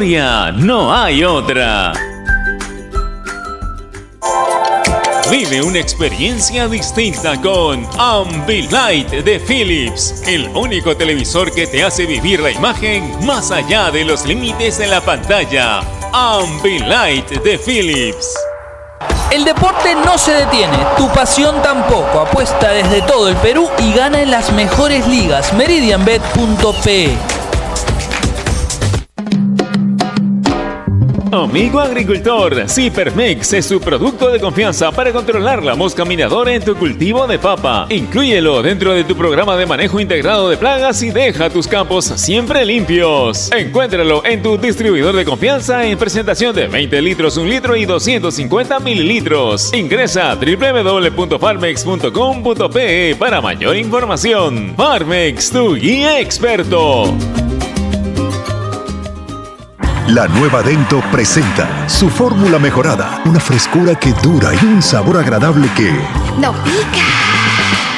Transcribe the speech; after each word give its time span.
no 0.00 0.94
hay 0.94 1.24
otra. 1.24 1.92
Vive 5.28 5.60
una 5.60 5.80
experiencia 5.80 6.68
distinta 6.68 7.34
con 7.40 7.84
Ambilight 7.98 9.10
de 9.10 9.40
Philips, 9.40 10.22
el 10.28 10.46
único 10.50 10.96
televisor 10.96 11.52
que 11.52 11.66
te 11.66 11.82
hace 11.82 12.06
vivir 12.06 12.38
la 12.38 12.52
imagen 12.52 13.26
más 13.26 13.50
allá 13.50 13.90
de 13.90 14.04
los 14.04 14.24
límites 14.24 14.78
de 14.78 14.86
la 14.86 15.00
pantalla. 15.00 15.80
Ambilight 16.12 17.30
de 17.30 17.58
Philips. 17.58 18.36
El 19.32 19.44
deporte 19.44 19.96
no 19.96 20.16
se 20.16 20.30
detiene, 20.32 20.78
tu 20.96 21.08
pasión 21.08 21.60
tampoco. 21.60 22.20
Apuesta 22.20 22.70
desde 22.70 23.02
todo 23.02 23.28
el 23.28 23.36
Perú 23.38 23.68
y 23.80 23.92
gana 23.94 24.22
en 24.22 24.30
las 24.30 24.52
mejores 24.52 25.08
ligas. 25.08 25.52
Meridianbet.pe 25.54 27.37
Amigo 31.32 31.78
agricultor, 31.78 32.68
Cipermex 32.68 33.52
es 33.52 33.66
su 33.66 33.80
producto 33.80 34.30
de 34.30 34.40
confianza 34.40 34.90
para 34.90 35.12
controlar 35.12 35.62
la 35.62 35.74
mosca 35.74 36.06
minadora 36.06 36.54
en 36.54 36.64
tu 36.64 36.74
cultivo 36.74 37.26
de 37.26 37.38
papa. 37.38 37.84
Inclúyelo 37.90 38.62
dentro 38.62 38.94
de 38.94 39.04
tu 39.04 39.14
programa 39.14 39.54
de 39.56 39.66
manejo 39.66 40.00
integrado 40.00 40.48
de 40.48 40.56
plagas 40.56 41.02
y 41.02 41.10
deja 41.10 41.50
tus 41.50 41.68
campos 41.68 42.06
siempre 42.06 42.64
limpios. 42.64 43.52
Encuéntralo 43.52 44.24
en 44.24 44.42
tu 44.42 44.56
distribuidor 44.56 45.14
de 45.16 45.26
confianza 45.26 45.84
en 45.84 45.98
presentación 45.98 46.54
de 46.54 46.66
20 46.66 47.02
litros, 47.02 47.36
1 47.36 47.46
litro 47.46 47.76
y 47.76 47.84
250 47.84 48.80
mililitros. 48.80 49.74
Ingresa 49.74 50.30
a 50.30 50.36
www.farmex.com.pe 50.36 53.16
para 53.18 53.42
mayor 53.42 53.76
información. 53.76 54.72
Farmex, 54.76 55.50
tu 55.50 55.74
guía 55.74 56.20
experto. 56.20 57.14
La 60.08 60.26
nueva 60.26 60.62
Dento 60.62 61.02
presenta 61.12 61.86
su 61.86 62.08
fórmula 62.08 62.58
mejorada, 62.58 63.20
una 63.26 63.38
frescura 63.38 63.94
que 63.94 64.14
dura 64.22 64.54
y 64.54 64.64
un 64.64 64.80
sabor 64.80 65.18
agradable 65.18 65.68
que 65.76 65.90
no 66.40 66.54
pica. 66.64 67.04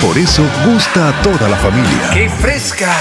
Por 0.01 0.19
eso 0.19 0.43
gusta 0.67 1.11
a 1.11 1.23
toda 1.23 1.49
la 1.49 1.57
familia. 1.57 2.11
¡Qué 2.13 2.29
fresca! 2.29 2.93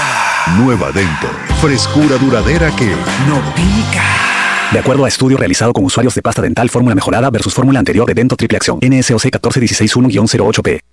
Nueva 0.58 0.92
Dento, 0.92 1.26
frescura 1.60 2.18
duradera 2.18 2.70
que 2.76 2.86
no 3.26 3.40
pica. 3.56 4.04
De 4.70 4.78
acuerdo 4.78 5.04
a 5.04 5.08
estudio 5.08 5.36
realizado 5.36 5.72
con 5.72 5.84
usuarios 5.84 6.14
de 6.14 6.22
pasta 6.22 6.40
dental 6.40 6.70
fórmula 6.70 6.94
mejorada 6.94 7.30
versus 7.30 7.52
fórmula 7.52 7.80
anterior 7.80 8.06
de 8.06 8.14
Dento 8.14 8.36
Triple 8.36 8.58
Acción, 8.58 8.78
NSOC 8.80 9.24
14161-08P 9.24 10.89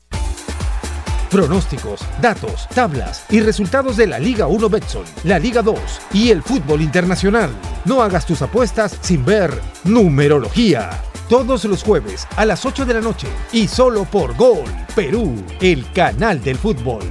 pronósticos, 1.30 2.02
datos, 2.22 2.68
tablas 2.74 3.26
y 3.30 3.40
resultados 3.40 3.98
de 3.98 4.08
la 4.08 4.20
Liga 4.20 4.48
1 4.48 4.70
Betson, 4.70 5.06
la 5.24 5.40
Liga 5.40 5.62
2 5.62 5.78
y 6.14 6.32
el 6.32 6.42
fútbol 6.42 6.82
internacional. 6.82 7.50
No 7.86 8.02
hagas 8.02 8.26
tus 8.26 8.42
apuestas 8.42 8.98
sin 9.02 9.26
ver 9.26 9.52
numerología. 9.84 11.02
Todos 11.30 11.66
los 11.66 11.84
jueves 11.84 12.28
a 12.38 12.46
las 12.46 12.66
8 12.66 12.86
de 12.86 12.94
la 12.94 13.02
noche 13.02 13.28
y 13.52 13.68
solo 13.68 14.06
por 14.06 14.34
Gol 14.36 14.64
Perú, 14.96 15.36
el 15.62 15.92
canal 15.92 16.42
del 16.42 16.58
fútbol. 16.58 17.04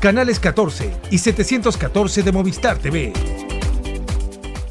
Canales 0.00 0.38
14 0.38 0.92
y 1.10 1.18
714 1.18 2.22
de 2.22 2.32
Movistar 2.32 2.78
TV. 2.78 3.12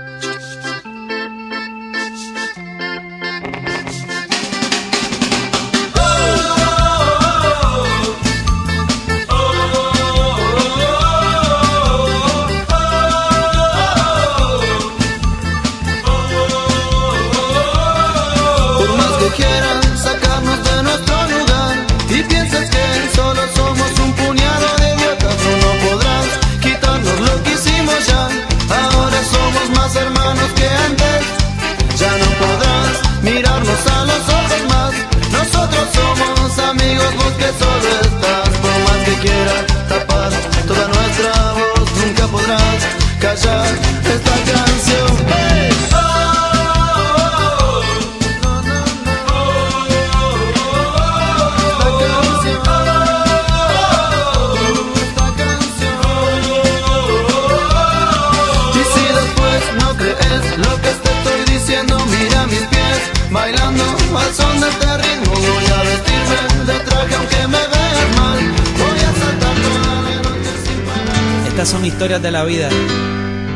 De 72.21 72.29
la 72.29 72.43
vida 72.43 72.69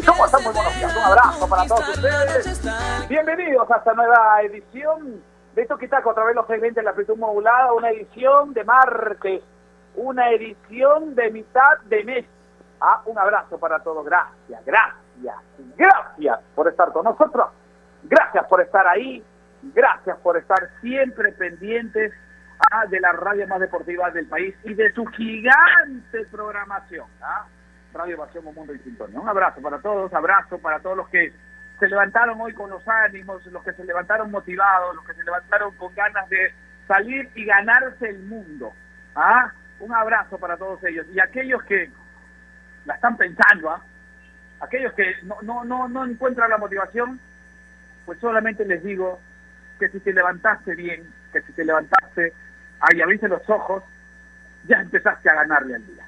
¿Cómo 0.05 0.25
están? 0.25 0.43
Muy 0.43 0.53
buenos 0.53 0.75
días. 0.75 0.95
Un 0.95 1.03
abrazo 1.03 1.47
para 1.47 1.65
todos 1.65 1.89
ustedes. 1.89 2.61
Bienvenidos 3.09 3.71
a 3.71 3.77
esta 3.77 3.93
nueva 3.93 4.41
edición 4.43 5.23
de 5.55 5.65
Toquitaco 5.65 6.11
a 6.11 6.13
través 6.13 6.35
de 6.35 6.41
los 6.41 6.47
segmentos 6.47 6.75
de 6.75 6.83
la 6.83 6.89
amplitud 6.91 7.17
modulada. 7.17 7.73
Una 7.73 7.89
edición 7.89 8.53
de 8.53 8.63
martes. 8.63 9.41
Una 9.95 10.29
edición 10.31 11.15
de 11.15 11.31
mitad 11.31 11.79
de 11.85 12.03
mes. 12.03 12.25
Ah, 12.81 13.01
un 13.05 13.17
abrazo 13.17 13.57
para 13.57 13.79
todos. 13.79 14.05
Gracias, 14.05 14.65
gracias, 14.65 15.35
gracias 15.77 16.39
por 16.53 16.67
estar 16.67 16.91
con 16.91 17.05
nosotros. 17.05 17.47
Gracias 18.03 18.45
por 18.47 18.61
estar 18.61 18.85
ahí. 18.85 19.23
Gracias 19.73 20.17
por 20.17 20.37
estar 20.37 20.69
siempre 20.81 21.31
pendientes 21.31 22.13
ah, 22.71 22.85
de 22.87 22.99
la 22.99 23.13
radio 23.13 23.47
más 23.47 23.59
deportiva 23.61 24.11
del 24.11 24.27
país 24.27 24.53
y 24.63 24.73
de 24.73 24.91
su 24.93 25.05
gigante 25.05 26.25
programación. 26.29 27.07
¿ah? 27.21 27.45
Radio 27.93 28.17
Pasión 28.17 28.43
Mundo 28.43 28.73
y 28.73 28.79
Sintonía. 28.79 29.19
Un 29.19 29.29
abrazo 29.29 29.61
para 29.61 29.79
todos, 29.79 30.13
abrazo 30.13 30.59
para 30.59 30.79
todos 30.81 30.97
los 30.97 31.07
que 31.07 31.33
se 31.79 31.87
levantaron 31.87 32.39
hoy 32.39 32.53
con 32.53 32.69
los 32.69 32.87
ánimos, 32.87 33.45
los 33.47 33.63
que 33.63 33.73
se 33.73 33.83
levantaron 33.83 34.31
motivados, 34.31 34.95
los 34.95 35.05
que 35.05 35.13
se 35.13 35.23
levantaron 35.23 35.73
con 35.75 35.93
ganas 35.93 36.27
de 36.29 36.53
salir 36.87 37.29
y 37.35 37.45
ganarse 37.45 38.09
el 38.09 38.19
mundo. 38.23 38.73
¿ah? 39.15 39.51
Un 39.79 39.93
abrazo 39.93 40.37
para 40.37 40.57
todos 40.57 40.83
ellos. 40.85 41.05
Y 41.13 41.19
aquellos 41.19 41.63
que 41.63 41.89
la 42.85 42.95
están 42.95 43.17
pensando, 43.17 43.71
¿ah? 43.71 43.81
aquellos 44.61 44.93
que 44.93 45.15
no, 45.23 45.41
no, 45.41 45.65
no, 45.65 45.87
no 45.87 46.05
encuentran 46.05 46.49
la 46.49 46.57
motivación, 46.57 47.19
pues 48.05 48.19
solamente 48.19 48.65
les 48.65 48.83
digo 48.83 49.19
que 49.79 49.89
si 49.89 49.99
te 49.99 50.13
levantaste 50.13 50.75
bien, 50.75 51.11
que 51.33 51.41
si 51.41 51.51
te 51.51 51.65
levantaste, 51.65 52.31
ahí 52.79 53.01
abriste 53.01 53.27
los 53.27 53.47
ojos, 53.49 53.83
ya 54.67 54.79
empezaste 54.79 55.29
a 55.29 55.35
ganarle 55.35 55.75
al 55.75 55.85
día. 55.85 56.05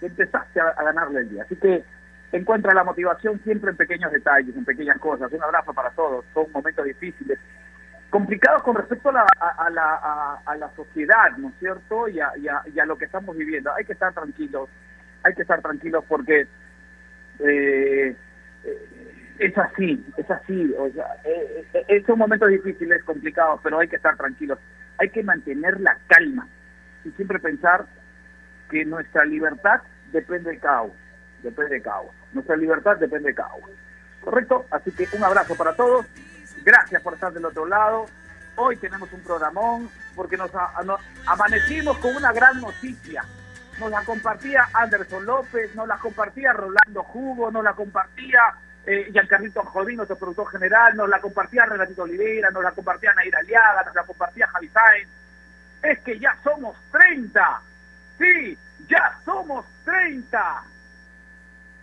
Empezaste 0.00 0.60
a, 0.60 0.68
a 0.68 0.82
ganarle 0.82 1.20
el 1.20 1.28
día. 1.28 1.42
Así 1.42 1.56
que 1.56 1.84
encuentra 2.32 2.74
la 2.74 2.84
motivación 2.84 3.40
siempre 3.44 3.70
en 3.70 3.76
pequeños 3.76 4.12
detalles, 4.12 4.56
en 4.56 4.64
pequeñas 4.64 4.98
cosas. 4.98 5.32
Un 5.32 5.42
abrazo 5.42 5.72
para 5.72 5.90
todos. 5.90 6.24
Son 6.34 6.50
momentos 6.52 6.84
difíciles, 6.84 7.38
complicados 8.10 8.62
con 8.62 8.76
respecto 8.76 9.10
a 9.10 9.12
la, 9.12 9.26
a, 9.40 9.70
la, 9.70 10.40
a, 10.44 10.56
la 10.56 10.70
sociedad, 10.74 11.36
¿no 11.36 11.48
es 11.48 11.54
cierto? 11.58 12.08
Y 12.08 12.20
a, 12.20 12.86
lo 12.86 12.98
que 12.98 13.04
estamos 13.06 13.36
viviendo. 13.36 13.72
Hay 13.74 13.84
que 13.84 13.92
estar 13.92 14.12
tranquilos, 14.12 14.68
hay 15.22 15.34
que 15.34 15.42
estar 15.42 15.60
tranquilos 15.62 16.04
porque 16.08 16.46
eh, 17.40 18.16
eh, 18.64 19.14
es 19.38 19.56
así, 19.58 20.04
es 20.16 20.30
así. 20.30 20.74
O 20.78 20.90
sea, 20.90 21.06
eh, 21.24 21.64
eh, 21.72 21.84
eh, 21.88 22.04
son 22.06 22.18
momentos 22.18 22.48
difíciles, 22.48 23.02
complicados, 23.04 23.60
pero 23.62 23.78
hay 23.78 23.88
que 23.88 23.96
estar 23.96 24.16
tranquilos. 24.16 24.58
Hay 24.98 25.10
que 25.10 25.22
mantener 25.22 25.80
la 25.80 25.98
calma 26.06 26.46
y 27.04 27.10
siempre 27.12 27.38
pensar 27.38 27.86
que 28.70 28.84
nuestra 28.84 29.24
libertad 29.24 29.82
depende 30.12 30.52
de 30.52 30.58
caos, 30.58 30.92
depende 31.44 31.76
de 31.76 31.82
caos. 31.82 32.10
Nuestra 32.32 32.56
libertad 32.56 32.96
depende 32.96 33.28
de 33.28 33.34
caos. 33.34 33.62
¿Correcto? 34.20 34.66
Así 34.70 34.90
que 34.90 35.06
un 35.12 35.22
abrazo 35.22 35.54
para 35.54 35.74
todos. 35.76 36.06
Gracias 36.64 37.00
por 37.02 37.14
estar 37.14 37.32
del 37.32 37.44
otro 37.44 37.66
lado. 37.66 38.06
Hoy 38.56 38.76
tenemos 38.76 39.12
un 39.12 39.20
programón 39.20 39.90
porque 40.14 40.36
nos, 40.36 40.50
amanecimos 41.26 41.98
con 41.98 42.16
una 42.16 42.32
gran 42.32 42.60
noticia. 42.60 43.24
Nos 43.78 43.90
la 43.90 44.02
compartía 44.04 44.68
Anderson 44.72 45.26
López, 45.26 45.74
nos 45.74 45.88
la 45.88 45.98
compartía 45.98 46.52
Rolando 46.52 47.02
Jugo, 47.02 47.50
nos 47.50 47.64
la 47.64 47.72
compartía 47.72 48.40
eh, 48.86 49.08
Giancarlito 49.12 49.62
Jodín, 49.62 49.96
nuestro 49.96 50.16
productor 50.16 50.48
general, 50.50 50.96
nos 50.96 51.08
la 51.08 51.20
compartía 51.20 51.66
Renatito 51.66 52.04
Oliveira, 52.04 52.50
nos 52.50 52.62
la 52.62 52.70
compartía 52.70 53.12
Naira 53.14 53.40
Aliaga, 53.40 53.82
nos 53.84 53.94
la 53.94 54.04
compartía 54.04 54.46
Javi 54.46 54.68
Sáenz. 54.68 55.08
Es 55.82 55.98
que 56.00 56.18
ya 56.18 56.36
somos 56.44 56.76
30. 56.92 57.60
Sí, 58.18 58.56
ya 58.88 59.18
somos 59.24 59.66
30. 59.84 60.64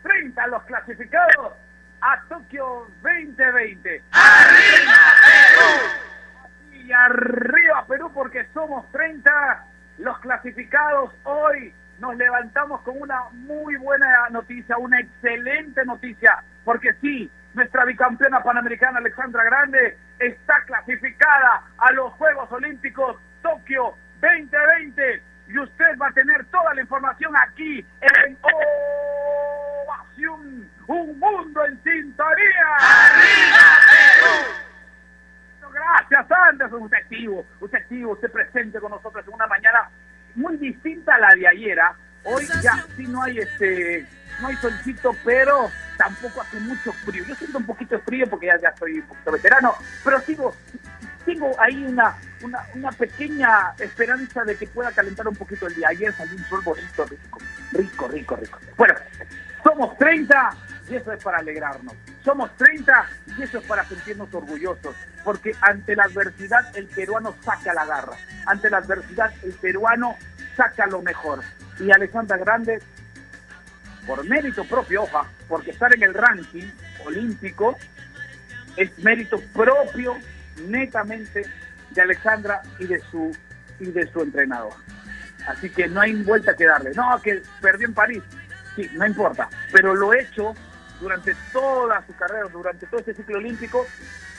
30 0.04 0.48
los 0.48 0.64
clasificados 0.64 1.54
a 2.02 2.22
Tokio 2.30 2.88
2020. 3.02 4.04
¡Arriba 4.12 4.98
Perú! 5.26 6.84
Y 6.84 6.92
arriba 6.92 7.86
Perú 7.88 8.12
porque 8.14 8.46
somos 8.54 8.90
30 8.92 9.66
los 10.00 10.20
clasificados 10.20 11.14
hoy. 11.24 11.74
Nos 12.00 12.16
levantamos 12.18 12.82
con 12.82 13.00
una 13.00 13.30
muy 13.32 13.76
buena 13.76 14.30
noticia, 14.32 14.78
una 14.78 15.00
excelente 15.00 15.86
noticia, 15.86 16.44
porque 16.66 16.94
sí, 17.00 17.30
nuestra 17.54 17.86
bicampeona 17.86 18.42
panamericana 18.42 18.98
Alexandra 18.98 19.44
Grande 19.44 19.98
está 20.18 20.64
clasificada 20.66 21.64
a 21.78 21.92
los 21.92 22.12
Juegos 22.14 22.52
Olímpicos 22.52 23.18
Tokio 23.44 23.96
2020 24.22 25.22
y 25.50 25.60
usted 25.60 25.98
va 26.02 26.08
a 26.08 26.12
tener 26.14 26.46
toda 26.46 26.74
la 26.74 26.82
información 26.82 27.34
aquí 27.36 27.86
en 28.02 28.38
Ovación, 28.42 29.71
un 30.28 31.20
mundo 31.20 31.66
en 31.66 31.84
sintonía. 31.84 32.68
Gracias, 35.74 36.32
Anderson. 36.32 36.84
Usted 36.84 36.98
activo, 36.98 37.46
usted 37.60 37.78
activo, 37.78 38.12
usted 38.14 38.32
presente 38.32 38.80
con 38.80 38.92
nosotros 38.92 39.26
en 39.28 39.34
una 39.34 39.48
mañana 39.48 39.90
muy 40.36 40.58
distinta 40.58 41.16
a 41.16 41.20
la 41.20 41.36
de 41.36 41.48
ayer. 41.48 41.80
¿ah? 41.80 41.96
Hoy 42.24 42.46
ya 42.62 42.86
sí 42.96 43.08
no 43.08 43.24
hay 43.24 43.40
este, 43.40 44.06
no 44.42 44.48
hay 44.48 44.56
solcito, 44.58 45.16
pero 45.24 45.72
tampoco 45.98 46.42
hace 46.42 46.60
mucho 46.60 46.92
frío. 46.94 47.24
Yo 47.26 47.36
siento 47.36 47.58
un 47.58 47.66
poquito 47.66 47.96
de 47.96 48.02
frío 48.02 48.28
porque 48.30 48.48
ya, 48.48 48.58
ya 48.60 48.76
soy 48.78 49.00
un 49.00 49.08
poquito 49.08 49.32
veterano, 49.32 49.76
pero 50.04 50.20
sigo, 50.22 50.56
tengo 51.26 51.60
ahí 51.60 51.84
una, 51.84 52.16
una, 52.42 52.60
una 52.76 52.92
pequeña 52.92 53.74
esperanza 53.80 54.44
de 54.44 54.56
que 54.56 54.68
pueda 54.68 54.92
calentar 54.92 55.28
un 55.28 55.36
poquito 55.36 55.68
el 55.68 55.76
día. 55.76 55.90
Ayer 55.90 56.14
salió 56.14 56.36
un 56.36 56.46
sol 56.46 56.62
bonito, 56.64 57.06
rico, 57.06 57.40
rico, 57.72 58.08
rico, 58.08 58.36
rico. 58.36 58.60
Bueno, 58.78 58.96
somos 59.64 59.98
30 59.98 60.50
y 60.90 60.96
eso 60.96 61.12
es 61.14 61.24
para 61.24 61.40
alegrarnos. 61.40 61.94
Somos 62.24 62.56
30 62.58 63.06
y 63.38 63.44
eso 63.44 63.60
es 63.60 63.66
para 63.66 63.86
sentirnos 63.86 64.34
orgullosos, 64.34 64.96
porque 65.24 65.56
ante 65.62 65.96
la 65.96 66.04
adversidad 66.04 66.76
el 66.76 66.88
peruano 66.88 67.36
saca 67.44 67.74
la 67.74 67.86
garra, 67.86 68.14
ante 68.46 68.70
la 68.70 68.78
adversidad 68.78 69.32
el 69.44 69.54
peruano 69.54 70.18
saca 70.56 70.86
lo 70.88 71.02
mejor. 71.02 71.42
Y 71.80 71.92
Alexandra 71.92 72.38
Grande, 72.38 72.80
por 74.06 74.24
mérito 74.26 74.64
propio, 74.66 75.04
hoja, 75.04 75.26
porque 75.48 75.72
estar 75.72 75.94
en 75.96 76.04
el 76.04 76.14
ranking 76.14 76.70
olímpico 77.06 77.78
es 78.76 78.98
mérito 79.00 79.40
propio 79.54 80.18
netamente 80.68 81.44
de 81.90 82.02
Alexandra 82.02 82.62
y 82.80 82.86
de 82.86 83.00
su 83.12 83.36
y 83.80 83.86
de 83.86 84.08
su 84.12 84.22
entrenador. 84.22 84.74
Así 85.48 85.70
que 85.70 85.88
no 85.88 86.02
hay 86.02 86.14
vuelta 86.24 86.56
que 86.56 86.66
darle. 86.66 86.92
No, 86.92 87.20
que 87.22 87.42
perdió 87.62 87.88
en 87.88 87.94
París. 87.94 88.24
Sí, 88.76 88.90
no 88.94 89.06
importa. 89.06 89.50
Pero 89.72 89.96
lo 89.96 90.14
hecho 90.14 90.54
durante 91.00 91.36
toda 91.52 92.06
su 92.06 92.16
carrera, 92.16 92.48
durante 92.50 92.86
todo 92.86 93.00
este 93.00 93.14
ciclo 93.14 93.38
olímpico, 93.38 93.86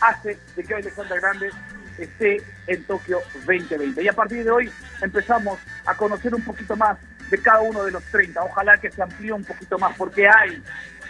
hace 0.00 0.38
de 0.56 0.64
que 0.64 0.75
hoy 0.75 0.82
Alexandra 0.82 1.17
Grande 1.17 1.50
esté 1.99 2.43
en 2.67 2.84
Tokio 2.84 3.20
2020. 3.46 4.02
Y 4.02 4.08
a 4.08 4.12
partir 4.12 4.44
de 4.44 4.50
hoy 4.50 4.73
empezamos 5.00 5.58
a 5.84 5.94
conocer 5.94 6.34
un 6.34 6.43
poquito 6.43 6.76
más 6.76 6.99
de 7.31 7.38
cada 7.38 7.61
uno 7.61 7.84
de 7.84 7.90
los 7.90 8.05
30. 8.05 8.43
Ojalá 8.43 8.79
que 8.79 8.90
se 8.90 9.02
amplíe 9.02 9.32
un 9.32 9.44
poquito 9.44 9.79
más, 9.79 9.96
porque 9.96 10.29
hay, 10.29 10.62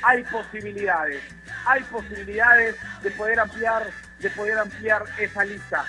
hay 0.02 0.22
posibilidades, 0.24 1.22
hay 1.66 1.82
posibilidades 1.84 2.76
de 3.02 3.10
poder 3.12 3.40
ampliar, 3.40 3.86
de 4.20 4.30
poder 4.30 4.58
ampliar 4.58 5.04
esa 5.18 5.44
lista, 5.44 5.84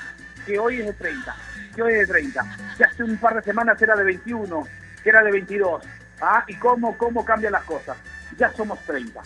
que 0.46 0.60
hoy 0.60 0.80
es 0.80 0.88
de 0.88 0.94
30, 0.94 1.36
que 1.76 1.82
hoy 1.82 1.94
es 1.94 2.08
de 2.08 2.14
30, 2.14 2.58
que 2.78 2.84
hace 2.84 3.04
un 3.04 3.18
par 3.18 3.36
de 3.36 3.44
semanas 3.44 3.82
era 3.82 3.96
de 3.96 4.04
21, 4.04 4.68
que 5.04 5.10
era 5.10 5.24
de 5.24 5.32
22. 5.32 5.84
¿Ah? 6.24 6.46
¿Y 6.48 6.56
cómo, 6.56 6.98
cómo 6.98 7.26
cambian 7.26 7.52
las 7.52 7.64
cosas? 7.64 7.98
Ya 8.38 8.52
somos 8.54 8.80
30 8.86 9.22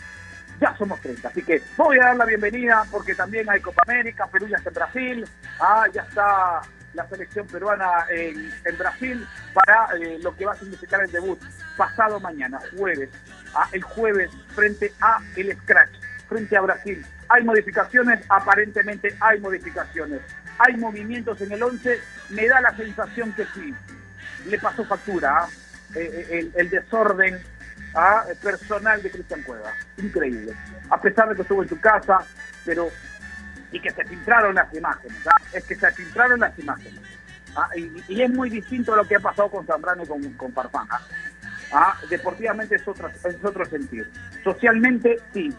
ya 0.59 0.75
somos 0.75 0.99
30. 1.01 1.27
Así 1.27 1.43
que 1.43 1.61
voy 1.77 1.99
a 1.99 2.05
dar 2.05 2.15
la 2.17 2.25
bienvenida 2.25 2.83
porque 2.89 3.13
también 3.13 3.47
hay 3.47 3.61
Copa 3.61 3.83
América, 3.85 4.25
Perú 4.25 4.47
ya 4.47 4.57
está 4.57 4.69
en 4.69 4.73
Brasil, 4.73 5.29
ah, 5.59 5.85
ya 5.93 6.01
está 6.01 6.61
la 6.95 7.07
selección 7.07 7.45
peruana 7.45 8.07
en, 8.09 8.51
en 8.65 8.77
Brasil 8.77 9.27
para 9.53 9.87
eh, 9.97 10.17
lo 10.23 10.35
que 10.35 10.45
va 10.45 10.53
a 10.53 10.55
significar 10.55 11.01
el 11.03 11.11
debut 11.11 11.39
pasado 11.77 12.19
mañana, 12.19 12.59
jueves, 12.75 13.09
ah, 13.53 13.69
el 13.71 13.83
jueves 13.83 14.31
frente 14.55 14.91
a 14.99 15.19
el 15.35 15.55
Scratch, 15.61 15.93
frente 16.27 16.57
a 16.57 16.61
Brasil. 16.61 17.05
Hay 17.29 17.43
modificaciones, 17.43 18.25
aparentemente 18.27 19.15
hay 19.19 19.39
modificaciones. 19.39 20.21
Hay 20.59 20.75
movimientos 20.77 21.39
en 21.41 21.51
el 21.51 21.61
11, 21.61 21.99
me 22.29 22.47
da 22.47 22.59
la 22.61 22.75
sensación 22.75 23.31
que 23.33 23.45
sí, 23.53 23.75
le 24.47 24.57
pasó 24.57 24.83
factura, 24.85 25.43
¿ah? 25.43 25.47
Eh, 25.95 26.27
el, 26.31 26.51
el 26.55 26.69
desorden 26.69 27.39
¿ah? 27.95 28.25
personal 28.41 29.01
de 29.01 29.11
Cristian 29.11 29.43
Cueva. 29.43 29.71
Increíble. 29.97 30.53
A 30.89 30.99
pesar 31.01 31.29
de 31.29 31.35
que 31.35 31.41
estuvo 31.41 31.63
en 31.63 31.69
su 31.69 31.79
casa, 31.79 32.19
pero 32.65 32.89
y 33.71 33.79
que 33.79 33.91
se 33.91 34.03
filtraron 34.05 34.55
las 34.55 34.73
imágenes. 34.73 35.27
¿ah? 35.27 35.41
Es 35.53 35.63
que 35.65 35.75
se 35.75 35.91
filtraron 35.91 36.39
las 36.39 36.57
imágenes. 36.57 37.01
¿ah? 37.55 37.69
Y, 37.75 38.21
es 38.21 38.29
muy 38.29 38.49
distinto 38.49 38.93
a 38.93 38.97
lo 38.97 39.07
que 39.07 39.15
ha 39.15 39.19
pasado 39.19 39.49
con 39.49 39.65
Zambrano 39.65 40.03
y 40.03 40.07
con, 40.07 40.33
con 40.33 40.53
Farfán. 40.53 40.87
¿ah? 40.89 41.01
¿Ah? 41.71 41.99
Deportivamente 42.09 42.75
es, 42.75 42.87
otra, 42.87 43.11
es 43.23 43.43
otro 43.43 43.65
sentido. 43.65 44.05
Socialmente, 44.43 45.19
sí, 45.33 45.53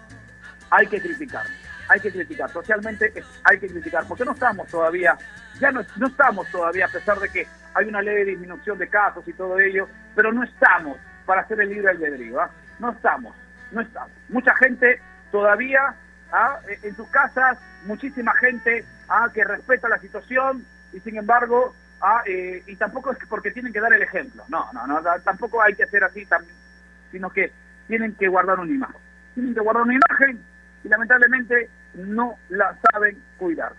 hay 0.70 0.86
que 0.86 1.00
criticar. 1.00 1.44
Hay 1.88 2.00
que 2.00 2.12
criticar. 2.12 2.50
Socialmente 2.50 3.12
hay 3.44 3.58
que 3.58 3.68
criticar. 3.68 4.04
Porque 4.06 4.24
no 4.24 4.32
estamos 4.32 4.68
todavía, 4.68 5.16
ya 5.60 5.70
no, 5.70 5.82
no 5.96 6.06
estamos 6.06 6.48
todavía, 6.50 6.86
a 6.86 6.90
pesar 6.90 7.18
de 7.18 7.28
que 7.28 7.46
hay 7.74 7.86
una 7.86 8.02
leve 8.02 8.24
disminución 8.24 8.78
de 8.78 8.88
casos 8.88 9.26
y 9.28 9.32
todo 9.32 9.58
ello, 9.58 9.88
pero 10.14 10.32
no 10.32 10.42
estamos 10.42 10.98
para 11.24 11.42
hacer 11.42 11.60
el 11.60 11.70
libre 11.70 11.90
albedrío. 11.90 12.40
¿ah? 12.40 12.50
No 12.78 12.90
estamos, 12.90 13.34
no 13.70 13.80
estamos. 13.80 14.10
Mucha 14.28 14.54
gente 14.56 15.00
todavía 15.30 15.94
¿ah? 16.32 16.58
Eh, 16.68 16.78
en 16.82 16.96
sus 16.96 17.08
casas, 17.08 17.58
muchísima 17.84 18.34
gente 18.34 18.84
¿ah? 19.08 19.28
que 19.32 19.44
respeta 19.44 19.88
la 19.88 19.98
situación 19.98 20.64
y 20.92 21.00
sin 21.00 21.16
embargo. 21.16 21.74
Eh, 22.26 22.62
y 22.66 22.76
tampoco 22.76 23.10
es 23.10 23.18
que 23.18 23.26
porque 23.26 23.50
tienen 23.50 23.72
que 23.72 23.80
dar 23.80 23.92
el 23.92 24.02
ejemplo. 24.02 24.44
No, 24.48 24.72
no, 24.72 24.86
no, 24.86 25.02
tampoco 25.24 25.60
hay 25.60 25.74
que 25.74 25.82
hacer 25.82 26.04
así, 26.04 26.26
sino 27.10 27.28
que 27.30 27.52
tienen 27.88 28.14
que 28.14 28.28
guardar 28.28 28.60
una 28.60 28.72
imagen. 28.72 29.00
Tienen 29.34 29.52
que 29.52 29.60
guardar 29.60 29.82
una 29.82 29.94
imagen 29.94 30.40
y 30.84 30.88
lamentablemente 30.88 31.68
no 31.94 32.38
la 32.48 32.76
saben 32.90 33.22
cuidar. 33.38 33.72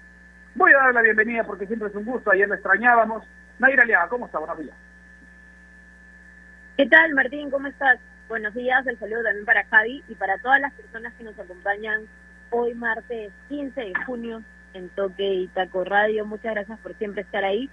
Voy 0.55 0.71
a 0.73 0.77
dar 0.77 0.93
la 0.93 1.01
bienvenida 1.01 1.43
porque 1.43 1.67
siempre 1.67 1.89
es 1.89 1.95
un 1.95 2.05
gusto, 2.05 2.31
ayer 2.31 2.47
la 2.47 2.55
extrañábamos. 2.55 3.23
Naira 3.59 3.83
Aliaga, 3.83 4.07
¿cómo 4.07 4.25
está? 4.25 4.39
Buenos 4.39 4.59
días. 4.59 4.75
¿Qué 6.77 6.85
tal, 6.87 7.13
Martín? 7.13 7.51
¿Cómo 7.51 7.67
estás? 7.67 7.99
Buenos 8.29 8.53
días, 8.53 8.85
el 8.87 8.97
saludo 8.99 9.23
también 9.23 9.45
para 9.45 9.65
Javi 9.65 10.03
y 10.07 10.15
para 10.15 10.37
todas 10.37 10.61
las 10.61 10.71
personas 10.73 11.13
que 11.15 11.23
nos 11.23 11.37
acompañan 11.37 12.03
hoy 12.51 12.73
martes 12.73 13.31
15 13.49 13.81
de 13.81 13.93
junio 14.05 14.43
en 14.73 14.89
Toque 14.89 15.33
y 15.33 15.47
Taco 15.47 15.83
Radio. 15.83 16.25
Muchas 16.25 16.53
gracias 16.53 16.79
por 16.79 16.95
siempre 16.95 17.23
estar 17.23 17.43
ahí. 17.43 17.69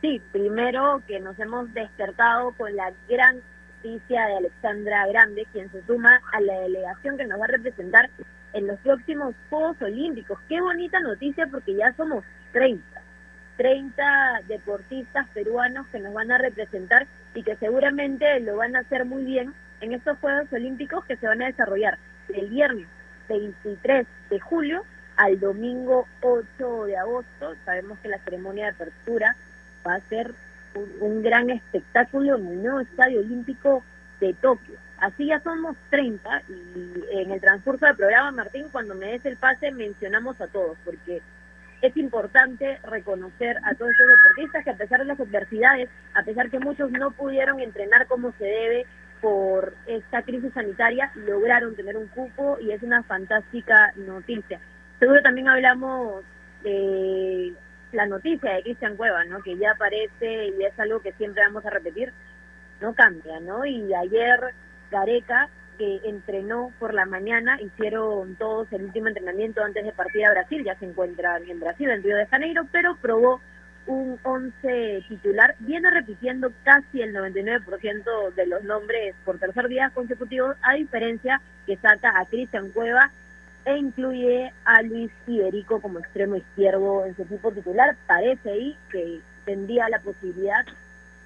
Sí, 0.00 0.22
primero 0.32 1.02
que 1.06 1.18
nos 1.20 1.38
hemos 1.38 1.72
despertado 1.72 2.52
con 2.52 2.76
la 2.76 2.92
gran 3.08 3.40
noticia 3.76 4.26
de 4.26 4.36
Alexandra 4.36 5.06
Grande, 5.06 5.46
quien 5.52 5.70
se 5.72 5.82
suma 5.86 6.20
a 6.32 6.40
la 6.40 6.60
delegación 6.60 7.16
que 7.16 7.26
nos 7.26 7.40
va 7.40 7.44
a 7.44 7.48
representar 7.48 8.10
en 8.56 8.66
los 8.66 8.80
próximos 8.80 9.34
Juegos 9.50 9.80
Olímpicos. 9.82 10.38
Qué 10.48 10.60
bonita 10.60 10.98
noticia 11.00 11.46
porque 11.46 11.74
ya 11.74 11.92
somos 11.92 12.24
30. 12.52 12.82
30 13.58 14.42
deportistas 14.48 15.28
peruanos 15.28 15.86
que 15.88 16.00
nos 16.00 16.14
van 16.14 16.32
a 16.32 16.38
representar 16.38 17.06
y 17.34 17.42
que 17.42 17.56
seguramente 17.56 18.40
lo 18.40 18.56
van 18.56 18.74
a 18.74 18.80
hacer 18.80 19.04
muy 19.04 19.24
bien 19.24 19.52
en 19.82 19.92
estos 19.92 20.18
Juegos 20.18 20.50
Olímpicos 20.52 21.04
que 21.04 21.16
se 21.16 21.26
van 21.26 21.42
a 21.42 21.46
desarrollar 21.46 21.98
del 22.28 22.48
viernes 22.48 22.86
23 23.28 24.06
de 24.30 24.40
julio 24.40 24.84
al 25.16 25.38
domingo 25.38 26.06
8 26.22 26.84
de 26.86 26.96
agosto. 26.96 27.54
Sabemos 27.66 27.98
que 27.98 28.08
la 28.08 28.18
ceremonia 28.20 28.64
de 28.64 28.70
apertura 28.70 29.36
va 29.86 29.96
a 29.96 30.00
ser 30.08 30.32
un, 30.74 30.90
un 31.00 31.22
gran 31.22 31.50
espectáculo 31.50 32.36
en 32.36 32.46
el 32.46 32.62
nuevo 32.62 32.80
Estadio 32.80 33.20
Olímpico 33.20 33.84
de 34.20 34.32
Tokio. 34.32 34.85
Así 34.98 35.26
ya 35.26 35.40
somos 35.40 35.76
30 35.90 36.42
y 36.48 37.04
en 37.12 37.30
el 37.30 37.40
transcurso 37.40 37.84
del 37.86 37.96
programa, 37.96 38.30
Martín, 38.30 38.66
cuando 38.72 38.94
me 38.94 39.12
des 39.12 39.26
el 39.26 39.36
pase 39.36 39.70
mencionamos 39.70 40.40
a 40.40 40.46
todos, 40.46 40.78
porque 40.84 41.20
es 41.82 41.96
importante 41.96 42.78
reconocer 42.82 43.58
a 43.62 43.74
todos 43.74 43.90
estos 43.90 44.06
deportistas 44.08 44.64
que 44.64 44.70
a 44.70 44.76
pesar 44.76 45.00
de 45.00 45.04
las 45.04 45.20
adversidades, 45.20 45.90
a 46.14 46.22
pesar 46.22 46.50
que 46.50 46.58
muchos 46.58 46.90
no 46.90 47.10
pudieron 47.10 47.60
entrenar 47.60 48.06
como 48.06 48.32
se 48.32 48.44
debe 48.44 48.86
por 49.20 49.74
esta 49.86 50.22
crisis 50.22 50.52
sanitaria, 50.54 51.10
lograron 51.14 51.76
tener 51.76 51.96
un 51.96 52.06
cupo 52.08 52.58
y 52.60 52.70
es 52.70 52.82
una 52.82 53.02
fantástica 53.02 53.92
noticia. 53.96 54.60
Seguro 54.98 55.20
también 55.22 55.48
hablamos 55.48 56.24
de 56.62 57.52
la 57.92 58.06
noticia 58.06 58.54
de 58.54 58.62
Cristian 58.62 58.96
Cueva, 58.96 59.24
¿no? 59.24 59.42
que 59.42 59.56
ya 59.56 59.72
aparece 59.72 60.46
y 60.46 60.64
es 60.64 60.78
algo 60.78 61.00
que 61.00 61.12
siempre 61.12 61.42
vamos 61.42 61.64
a 61.66 61.70
repetir, 61.70 62.12
no 62.80 62.94
cambia, 62.94 63.40
¿no? 63.40 63.64
Y 63.64 63.92
ayer 63.94 64.52
Gareca, 64.90 65.48
que 65.78 66.00
entrenó 66.04 66.72
por 66.78 66.94
la 66.94 67.04
mañana, 67.04 67.60
hicieron 67.60 68.34
todos 68.36 68.72
el 68.72 68.84
último 68.84 69.08
entrenamiento 69.08 69.62
antes 69.62 69.84
de 69.84 69.92
partir 69.92 70.24
a 70.24 70.30
Brasil, 70.30 70.64
ya 70.64 70.78
se 70.78 70.86
encuentra 70.86 71.38
en 71.38 71.60
Brasil, 71.60 71.90
en 71.90 72.02
Río 72.02 72.16
de 72.16 72.26
Janeiro, 72.26 72.66
pero 72.72 72.96
probó 72.96 73.40
un 73.86 74.18
11 74.22 75.04
titular, 75.08 75.54
viene 75.60 75.90
repitiendo 75.90 76.52
casi 76.64 77.02
el 77.02 77.14
99% 77.14 78.34
de 78.34 78.46
los 78.46 78.64
nombres 78.64 79.14
por 79.24 79.38
tercer 79.38 79.68
día 79.68 79.90
consecutivo, 79.90 80.54
a 80.62 80.74
diferencia 80.74 81.40
que 81.66 81.76
saca 81.76 82.18
a 82.18 82.24
Cristian 82.26 82.70
Cueva 82.70 83.10
e 83.64 83.76
incluye 83.76 84.52
a 84.64 84.82
Luis 84.82 85.10
Iberico 85.26 85.80
como 85.80 85.98
extremo 85.98 86.36
izquierdo 86.36 87.04
en 87.04 87.16
su 87.16 87.22
equipo 87.22 87.52
titular. 87.52 87.96
Parece 88.06 88.50
ahí 88.50 88.76
que 88.90 89.20
tendría 89.44 89.88
la 89.88 89.98
posibilidad 90.00 90.64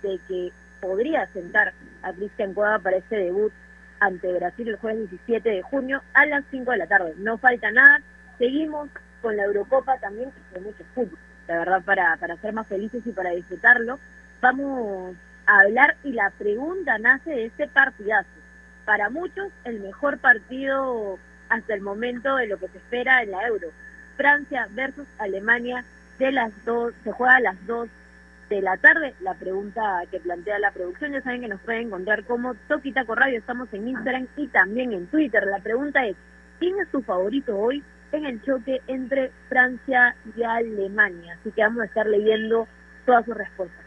de 0.03 0.19
que 0.27 0.53
podría 0.81 1.27
sentar 1.29 1.73
a 2.03 2.13
Cristian 2.13 2.55
Cueva 2.55 2.79
para 2.79 2.97
ese 2.97 3.17
debut 3.17 3.53
ante 4.01 4.33
Brasil 4.33 4.69
el 4.69 4.77
jueves 4.77 5.11
17 5.11 5.49
de 5.49 5.63
junio 5.63 6.03
a 6.15 6.27
las 6.27 6.45
5 6.51 6.71
de 6.71 6.77
la 6.79 6.87
tarde. 6.87 7.15
No 7.19 7.39
falta 7.39 7.71
nada, 7.71 8.01
seguimos 8.39 8.89
con 9.21 9.37
la 9.37 9.45
Eurocopa 9.45 9.99
también, 9.99 10.33
de 10.53 10.61
mucho 10.61 10.83
fútbol, 10.95 11.19
la 11.47 11.59
verdad, 11.59 11.83
para, 11.85 12.17
para 12.17 12.37
ser 12.37 12.53
más 12.53 12.67
felices 12.67 13.03
y 13.07 13.13
para 13.13 13.31
disfrutarlo. 13.31 13.99
Vamos 14.41 15.15
a 15.47 15.61
hablar 15.61 15.97
y 16.03 16.13
la 16.13 16.31
pregunta 16.31 16.99
nace 16.99 17.31
de 17.31 17.45
este 17.47 17.69
partidazo. 17.69 18.29
Para 18.87 19.11
muchos, 19.11 19.53
el 19.65 19.81
mejor 19.81 20.19
partido 20.19 21.19
hasta 21.51 21.75
el 21.75 21.83
momento 21.83 22.37
de 22.37 22.47
lo 22.47 22.59
que 22.59 22.69
se 22.69 22.79
espera 22.79 23.23
en 23.23 23.33
la 23.33 23.47
Euro. 23.47 23.69
Francia 24.17 24.67
versus 24.71 25.07
Alemania 25.19 25.85
de 26.19 26.33
las 26.33 26.53
dos, 26.65 26.95
se 27.03 27.13
juega 27.13 27.37
a 27.37 27.41
las 27.41 27.67
2 27.67 27.89
de 28.51 28.61
la 28.61 28.77
tarde. 28.77 29.15
La 29.21 29.35
pregunta 29.35 30.03
que 30.11 30.21
plantea 30.21 30.59
la 30.59 30.73
producción, 30.73 31.13
ya 31.13 31.23
saben 31.23 31.41
que 31.41 31.49
nos 31.49 31.61
pueden 31.61 31.87
encontrar 31.87 32.25
como 32.25 32.55
Toquitaco 32.69 33.15
Radio, 33.15 33.39
estamos 33.39 33.73
en 33.73 33.89
Instagram 33.89 34.27
y 34.37 34.49
también 34.49 34.93
en 34.93 35.07
Twitter. 35.07 35.47
La 35.47 35.61
pregunta 35.61 36.05
es, 36.05 36.17
¿quién 36.59 36.79
es 36.81 36.91
tu 36.91 37.01
favorito 37.01 37.57
hoy 37.57 37.83
en 38.13 38.27
el 38.27 38.43
choque 38.43 38.83
entre 38.89 39.31
Francia 39.49 40.15
y 40.37 40.43
Alemania? 40.43 41.39
Así 41.41 41.53
que 41.53 41.63
vamos 41.63 41.83
a 41.83 41.87
estar 41.87 42.07
leyendo 42.07 42.69
todas 43.07 43.25
sus 43.25 43.37
respuestas. 43.37 43.87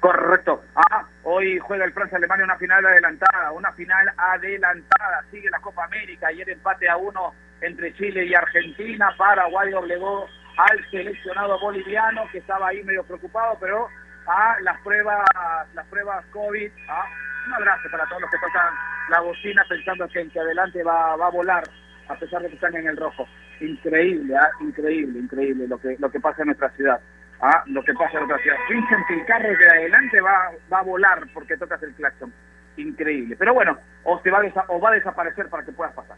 Correcto. 0.00 0.64
Ah, 0.74 1.06
hoy 1.22 1.60
juega 1.60 1.84
el 1.84 1.92
Francia-Alemania 1.92 2.44
una 2.44 2.56
final 2.56 2.84
adelantada, 2.84 3.52
una 3.52 3.70
final 3.72 4.12
adelantada. 4.16 5.24
Sigue 5.30 5.48
la 5.48 5.60
Copa 5.60 5.84
América. 5.84 6.26
Ayer 6.26 6.48
empate 6.50 6.88
a 6.88 6.96
uno 6.96 7.34
entre 7.60 7.94
Chile 7.94 8.24
y 8.24 8.34
Argentina. 8.34 9.14
Paraguay 9.16 9.70
doblegó 9.70 10.26
al 10.56 10.90
seleccionado 10.90 11.58
boliviano 11.60 12.28
que 12.30 12.38
estaba 12.38 12.68
ahí 12.68 12.82
medio 12.84 13.04
preocupado, 13.04 13.56
pero 13.60 13.88
a 14.26 14.56
las 14.62 14.80
pruebas, 14.82 15.24
las 15.74 15.86
pruebas 15.86 16.24
COVID. 16.26 16.70
Ah, 16.88 17.06
un 17.46 17.54
abrazo 17.54 17.88
para 17.90 18.06
todos 18.06 18.22
los 18.22 18.30
que 18.30 18.38
tocan 18.38 18.74
la 19.08 19.20
bocina 19.20 19.64
pensando 19.68 20.08
que 20.08 20.20
en 20.20 20.30
que 20.30 20.40
adelante 20.40 20.82
va, 20.82 21.16
va 21.16 21.26
a 21.26 21.30
volar 21.30 21.64
a 22.08 22.14
pesar 22.16 22.42
de 22.42 22.48
que 22.48 22.54
están 22.54 22.76
en 22.76 22.86
el 22.86 22.96
rojo. 22.96 23.26
Increíble, 23.60 24.36
ah, 24.36 24.50
increíble, 24.60 25.18
increíble 25.18 25.66
lo 25.66 25.78
que 25.78 25.96
lo 25.98 26.10
que 26.10 26.20
pasa 26.20 26.42
en 26.42 26.46
nuestra 26.46 26.70
ciudad. 26.70 27.00
Ah, 27.40 27.64
lo 27.66 27.82
que 27.82 27.92
pasa 27.94 28.18
en 28.18 28.28
nuestra 28.28 28.38
ciudad. 28.38 28.56
Piensan 28.68 29.04
que 29.08 29.14
el 29.14 29.26
carro 29.26 29.48
de 29.48 29.68
adelante 29.68 30.20
va, 30.20 30.52
va 30.72 30.78
a 30.78 30.82
volar 30.82 31.26
porque 31.34 31.56
tocas 31.56 31.82
el 31.82 31.92
claxon. 31.94 32.32
Increíble. 32.76 33.36
Pero 33.36 33.52
bueno, 33.52 33.76
o, 34.04 34.20
se 34.20 34.30
va 34.30 34.38
a 34.38 34.64
o 34.68 34.80
va 34.80 34.90
a 34.90 34.94
desaparecer 34.94 35.48
para 35.48 35.64
que 35.64 35.72
puedas 35.72 35.92
pasar. 35.92 36.16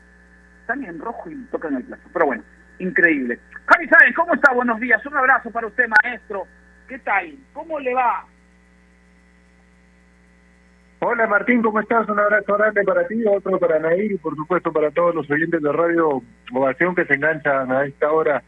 Están 0.60 0.84
en 0.84 0.98
rojo 0.98 1.30
y 1.30 1.34
tocan 1.46 1.76
el 1.76 1.84
claxon. 1.84 2.10
Pero 2.12 2.26
bueno, 2.26 2.42
increíble. 2.78 3.38
Javi 3.66 3.88
Sáenz, 3.88 4.14
¿cómo 4.14 4.34
está? 4.34 4.52
Buenos 4.52 4.80
días. 4.80 5.04
Un 5.06 5.16
abrazo 5.16 5.50
para 5.50 5.66
usted, 5.66 5.84
maestro. 6.02 6.46
¿Qué 6.88 6.98
tal? 6.98 7.34
¿Cómo 7.52 7.78
le 7.78 7.94
va? 7.94 8.26
Hola 11.06 11.26
Martín, 11.26 11.60
¿cómo 11.60 11.80
estás? 11.80 12.08
Un 12.08 12.18
abrazo 12.18 12.56
grande 12.56 12.82
para 12.82 13.06
ti, 13.06 13.22
otro 13.26 13.58
para 13.58 13.78
Nair 13.78 14.12
y 14.12 14.16
por 14.16 14.34
supuesto 14.36 14.72
para 14.72 14.90
todos 14.90 15.14
los 15.14 15.30
oyentes 15.30 15.60
de 15.60 15.70
Radio 15.70 16.22
Ovación 16.50 16.94
que 16.94 17.04
se 17.04 17.14
enganchan 17.14 17.70
a 17.70 17.84
esta 17.84 18.10
hora 18.10 18.42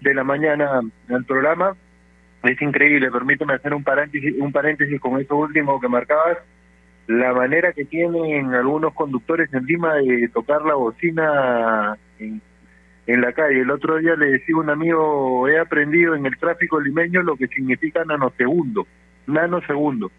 de 0.00 0.14
la 0.14 0.24
mañana 0.24 0.80
al 1.08 1.24
programa. 1.24 1.76
Es 2.42 2.60
increíble, 2.60 3.12
permíteme 3.12 3.54
hacer 3.54 3.74
un 3.74 3.84
paréntesis, 3.84 4.34
un 4.40 4.50
paréntesis 4.50 5.00
con 5.00 5.20
eso 5.20 5.36
último 5.36 5.80
que 5.80 5.88
marcabas. 5.88 6.38
La 7.06 7.32
manera 7.32 7.72
que 7.72 7.84
tienen 7.84 8.54
algunos 8.54 8.92
conductores 8.94 9.52
encima 9.52 9.94
de 9.94 10.28
tocar 10.34 10.62
la 10.62 10.74
bocina 10.74 11.96
en, 12.18 12.42
en 13.12 13.20
la 13.20 13.32
calle. 13.32 13.60
El 13.60 13.70
otro 13.70 13.98
día 13.98 14.14
le 14.16 14.32
decía 14.32 14.54
a 14.54 14.60
un 14.60 14.70
amigo, 14.70 15.48
he 15.48 15.58
aprendido 15.58 16.14
en 16.14 16.26
el 16.26 16.36
tráfico 16.38 16.80
limeño 16.80 17.22
lo 17.22 17.36
que 17.36 17.48
significa 17.48 18.04
nanosegundo. 18.04 18.86
Nanosegundo 19.26 20.10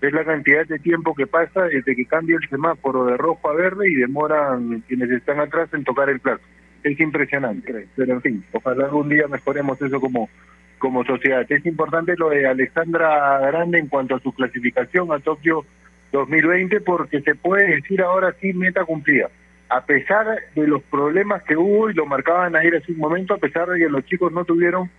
es 0.00 0.12
la 0.12 0.24
cantidad 0.24 0.66
de 0.66 0.78
tiempo 0.78 1.14
que 1.14 1.26
pasa 1.26 1.64
desde 1.64 1.94
que 1.94 2.06
cambia 2.06 2.36
el 2.40 2.48
semáforo 2.48 3.04
de 3.04 3.16
rojo 3.16 3.50
a 3.50 3.54
verde 3.54 3.90
y 3.90 3.94
demoran 3.94 4.82
quienes 4.88 5.10
están 5.10 5.40
atrás 5.40 5.68
en 5.74 5.84
tocar 5.84 6.08
el 6.08 6.20
plato. 6.20 6.42
Es 6.82 6.98
impresionante, 6.98 7.86
pero 7.94 8.14
en 8.14 8.22
fin, 8.22 8.44
ojalá 8.52 8.86
algún 8.86 9.10
día 9.10 9.28
mejoremos 9.28 9.80
eso 9.82 10.00
como, 10.00 10.30
como 10.78 11.04
sociedad. 11.04 11.44
Es 11.46 11.66
importante 11.66 12.14
lo 12.16 12.30
de 12.30 12.46
Alexandra 12.46 13.38
Grande 13.40 13.78
en 13.78 13.88
cuanto 13.88 14.16
a 14.16 14.20
su 14.20 14.32
clasificación 14.32 15.12
a 15.12 15.18
Tokio 15.18 15.66
2020 16.12 16.80
porque 16.80 17.20
se 17.20 17.34
puede 17.34 17.76
decir 17.76 18.00
ahora 18.00 18.34
sí 18.40 18.54
meta 18.54 18.84
cumplida. 18.84 19.28
A 19.70 19.86
pesar 19.86 20.26
de 20.54 20.66
los 20.66 20.82
problemas 20.82 21.42
que 21.44 21.56
hubo, 21.56 21.90
y 21.90 21.94
lo 21.94 22.04
marcaban 22.04 22.56
ayer 22.56 22.76
hace 22.76 22.92
un 22.92 22.98
momento, 22.98 23.34
a 23.34 23.38
pesar 23.38 23.68
de 23.68 23.78
que 23.78 23.88
los 23.88 24.04
chicos 24.04 24.32
no 24.32 24.44
tuvieron 24.44 24.90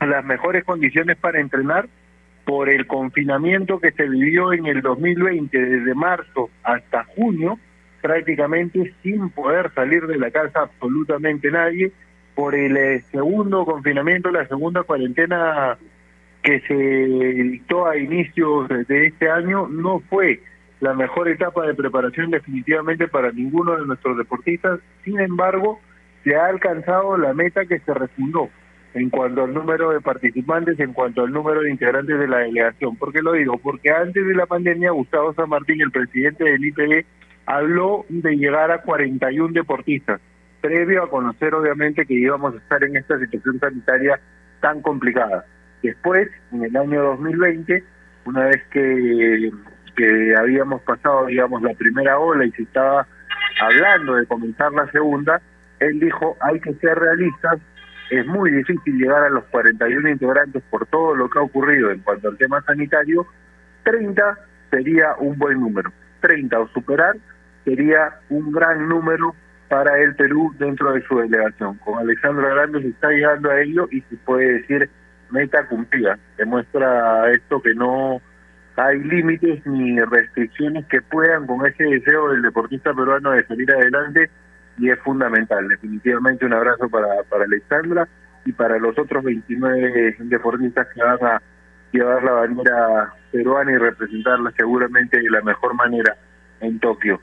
las 0.00 0.24
mejores 0.24 0.64
condiciones 0.64 1.16
para 1.16 1.40
entrenar, 1.40 1.88
por 2.44 2.68
el 2.70 2.86
confinamiento 2.86 3.80
que 3.80 3.90
se 3.90 4.08
vivió 4.08 4.52
en 4.52 4.66
el 4.66 4.80
2020 4.80 5.58
desde 5.58 5.94
marzo 5.94 6.48
hasta 6.62 7.02
junio, 7.02 7.58
prácticamente 8.00 8.94
sin 9.02 9.30
poder 9.30 9.72
salir 9.74 10.06
de 10.06 10.16
la 10.16 10.30
casa 10.30 10.60
absolutamente 10.60 11.50
nadie, 11.50 11.90
por 12.36 12.54
el 12.54 12.76
eh, 12.76 13.00
segundo 13.10 13.64
confinamiento, 13.64 14.30
la 14.30 14.46
segunda 14.46 14.84
cuarentena 14.84 15.76
que 16.42 16.60
se 16.60 16.74
dictó 17.42 17.88
a 17.88 17.96
inicios 17.96 18.68
de 18.68 19.06
este 19.06 19.28
año, 19.28 19.66
no 19.66 19.98
fue 20.08 20.40
la 20.80 20.94
mejor 20.94 21.28
etapa 21.28 21.66
de 21.66 21.74
preparación 21.74 22.30
definitivamente 22.30 23.08
para 23.08 23.32
ninguno 23.32 23.76
de 23.76 23.86
nuestros 23.86 24.16
deportistas, 24.18 24.80
sin 25.04 25.20
embargo, 25.20 25.80
se 26.22 26.36
ha 26.36 26.46
alcanzado 26.46 27.16
la 27.16 27.32
meta 27.32 27.64
que 27.66 27.78
se 27.80 27.94
refundó 27.94 28.50
en 28.94 29.10
cuanto 29.10 29.44
al 29.44 29.52
número 29.52 29.90
de 29.90 30.00
participantes, 30.00 30.80
en 30.80 30.92
cuanto 30.92 31.22
al 31.22 31.32
número 31.32 31.60
de 31.60 31.70
integrantes 31.70 32.18
de 32.18 32.28
la 32.28 32.38
delegación. 32.38 32.96
¿Por 32.96 33.12
qué 33.12 33.20
lo 33.20 33.32
digo? 33.32 33.58
Porque 33.58 33.90
antes 33.90 34.26
de 34.26 34.34
la 34.34 34.46
pandemia, 34.46 34.90
Gustavo 34.90 35.34
San 35.34 35.50
Martín, 35.50 35.82
el 35.82 35.90
presidente 35.90 36.44
del 36.44 36.64
IPD, 36.64 37.04
habló 37.44 38.06
de 38.08 38.36
llegar 38.36 38.70
a 38.70 38.82
41 38.82 39.52
deportistas, 39.52 40.20
previo 40.62 41.02
a 41.02 41.10
conocer 41.10 41.54
obviamente 41.54 42.06
que 42.06 42.14
íbamos 42.14 42.54
a 42.54 42.58
estar 42.58 42.82
en 42.84 42.96
esta 42.96 43.18
situación 43.18 43.60
sanitaria 43.60 44.18
tan 44.60 44.80
complicada. 44.80 45.44
Después, 45.82 46.28
en 46.52 46.64
el 46.64 46.76
año 46.76 47.02
2020, 47.02 47.84
una 48.24 48.46
vez 48.46 48.62
que, 48.70 49.50
que 49.96 50.34
habíamos 50.36 50.82
pasado, 50.82 51.26
digamos, 51.26 51.62
la 51.62 51.74
primera 51.74 52.18
ola 52.18 52.44
y 52.44 52.52
se 52.52 52.62
estaba 52.62 53.06
hablando 53.60 54.14
de 54.14 54.26
comenzar 54.26 54.72
la 54.72 54.90
segunda, 54.90 55.40
él 55.80 55.98
dijo, 56.00 56.36
hay 56.40 56.60
que 56.60 56.74
ser 56.74 56.98
realistas, 56.98 57.58
es 58.10 58.26
muy 58.26 58.50
difícil 58.50 58.98
llegar 58.98 59.24
a 59.24 59.30
los 59.30 59.44
41 59.44 60.08
integrantes 60.08 60.62
por 60.70 60.86
todo 60.86 61.14
lo 61.14 61.28
que 61.28 61.38
ha 61.38 61.42
ocurrido 61.42 61.90
en 61.90 62.00
cuanto 62.00 62.28
al 62.28 62.36
tema 62.36 62.62
sanitario, 62.62 63.26
30 63.84 64.38
sería 64.70 65.14
un 65.18 65.38
buen 65.38 65.60
número. 65.60 65.90
30 66.20 66.58
o 66.58 66.68
superar 66.68 67.16
sería 67.64 68.20
un 68.28 68.52
gran 68.52 68.88
número 68.88 69.34
para 69.68 69.98
el 69.98 70.14
Perú 70.14 70.54
dentro 70.58 70.92
de 70.92 71.02
su 71.02 71.18
delegación. 71.18 71.76
Con 71.78 71.98
Alexandro 71.98 72.48
Grande 72.48 72.82
se 72.82 72.88
está 72.88 73.10
llegando 73.10 73.50
a 73.50 73.60
ello 73.60 73.88
y 73.90 74.00
se 74.02 74.16
puede 74.16 74.60
decir 74.60 74.88
meta 75.30 75.66
cumplida. 75.66 76.18
Demuestra 76.36 77.30
esto 77.32 77.60
que 77.60 77.74
no 77.74 78.20
hay 78.76 79.02
límites 79.02 79.64
ni 79.66 79.98
restricciones 80.00 80.86
que 80.86 81.00
puedan 81.00 81.46
con 81.46 81.66
ese 81.66 81.84
deseo 81.84 82.30
del 82.30 82.42
deportista 82.42 82.92
peruano 82.92 83.30
de 83.30 83.46
salir 83.46 83.70
adelante 83.72 84.30
y 84.78 84.90
es 84.90 84.98
fundamental. 85.00 85.66
Definitivamente 85.68 86.44
un 86.44 86.52
abrazo 86.52 86.88
para, 86.88 87.08
para 87.28 87.44
Alexandra 87.44 88.06
y 88.44 88.52
para 88.52 88.78
los 88.78 88.98
otros 88.98 89.24
29 89.24 90.16
deportistas 90.20 90.86
que 90.94 91.02
van 91.02 91.24
a 91.24 91.42
llevar 91.90 92.22
la 92.22 92.32
bandera 92.32 93.14
peruana 93.32 93.72
y 93.72 93.76
representarla 93.76 94.52
seguramente 94.56 95.20
de 95.20 95.30
la 95.30 95.40
mejor 95.40 95.74
manera 95.74 96.16
en 96.60 96.78
Tokio. 96.78 97.20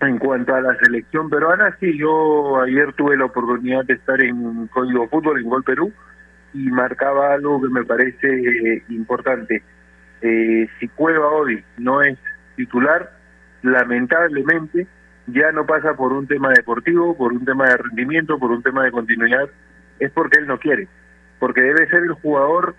En 0.00 0.18
cuanto 0.18 0.54
a 0.54 0.60
la 0.60 0.76
selección 0.76 1.28
peruana, 1.28 1.76
sí, 1.80 1.98
yo 1.98 2.60
ayer 2.60 2.92
tuve 2.92 3.16
la 3.16 3.24
oportunidad 3.24 3.84
de 3.84 3.94
estar 3.94 4.20
en 4.22 4.68
Código 4.68 5.08
Fútbol, 5.08 5.40
en 5.40 5.48
Gol 5.48 5.64
Perú, 5.64 5.92
y 6.54 6.70
marcaba 6.70 7.32
algo 7.32 7.60
que 7.60 7.68
me 7.68 7.84
parece 7.84 8.28
eh, 8.28 8.84
importante. 8.90 9.62
Eh, 10.20 10.68
si 10.78 10.88
Cueva 10.88 11.28
hoy 11.28 11.64
no 11.76 12.02
es 12.02 12.18
titular, 12.56 13.12
lamentablemente 13.62 14.86
ya 15.26 15.52
no 15.52 15.66
pasa 15.66 15.94
por 15.94 16.12
un 16.12 16.26
tema 16.26 16.50
deportivo, 16.50 17.16
por 17.16 17.32
un 17.32 17.44
tema 17.44 17.68
de 17.68 17.76
rendimiento, 17.76 18.38
por 18.38 18.50
un 18.50 18.62
tema 18.62 18.84
de 18.84 18.90
continuidad, 18.90 19.48
es 20.00 20.10
porque 20.12 20.38
él 20.38 20.46
no 20.46 20.58
quiere, 20.58 20.88
porque 21.38 21.60
debe 21.60 21.88
ser 21.88 22.02
el 22.04 22.12
jugador 22.14 22.74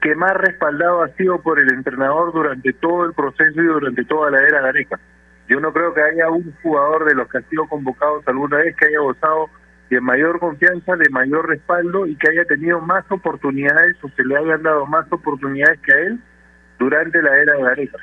que 0.00 0.14
más 0.14 0.34
respaldado 0.34 1.02
ha 1.02 1.08
sido 1.10 1.40
por 1.40 1.58
el 1.60 1.72
entrenador 1.72 2.32
durante 2.32 2.72
todo 2.72 3.04
el 3.04 3.12
proceso 3.12 3.60
y 3.60 3.66
durante 3.66 4.04
toda 4.04 4.30
la 4.30 4.40
era 4.40 4.60
Gareca. 4.60 4.98
Yo 5.48 5.60
no 5.60 5.72
creo 5.72 5.94
que 5.94 6.02
haya 6.02 6.28
un 6.30 6.52
jugador 6.62 7.04
de 7.04 7.14
los 7.14 7.28
que 7.28 7.38
han 7.38 7.48
sido 7.48 7.66
convocados 7.68 8.26
alguna 8.26 8.58
vez 8.58 8.74
que 8.76 8.86
haya 8.86 9.00
gozado 9.00 9.48
de 9.90 10.00
mayor 10.00 10.40
confianza, 10.40 10.96
de 10.96 11.08
mayor 11.10 11.48
respaldo 11.48 12.06
y 12.06 12.16
que 12.16 12.28
haya 12.30 12.44
tenido 12.44 12.80
más 12.80 13.04
oportunidades 13.10 13.96
o 14.02 14.08
se 14.08 14.24
le 14.24 14.36
hayan 14.36 14.62
dado 14.62 14.86
más 14.86 15.10
oportunidades 15.12 15.78
que 15.80 15.92
a 15.92 15.98
él 15.98 16.20
durante 16.78 17.22
la 17.22 17.36
era 17.36 17.54
de 17.54 17.62
Gareca. 17.62 17.98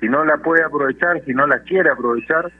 Si 0.00 0.08
no 0.08 0.24
la 0.24 0.36
puede 0.38 0.62
aprovechar, 0.62 1.22
si 1.24 1.32
no 1.32 1.46
la 1.46 1.58
quiere 1.60 1.90
aprovechar, 1.90 2.50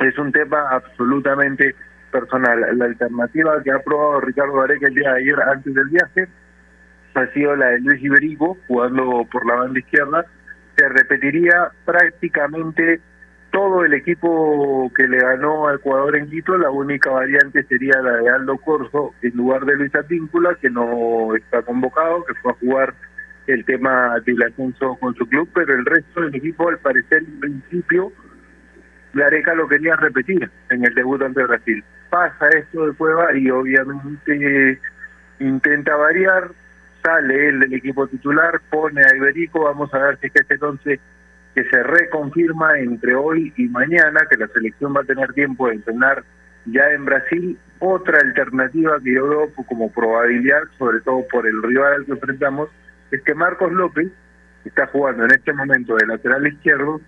es 0.00 0.18
un 0.18 0.32
tema 0.32 0.68
absolutamente 0.70 1.74
personal. 2.10 2.78
La 2.78 2.86
alternativa 2.86 3.62
que 3.62 3.70
ha 3.70 3.78
probado 3.78 4.20
Ricardo 4.20 4.54
Gareca 4.54 4.88
el 4.88 4.94
día 4.94 5.12
de 5.12 5.20
ayer 5.20 5.42
antes 5.42 5.74
del 5.74 5.88
viaje 5.88 6.28
ha 7.14 7.26
sido 7.32 7.56
la 7.56 7.68
de 7.68 7.80
Luis 7.80 8.02
Iberico, 8.02 8.58
jugando 8.66 9.26
por 9.30 9.46
la 9.46 9.54
banda 9.56 9.78
izquierda. 9.78 10.26
Se 10.76 10.88
repetiría 10.88 11.70
prácticamente 11.84 13.00
todo 13.50 13.84
el 13.84 13.94
equipo 13.94 14.92
que 14.94 15.08
le 15.08 15.16
ganó 15.16 15.68
a 15.68 15.76
Ecuador 15.76 16.14
en 16.16 16.28
Quito, 16.28 16.58
la 16.58 16.70
única 16.70 17.10
variante 17.10 17.62
sería 17.64 18.02
la 18.02 18.18
de 18.18 18.28
Aldo 18.28 18.58
Corso 18.58 19.14
en 19.22 19.34
lugar 19.34 19.64
de 19.64 19.76
Luis 19.76 19.94
Atíncula, 19.94 20.56
que 20.60 20.68
no 20.68 21.34
está 21.34 21.62
convocado, 21.62 22.22
que 22.26 22.34
fue 22.34 22.52
a 22.52 22.56
jugar 22.56 22.94
el 23.46 23.64
tema 23.64 24.18
del 24.24 24.42
ascenso 24.42 24.96
con 24.96 25.14
su 25.14 25.26
club, 25.26 25.48
pero 25.54 25.74
el 25.74 25.84
resto 25.84 26.20
del 26.22 26.34
equipo, 26.34 26.68
al 26.68 26.78
parecer, 26.78 27.18
en 27.18 27.40
principio, 27.40 28.12
Gareca 29.14 29.54
lo 29.54 29.68
quería 29.68 29.96
repetir 29.96 30.50
en 30.70 30.84
el 30.84 30.94
debut 30.94 31.22
ante 31.22 31.42
Brasil. 31.44 31.82
Pasa 32.10 32.48
esto 32.50 32.86
de 32.86 32.92
Cueva 32.94 33.36
y 33.36 33.50
obviamente 33.50 34.80
intenta 35.38 35.96
variar, 35.96 36.50
sale 37.02 37.48
él 37.48 37.60
del 37.60 37.74
equipo 37.74 38.06
titular, 38.08 38.60
pone 38.70 39.02
a 39.02 39.16
Iberico, 39.16 39.64
vamos 39.64 39.92
a 39.94 39.98
ver 39.98 40.18
si 40.20 40.26
es 40.26 40.32
que 40.32 40.42
este 40.42 40.64
once 40.64 41.00
que 41.54 41.64
se 41.64 41.82
reconfirma 41.82 42.78
entre 42.78 43.14
hoy 43.14 43.52
y 43.56 43.68
mañana, 43.68 44.26
que 44.30 44.36
la 44.36 44.48
selección 44.48 44.94
va 44.94 45.00
a 45.00 45.04
tener 45.04 45.32
tiempo 45.32 45.68
de 45.68 45.76
entrenar 45.76 46.22
ya 46.66 46.90
en 46.90 47.04
Brasil, 47.04 47.58
otra 47.78 48.18
alternativa 48.18 48.98
que 49.02 49.14
yo 49.14 49.28
veo 49.28 49.52
como 49.66 49.90
probabilidad, 49.90 50.62
sobre 50.78 51.00
todo 51.00 51.26
por 51.30 51.46
el 51.46 51.62
rival 51.62 51.94
al 51.94 52.04
que 52.04 52.12
enfrentamos, 52.12 52.68
es 53.10 53.22
que 53.22 53.34
Marcos 53.34 53.72
López, 53.72 54.08
que 54.62 54.68
está 54.68 54.86
jugando 54.86 55.24
en 55.24 55.30
este 55.32 55.52
momento 55.52 55.96
de 55.96 56.06
lateral 56.06 56.46
izquierdo, 56.46 57.00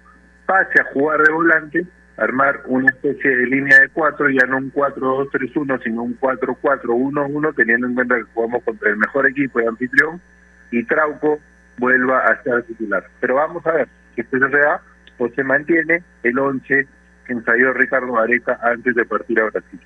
pase 0.47 0.81
a 0.81 0.93
jugar 0.93 1.23
de 1.23 1.33
volante, 1.33 1.87
armar 2.17 2.63
una 2.67 2.87
especie 2.89 3.37
de 3.37 3.47
línea 3.47 3.81
de 3.81 3.89
cuatro, 3.91 4.29
ya 4.31 4.47
no 4.47 4.59
un 4.59 4.73
4-2-3-1, 4.73 5.83
sino 5.83 6.03
un 6.03 6.19
4-4-1-1, 6.19 7.55
teniendo 7.55 7.87
en 7.87 7.95
cuenta 7.95 8.17
que 8.17 8.25
jugamos 8.35 8.65
contra 8.65 8.91
el 8.91 8.97
mejor 8.97 9.27
equipo 9.27 9.59
de 9.61 9.69
anfitrión, 9.69 10.21
y 10.71 10.85
Trauco 10.85 11.39
vuelva 11.79 12.21
a 12.21 12.43
ser 12.43 12.63
titular. 12.65 13.07
Pero 13.21 13.37
vamos 13.37 13.67
a 13.67 13.73
ver 13.73 13.89
si 14.15 14.21
esto 14.21 14.39
se 14.39 14.59
da 14.59 14.81
o 15.19 15.29
se 15.29 15.45
mantiene 15.45 16.03
el 16.23 16.39
11 16.39 16.87
que 17.27 17.33
ensayó 17.33 17.73
Ricardo 17.73 18.19
Areca 18.19 18.59
antes 18.63 18.95
de 18.95 19.05
partir 19.05 19.41
a 19.41 19.51
Brasil. 19.51 19.81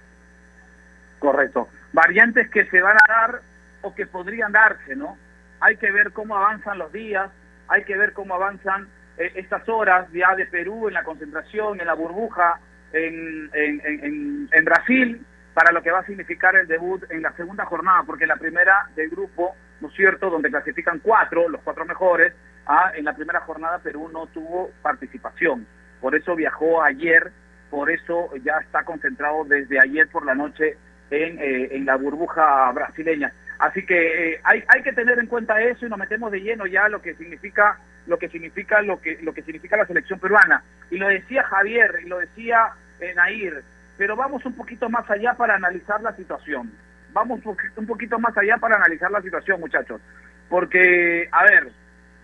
Correcto. 1.19 1.69
Variantes 1.93 2.49
que 2.51 2.65
se 2.67 2.81
van 2.81 2.97
a 2.97 3.13
dar 3.13 3.41
o 3.83 3.95
que 3.95 4.07
podrían 4.07 4.53
darse, 4.53 4.97
¿no? 4.97 5.17
Hay 5.63 5.77
que 5.77 5.93
ver 5.93 6.13
cómo 6.13 6.37
avanzan 6.37 6.79
los 6.79 6.93
días, 6.93 7.31
hay 7.69 7.85
que 7.85 7.97
ver 7.97 8.13
cómo 8.13 8.35
avanzan 8.35 8.89
eh, 9.17 9.33
estas 9.37 9.69
horas 9.69 10.09
ya 10.13 10.35
de 10.35 10.47
Perú 10.47 10.89
en 10.89 10.95
la 10.95 11.05
concentración, 11.05 11.81
en 11.81 11.87
la 11.87 11.95
burbuja, 11.95 12.59
en, 12.93 13.49
en, 13.55 13.81
en, 13.85 14.49
en, 14.53 14.65
Brasil, 14.65 15.25
para 15.55 15.71
lo 15.71 15.81
que 15.81 15.93
va 15.93 16.01
a 16.01 16.07
significar 16.07 16.57
el 16.57 16.67
debut 16.67 17.05
en 17.11 17.23
la 17.23 17.33
segunda 17.35 17.65
jornada, 17.65 18.03
porque 18.05 18.27
la 18.27 18.37
primera 18.37 18.89
del 18.97 19.09
grupo, 19.11 19.55
¿no 19.81 19.89
es 19.89 19.95
cierto?, 19.95 20.31
donde 20.31 20.51
clasifican 20.51 20.99
cuatro, 20.99 21.49
los 21.49 21.61
cuatro 21.63 21.85
mejores, 21.85 22.35
ah, 22.67 22.91
en 22.97 23.05
la 23.05 23.15
primera 23.15 23.41
jornada 23.43 23.79
Perú 23.79 24.11
no 24.13 24.27
tuvo 24.27 24.73
participación. 24.83 25.65
Por 26.01 26.17
eso 26.17 26.35
viajó 26.35 26.83
ayer, 26.83 27.31
por 27.71 27.89
eso 27.89 28.31
ya 28.43 28.59
está 28.59 28.83
concentrado 28.83 29.45
desde 29.45 29.79
ayer 29.79 30.09
por 30.09 30.27
la 30.27 30.35
noche 30.35 30.77
en, 31.11 31.39
eh, 31.39 31.69
en 31.77 31.87
la 31.87 31.95
burbuja 31.97 32.73
brasileña. 32.73 33.33
Así 33.59 33.85
que 33.87 34.35
eh, 34.35 34.41
hay, 34.45 34.65
hay 34.69 34.83
que 34.83 34.93
tener 34.93 35.19
en 35.19 35.27
cuenta 35.27 35.61
eso 35.61 35.87
y 35.87 35.89
nos 35.89 35.99
metemos 35.99 36.33
de 36.33 36.41
lleno 36.41 36.67
ya 36.67 36.89
lo 36.89 37.01
que 37.01 37.15
significa 37.15 37.79
lo 38.07 38.19
que 38.19 38.29
significa 38.29 38.83
lo 38.83 39.01
que 39.01 39.19
lo 39.23 39.33
que 39.33 39.43
significa 39.43 39.77
la 39.77 39.87
selección 39.87 40.19
peruana. 40.19 40.63
Y 40.91 40.97
lo 40.97 41.09
decía 41.09 41.45
Javier 41.45 42.01
y 42.05 42.09
lo 42.09 42.19
decía 42.19 42.73
eh, 43.01 43.15
Nair, 43.15 43.63
pero 43.97 44.17
vamos 44.17 44.45
un 44.45 44.55
poquito 44.55 44.89
más 44.91 45.09
allá 45.11 45.35
para 45.35 45.55
analizar 45.55 46.01
la 46.03 46.15
situación. 46.17 46.73
Vamos 47.13 47.41
un 47.77 47.87
poquito 47.87 48.19
más 48.19 48.37
allá 48.39 48.57
para 48.57 48.77
analizar 48.77 49.11
la 49.11 49.21
situación, 49.21 49.61
muchachos. 49.61 50.01
Porque, 50.49 51.29
a 51.31 51.45
ver, 51.45 51.71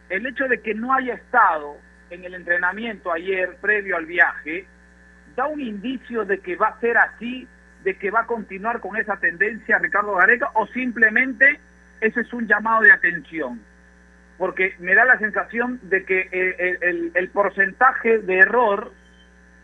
el 0.09 0.27
hecho 0.27 0.49
de 0.49 0.61
que 0.61 0.75
no 0.75 0.95
haya 0.95 1.15
estado 1.15 1.77
en 2.11 2.25
el 2.25 2.35
entrenamiento 2.35 3.13
ayer 3.13 3.57
previo 3.61 3.97
al 3.97 4.07
viaje 4.07 4.67
da 5.37 5.47
un 5.47 5.61
indicio 5.61 6.25
de 6.25 6.39
que 6.41 6.57
va 6.57 6.69
a 6.69 6.81
ser 6.81 6.97
así 6.97 7.47
de 7.85 7.97
que 7.97 8.11
va 8.11 8.21
a 8.21 8.27
continuar 8.27 8.81
con 8.81 8.97
esa 8.97 9.17
tendencia 9.17 9.79
Ricardo 9.79 10.15
Gareca 10.15 10.51
o 10.55 10.67
simplemente 10.69 11.61
ese 12.01 12.21
es 12.21 12.33
un 12.33 12.47
llamado 12.47 12.83
de 12.83 12.93
atención? 12.93 13.61
Porque 14.37 14.75
me 14.79 14.95
da 14.95 15.05
la 15.05 15.19
sensación 15.19 15.81
de 15.83 16.05
que 16.05 16.29
el, 16.31 16.79
el, 16.83 17.13
el 17.15 17.29
porcentaje 17.31 18.19
de 18.19 18.39
error, 18.39 18.93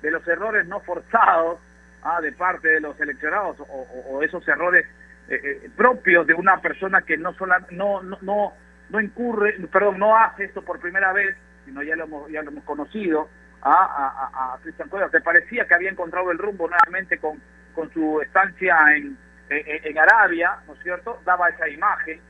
de 0.02 0.10
los 0.10 0.26
errores 0.26 0.66
no 0.66 0.80
forzados, 0.80 1.60
ah, 2.02 2.20
de 2.20 2.32
parte 2.32 2.68
de 2.68 2.80
los 2.80 2.96
seleccionados 2.96 3.56
o, 3.60 4.22
esos 4.22 4.46
errores 4.48 4.84
eh, 5.28 5.40
eh, 5.42 5.70
propios 5.76 6.26
de 6.26 6.34
una 6.34 6.60
persona 6.60 7.02
que 7.02 7.16
no, 7.16 7.32
sola, 7.34 7.64
no, 7.70 8.02
no, 8.02 8.18
no, 8.20 8.52
no 8.90 9.00
incurre, 9.00 9.54
perdón, 9.72 9.98
no 9.98 10.16
hace 10.16 10.44
esto 10.44 10.62
por 10.62 10.80
primera 10.80 11.12
vez, 11.12 11.36
sino 11.64 11.82
ya 11.82 11.96
lo 11.96 12.04
hemos, 12.04 12.30
ya 12.30 12.42
lo 12.42 12.50
hemos 12.50 12.64
conocido, 12.64 13.28
a, 13.62 13.72
a, 13.72 14.54
a 14.54 14.58
Cristian 14.58 14.90
Cuevas, 14.90 15.10
que 15.10 15.20
parecía 15.20 15.66
que 15.66 15.74
había 15.74 15.90
encontrado 15.90 16.30
el 16.30 16.38
rumbo 16.38 16.68
nuevamente 16.68 17.16
con, 17.18 17.40
con 17.74 17.92
su 17.92 18.20
estancia 18.22 18.76
en, 18.96 19.16
en, 19.50 19.98
Arabia, 19.98 20.56
¿no 20.66 20.74
es 20.74 20.82
cierto? 20.82 21.20
Daba 21.24 21.48
esa 21.48 21.68
imagen. 21.68 22.20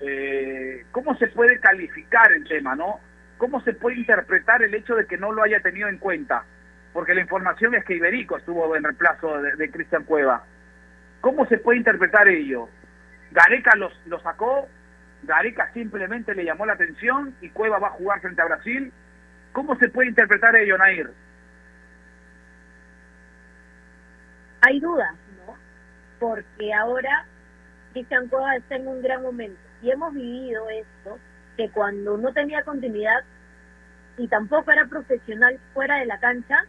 Eh, 0.00 0.84
¿Cómo 0.90 1.16
se 1.16 1.28
puede 1.28 1.58
calificar 1.60 2.32
el 2.32 2.46
tema, 2.46 2.74
no? 2.74 3.00
¿Cómo 3.38 3.60
se 3.62 3.72
puede 3.72 3.96
interpretar 3.96 4.62
el 4.62 4.74
hecho 4.74 4.94
de 4.94 5.06
que 5.06 5.16
no 5.16 5.32
lo 5.32 5.42
haya 5.42 5.60
tenido 5.60 5.88
en 5.88 5.98
cuenta? 5.98 6.44
Porque 6.92 7.14
la 7.14 7.22
información 7.22 7.74
es 7.74 7.84
que 7.84 7.96
Iberico 7.96 8.36
estuvo 8.36 8.76
en 8.76 8.84
reemplazo 8.84 9.40
de, 9.40 9.56
de 9.56 9.70
Cristian 9.70 10.04
Cueva. 10.04 10.44
¿Cómo 11.20 11.46
se 11.46 11.58
puede 11.58 11.78
interpretar 11.78 12.28
ello? 12.28 12.68
Gareca 13.30 13.76
los, 13.76 13.92
lo 14.06 14.20
sacó, 14.20 14.68
Gareca 15.22 15.70
simplemente 15.72 16.34
le 16.34 16.44
llamó 16.44 16.66
la 16.66 16.74
atención 16.74 17.34
y 17.40 17.48
Cueva 17.50 17.78
va 17.78 17.88
a 17.88 17.92
jugar 17.92 18.20
frente 18.20 18.42
a 18.42 18.46
Brasil. 18.46 18.92
¿Cómo 19.52 19.76
se 19.76 19.88
puede 19.88 20.08
interpretar 20.08 20.56
ello, 20.56 20.76
Nair? 20.78 21.10
Hay 24.62 24.78
dudas, 24.78 25.12
¿no? 25.44 25.54
Porque 26.20 26.72
ahora 26.72 27.26
Cristian 27.92 28.28
Cueva 28.28 28.56
está 28.56 28.76
en 28.76 28.86
un 28.86 29.02
gran 29.02 29.22
momento 29.22 29.60
y 29.82 29.90
hemos 29.90 30.14
vivido 30.14 30.70
esto, 30.70 31.18
que 31.56 31.68
cuando 31.70 32.16
no 32.16 32.32
tenía 32.32 32.62
continuidad 32.62 33.24
y 34.16 34.28
tampoco 34.28 34.70
era 34.70 34.86
profesional 34.86 35.58
fuera 35.74 35.96
de 35.98 36.06
la 36.06 36.20
cancha, 36.20 36.64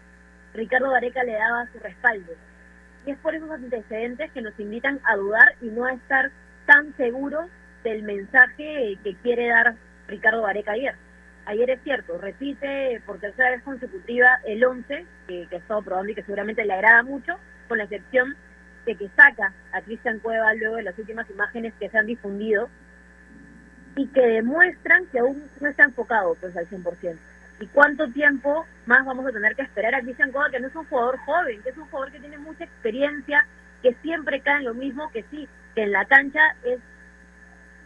Ricardo 0.56 0.90
Gareca 0.90 1.24
le 1.24 1.34
daba 1.34 1.68
su 1.72 1.80
respaldo. 1.80 2.34
Y 3.06 3.12
es 3.12 3.18
por 3.20 3.36
esos 3.36 3.52
antecedentes 3.52 4.32
que 4.32 4.42
nos 4.42 4.60
invitan 4.60 5.00
a 5.06 5.16
dudar 5.16 5.54
y 5.62 5.68
no 5.68 5.86
a 5.86 5.94
estar 5.94 6.32
tan 6.66 6.96
seguros 6.98 7.46
del 7.84 8.02
mensaje 8.02 8.98
que 9.04 9.16
quiere 9.22 9.50
dar 9.50 9.76
Ricardo 10.08 10.42
Gareca 10.42 10.72
ayer. 10.72 10.96
Ayer 11.46 11.70
es 11.70 11.84
cierto, 11.84 12.18
repite 12.18 13.02
por 13.06 13.20
tercera 13.20 13.52
vez 13.52 13.62
consecutiva 13.62 14.40
el 14.46 14.64
11, 14.64 15.06
que, 15.28 15.48
que 15.48 15.56
ha 15.56 15.60
estado 15.60 15.84
probando 15.84 16.12
y 16.12 16.16
que 16.16 16.24
seguramente 16.24 16.66
le 16.66 16.74
agrada 16.74 17.04
mucho, 17.04 17.38
con 17.67 17.78
la 17.78 17.86
excepción 17.86 18.36
de 18.86 18.95
que 18.95 19.10
saca 19.15 19.54
a 19.71 19.82
Cristian 19.82 20.19
Cueva 20.19 20.54
luego 20.54 20.76
de 20.76 20.84
las 20.84 20.97
últimas 20.97 21.30
imágenes 21.30 21.73
que 21.80 21.89
se 21.89 21.97
han 21.97 22.06
difundido 22.06 22.69
y 23.95 24.08
que 24.08 24.21
demuestran 24.21 25.06
que 25.08 25.19
aún 25.19 25.43
no 25.60 25.69
está 25.69 25.84
enfocado 25.84 26.36
pues 26.36 26.56
al 26.58 26.67
100%. 26.67 27.17
¿Y 27.60 27.67
cuánto 27.67 28.10
tiempo 28.10 28.65
más 28.86 29.06
vamos 29.06 29.26
a 29.26 29.32
tener 29.32 29.56
que 29.56 29.62
esperar 29.62 29.95
a 29.95 30.02
Cristian 30.02 30.32
Cueva, 30.32 30.49
que 30.49 30.60
no 30.60 30.67
es 30.67 30.76
un 30.76 30.86
jugador 30.86 31.17
joven, 31.19 31.62
que 31.62 31.69
es 31.69 31.78
un 31.78 31.86
jugador 31.86 32.12
que 32.12 32.19
tiene 32.19 32.38
mucha 32.38 32.63
experiencia, 32.63 33.45
que 33.82 33.93
siempre 34.02 34.41
cae 34.41 34.58
en 34.58 34.65
lo 34.65 34.73
mismo, 34.73 35.12
que 35.12 35.23
sí, 35.30 35.47
que 35.76 35.84
en 35.84 35.91
la 35.91 36.06
cancha 36.06 36.41
es 36.63 36.80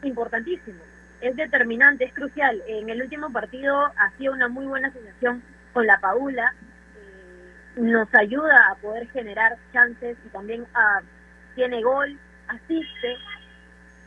importantísimo, 0.03 0.79
es 1.21 1.35
determinante, 1.35 2.05
es 2.05 2.13
crucial. 2.13 2.61
En 2.67 2.89
el 2.89 3.01
último 3.01 3.31
partido 3.31 3.91
hacía 3.97 4.31
una 4.31 4.47
muy 4.47 4.65
buena 4.65 4.87
asociación 4.87 5.43
con 5.73 5.85
la 5.85 5.99
Paula, 5.99 6.53
nos 7.77 8.13
ayuda 8.13 8.69
a 8.71 8.75
poder 8.75 9.07
generar 9.11 9.57
chances 9.71 10.17
y 10.25 10.29
también 10.29 10.65
a, 10.73 11.01
tiene 11.55 11.81
gol, 11.83 12.17
asiste, 12.47 13.17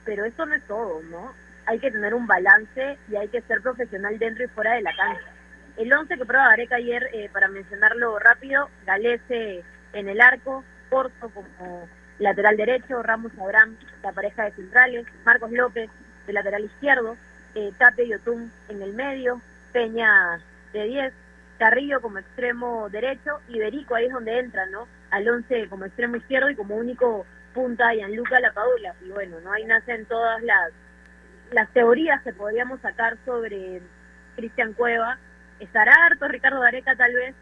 pero 0.05 0.25
eso 0.25 0.47
no 0.47 0.55
es 0.55 0.63
todo, 0.65 1.01
¿no? 1.11 1.33
Hay 1.67 1.79
que 1.79 1.91
tener 1.91 2.15
un 2.15 2.27
balance 2.27 2.99
y 3.11 3.17
hay 3.17 3.29
que 3.29 3.43
ser 3.43 3.61
profesional 3.61 4.19
dentro 4.19 4.45
y 4.45 4.49
fuera 4.49 4.75
de 4.75 4.83
la 4.83 4.95
cancha. 4.97 5.31
El 5.77 5.93
11 5.93 6.17
que 6.17 6.25
prueba 6.25 6.49
Gareca 6.49 6.77
ayer, 6.77 7.09
eh, 7.13 7.31
para 7.33 7.49
mencionarlo 7.49 8.19
rápido, 8.19 8.69
Galese 8.87 9.63
en 9.93 10.09
el 10.09 10.21
arco, 10.21 10.65
Corso 10.89 11.31
como 11.31 11.89
lateral 12.19 12.57
derecho, 12.57 13.03
Ramos 13.03 13.33
Abraham, 13.41 13.77
la 14.03 14.13
pareja 14.13 14.45
de 14.45 14.53
centrales, 14.53 15.07
Marcos 15.25 15.53
López 15.53 15.89
de 16.27 16.33
lateral 16.33 16.65
izquierdo, 16.65 17.17
eh, 17.55 17.73
Tape 17.79 18.05
y 18.05 18.15
Otún 18.15 18.53
en 18.69 18.83
el 18.83 18.93
medio, 18.95 19.41
Peña 19.73 20.41
de 20.73 20.85
10, 20.85 21.15
Carrillo 21.61 22.01
como 22.01 22.19
extremo 22.19 22.89
derecho 22.89 23.39
y 23.47 23.59
Berico 23.59 23.95
ahí 23.95 24.07
es 24.07 24.13
donde 24.13 24.39
entra, 24.39 24.65
¿no? 24.71 24.89
Al 25.11 25.29
11 25.29 25.69
como 25.69 25.85
extremo 25.85 26.17
izquierdo 26.17 26.49
y 26.49 26.57
como 26.57 26.75
único 26.75 27.27
punta 27.53 27.93
Gianluca 27.93 28.41
Lapadula. 28.41 28.95
Y 29.05 29.11
bueno, 29.11 29.39
¿no? 29.41 29.53
Ahí 29.53 29.67
nacen 29.67 30.07
todas 30.07 30.43
las, 30.43 30.73
las 31.53 31.69
teorías 31.75 32.23
que 32.23 32.33
podríamos 32.33 32.81
sacar 32.81 33.19
sobre 33.27 33.83
Cristian 34.37 34.73
Cueva. 34.73 35.19
Estará 35.59 35.93
harto 36.07 36.29
Ricardo 36.29 36.61
Gareca 36.61 36.97
tal 36.97 37.13
vez, 37.13 37.35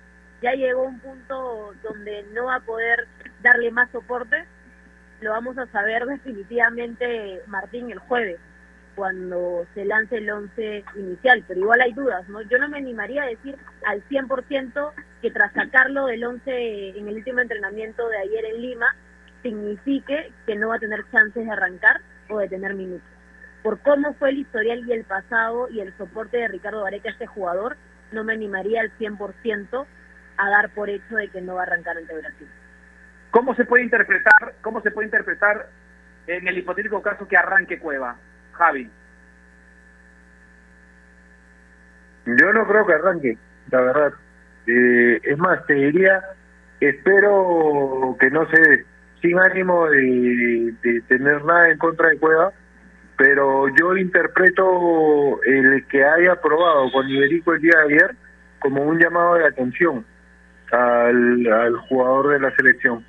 ya 0.43 0.51
llegó 0.55 0.83
un 0.83 0.99
punto 0.99 1.73
donde 1.85 2.25
no 2.35 2.47
va 2.47 2.57
a 2.57 2.61
poder 2.61 3.07
darle 3.41 3.71
más 3.71 3.89
soporte. 3.93 4.45
Lo 5.21 5.31
vamos 5.31 5.57
a 5.59 5.67
saber 5.67 6.07
definitivamente 6.07 7.41
Martín 7.47 7.93
el 7.93 8.01
jueves 8.01 8.41
cuando 8.99 9.65
se 9.75 9.85
lance 9.85 10.17
el 10.17 10.29
11 10.29 10.85
inicial, 10.97 11.45
pero 11.47 11.61
igual 11.61 11.81
hay 11.81 11.93
dudas, 11.93 12.29
¿no? 12.29 12.43
Yo 12.43 12.59
no 12.59 12.69
me 12.69 12.79
animaría 12.79 13.23
a 13.23 13.27
decir 13.27 13.57
al 13.87 14.03
100% 14.09 14.93
que 15.23 15.31
tras 15.31 15.53
sacarlo 15.53 16.07
del 16.07 16.25
11 16.25 16.99
en 16.99 17.07
el 17.07 17.15
último 17.15 17.39
entrenamiento 17.39 18.09
de 18.09 18.19
ayer 18.19 18.45
en 18.47 18.61
Lima, 18.61 18.97
signifique 19.45 20.33
que 20.47 20.57
no 20.57 20.71
va 20.71 20.77
a 20.77 20.81
tener 20.81 21.09
chances 21.13 21.47
de 21.47 21.51
arrancar 21.53 22.01
o 22.29 22.41
de 22.41 22.49
tener 22.49 22.75
minutos. 22.75 23.09
Por 23.63 23.79
cómo 23.83 24.15
fue 24.15 24.31
el 24.31 24.39
historial 24.39 24.83
y 24.85 24.93
el 24.93 25.05
pasado 25.05 25.69
y 25.69 25.79
el 25.79 25.97
soporte 25.97 26.39
de 26.39 26.49
Ricardo 26.49 26.83
Vareca 26.83 27.09
a 27.09 27.13
este 27.13 27.29
jugador, 27.29 27.77
no 28.11 28.25
me 28.25 28.33
animaría 28.33 28.81
al 28.81 28.91
100% 28.99 29.87
a 30.39 30.51
dar 30.51 30.71
por 30.71 30.91
hecho 30.91 31.15
de 31.15 31.29
que 31.29 31.41
no 31.41 31.55
va 31.55 31.61
a 31.61 31.67
arrancar 31.67 31.97
ante 31.99 32.19
Brasil. 32.19 32.49
¿Cómo 33.31 33.55
se 33.55 33.65
puede 33.65 33.85
interpretar, 33.85 34.57
cómo 34.61 34.83
se 34.83 34.91
puede 34.91 35.07
interpretar 35.07 35.69
en 36.27 36.49
el 36.49 36.59
hipotético 36.59 37.01
caso 37.01 37.29
que 37.29 37.37
arranque 37.37 37.79
Cueva? 37.79 38.17
Javi. 38.59 38.91
Yo 42.27 42.53
no 42.53 42.67
creo 42.67 42.87
que 42.87 42.93
arranque, 42.93 43.39
la 43.71 43.81
verdad. 43.81 44.13
Eh, 44.67 45.21
es 45.23 45.39
más, 45.39 45.65
te 45.67 45.75
diría, 45.75 46.23
espero 46.81 48.17
que 48.21 48.31
no 48.31 48.47
se, 48.51 48.85
sin 49.23 49.39
ánimo 49.39 49.89
de, 49.89 50.75
de 50.83 51.01
tener 51.03 51.43
nada 51.45 51.71
en 51.71 51.79
contra 51.79 52.09
de 52.11 52.19
Cueva, 52.19 52.53
pero 53.17 53.69
yo 53.69 53.97
interpreto 53.97 55.43
el 55.43 55.87
que 55.87 56.05
haya 56.05 56.33
aprobado 56.33 56.93
con 56.93 57.09
Iberico 57.09 57.55
el 57.55 57.63
día 57.63 57.79
de 57.79 57.95
ayer 57.95 58.17
como 58.59 58.83
un 58.83 58.99
llamado 58.99 59.37
de 59.37 59.47
atención 59.47 60.05
al, 60.71 61.47
al 61.47 61.77
jugador 61.77 62.29
de 62.33 62.41
la 62.41 62.55
selección 62.57 63.05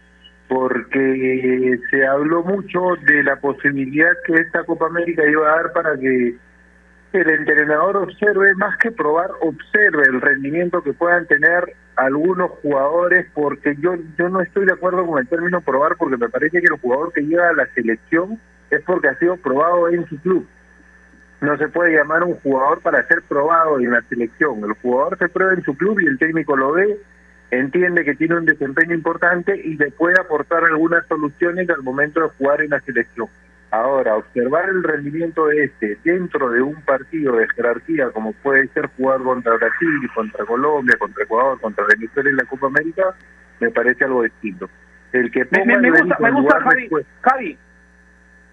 porque 0.50 1.80
se 1.92 2.08
habló 2.08 2.44
mucho 2.44 2.96
de 3.06 3.24
la 3.24 3.36
posibilidad 3.36 4.12
que 4.26 4.34
esta 4.34 4.64
Copa 4.64 4.88
América 4.88 5.24
iba 5.30 5.48
a 5.48 5.56
dar 5.58 5.72
para 5.74 5.96
que 5.96 6.36
el 7.14 7.30
entrenador 7.30 7.98
observe, 7.98 8.56
más 8.56 8.76
que 8.78 8.92
probar, 8.92 9.30
observe 9.42 10.04
el 10.08 10.20
rendimiento 10.20 10.82
que 10.82 10.94
puedan 10.94 11.28
tener 11.28 11.76
algunos 11.96 12.50
jugadores, 12.64 13.28
porque 13.34 13.76
yo, 13.80 13.96
yo 14.18 14.30
no 14.30 14.42
estoy 14.42 14.66
de 14.66 14.74
acuerdo 14.74 15.06
con 15.06 15.20
el 15.20 15.28
término 15.28 15.62
probar, 15.62 15.96
porque 15.98 16.18
me 16.18 16.30
parece 16.30 16.60
que 16.60 16.68
el 16.74 16.80
jugador 16.82 17.14
que 17.14 17.22
llega 17.22 17.50
a 17.50 17.54
la 17.54 17.68
selección 17.76 18.40
es 18.72 18.82
porque 18.84 19.10
ha 19.10 19.20
sido 19.20 19.38
probado 19.38 19.88
en 19.90 20.08
su 20.08 20.20
club. 20.20 20.48
No 21.42 21.58
se 21.58 21.68
puede 21.68 21.96
llamar 21.96 22.24
un 22.24 22.36
jugador 22.40 22.82
para 22.82 23.06
ser 23.08 23.22
probado 23.22 23.80
en 23.80 23.92
la 23.92 24.02
selección. 24.10 24.64
El 24.64 24.74
jugador 24.82 25.18
se 25.20 25.30
prueba 25.30 25.54
en 25.54 25.64
su 25.64 25.76
club 25.76 26.00
y 26.00 26.08
el 26.08 26.18
técnico 26.18 26.56
lo 26.56 26.74
ve 26.74 26.98
entiende 27.52 28.06
que 28.06 28.16
tiene 28.16 28.38
un 28.38 28.46
desempeño 28.46 28.94
importante 28.94 29.60
y 29.60 29.76
le 29.76 29.92
puede 29.92 30.20
aportar 30.20 30.64
algunas 30.64 31.06
soluciones 31.08 31.70
al 31.70 31.84
momento 31.84 32.22
de 32.22 32.30
jugar 32.30 32.62
en 32.62 32.72
la 32.72 32.80
selección. 32.82 33.28
Ahora, 33.72 34.16
observar 34.16 34.68
el 34.70 34.84
rendimiento 34.84 35.46
de 35.48 35.66
este 35.66 35.98
dentro 36.04 36.50
de 36.50 36.62
un 36.62 36.82
partido 36.82 37.36
de 37.36 37.48
jerarquía 37.50 38.10
como 38.10 38.34
puede 38.34 38.68
ser 38.70 38.88
jugar 38.98 39.22
contra 39.22 39.56
Brasil, 39.56 40.10
contra 40.16 40.46
Colombia, 40.46 40.96
contra 40.98 41.24
Ecuador, 41.24 41.60
contra 41.62 41.86
Venezuela 41.86 42.30
en 42.30 42.38
la 42.38 42.46
Copa 42.46 42.68
América, 42.68 43.16
me 43.60 43.70
parece 43.70 44.06
algo 44.06 44.24
distinto. 44.24 44.70
El 45.12 45.32
que 45.32 45.46
me, 45.52 45.66
me, 45.66 45.90
gusta, 45.92 46.18
me 46.20 46.32
gusta 46.32 46.62
Javi, 46.62 46.90
Javi, 47.22 47.58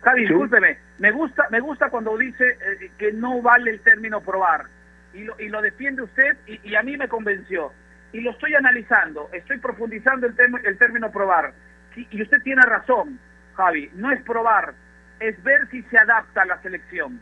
Javi, 0.02 0.20
discúlpeme, 0.22 0.78
me 0.98 1.10
gusta, 1.12 1.48
me 1.50 1.60
gusta 1.60 1.90
cuando 1.90 2.16
dice 2.16 2.44
eh, 2.48 2.90
que 2.98 3.12
no 3.12 3.40
vale 3.40 3.70
el 3.70 3.80
término 3.80 4.20
probar 4.20 4.66
y 5.14 5.24
lo, 5.24 5.34
y 5.38 5.48
lo 5.48 5.62
defiende 5.62 6.02
usted 6.02 6.36
y, 6.46 6.60
y 6.62 6.74
a 6.74 6.82
mí 6.82 6.96
me 6.96 7.08
convenció 7.08 7.72
y 8.16 8.22
lo 8.22 8.30
estoy 8.30 8.54
analizando, 8.54 9.28
estoy 9.32 9.58
profundizando 9.58 10.26
el, 10.26 10.34
el 10.64 10.78
término 10.78 11.10
probar. 11.12 11.52
y 11.94 12.22
usted 12.22 12.40
tiene 12.42 12.62
razón, 12.62 13.18
Javi, 13.54 13.90
no 13.94 14.10
es 14.10 14.22
probar, 14.22 14.72
es 15.20 15.42
ver 15.42 15.68
si 15.70 15.82
se 15.82 15.98
adapta 15.98 16.42
a 16.42 16.46
la 16.46 16.62
selección. 16.62 17.20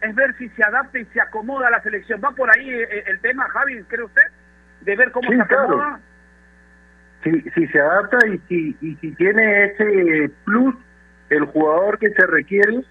Es 0.00 0.12
ver 0.16 0.36
si 0.38 0.48
se 0.48 0.64
adapta 0.64 0.98
y 0.98 1.04
se 1.06 1.20
acomoda 1.20 1.68
a 1.68 1.70
la 1.70 1.80
selección. 1.82 2.20
¿Va 2.24 2.32
por 2.32 2.50
ahí 2.50 2.68
eh, 2.68 3.04
el 3.06 3.20
tema, 3.20 3.48
Javi, 3.50 3.84
cree 3.84 4.02
usted? 4.02 4.22
De 4.80 4.96
ver 4.96 5.12
cómo 5.12 5.30
se 5.30 5.40
acomoda. 5.40 6.00
Si, 7.22 7.40
si 7.54 7.68
se 7.68 7.80
adapta 7.80 8.18
y 8.26 8.38
si, 8.48 8.76
y 8.80 8.96
si 8.96 9.12
tiene 9.12 9.66
ese 9.66 10.28
plus 10.44 10.74
el 11.30 11.44
jugador 11.44 12.00
que 12.00 12.10
se 12.10 12.26
requiere 12.26 12.82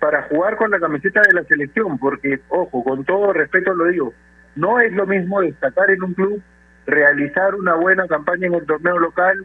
para 0.00 0.22
jugar 0.22 0.56
con 0.56 0.70
la 0.70 0.80
camiseta 0.80 1.20
de 1.20 1.34
la 1.34 1.44
selección, 1.44 1.98
porque, 1.98 2.40
ojo, 2.48 2.82
con 2.82 3.04
todo 3.04 3.34
respeto 3.34 3.74
lo 3.74 3.84
digo, 3.84 4.14
no 4.54 4.80
es 4.80 4.92
lo 4.94 5.06
mismo 5.06 5.42
destacar 5.42 5.90
en 5.90 6.02
un 6.02 6.14
club 6.14 6.42
realizar 6.86 7.54
una 7.54 7.74
buena 7.74 8.06
campaña 8.06 8.46
en 8.46 8.54
el 8.54 8.66
torneo 8.66 8.98
local, 8.98 9.44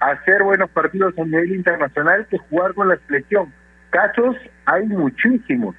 hacer 0.00 0.42
buenos 0.42 0.70
partidos 0.70 1.18
a 1.18 1.24
nivel 1.24 1.52
internacional 1.52 2.26
que 2.28 2.38
jugar 2.38 2.74
con 2.74 2.88
la 2.88 2.98
selección. 3.06 3.52
Casos 3.90 4.36
hay 4.66 4.86
muchísimos 4.86 5.74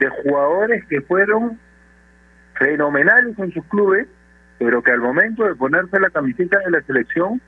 de 0.00 0.08
jugadores 0.08 0.84
que 0.86 1.00
fueron 1.02 1.58
fenomenales 2.58 3.38
en 3.38 3.52
sus 3.52 3.64
clubes, 3.66 4.06
pero 4.58 4.82
que 4.82 4.90
al 4.90 5.00
momento 5.00 5.44
de 5.44 5.54
ponerse 5.54 6.00
la 6.00 6.10
camiseta 6.10 6.58
de 6.58 6.70
la 6.70 6.82
selección 6.82 7.40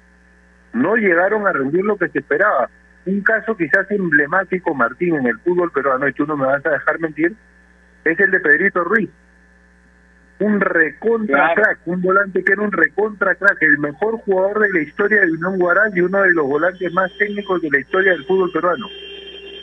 no 0.72 0.96
llegaron 0.96 1.46
a 1.46 1.52
rendir 1.52 1.84
lo 1.84 1.96
que 1.96 2.08
se 2.08 2.18
esperaba. 2.20 2.68
Un 3.06 3.20
caso 3.22 3.56
quizás 3.56 3.90
emblemático, 3.90 4.74
Martín, 4.74 5.16
en 5.16 5.26
el 5.26 5.38
fútbol 5.40 5.70
peruano, 5.72 6.08
y 6.08 6.12
tú 6.12 6.26
no 6.26 6.36
me 6.36 6.46
vas 6.46 6.64
a 6.64 6.70
dejar 6.70 6.98
mentir, 7.00 7.34
es 8.04 8.18
el 8.18 8.30
de 8.30 8.40
Pedrito 8.40 8.82
Ruiz 8.84 9.10
un 10.40 10.60
recontra 10.60 11.54
crack, 11.54 11.78
un 11.86 12.02
volante 12.02 12.42
que 12.42 12.52
era 12.52 12.62
un 12.62 12.72
recontra 12.72 13.34
crack, 13.34 13.62
el 13.62 13.78
mejor 13.78 14.18
jugador 14.18 14.60
de 14.60 14.72
la 14.72 14.80
historia 14.80 15.20
de 15.20 15.32
Unión 15.32 15.58
Guaral 15.58 15.96
y 15.96 16.00
uno 16.00 16.22
de 16.22 16.32
los 16.32 16.46
volantes 16.46 16.92
más 16.92 17.10
técnicos 17.18 17.62
de 17.62 17.70
la 17.70 17.80
historia 17.80 18.12
del 18.12 18.24
fútbol 18.24 18.50
peruano. 18.52 18.86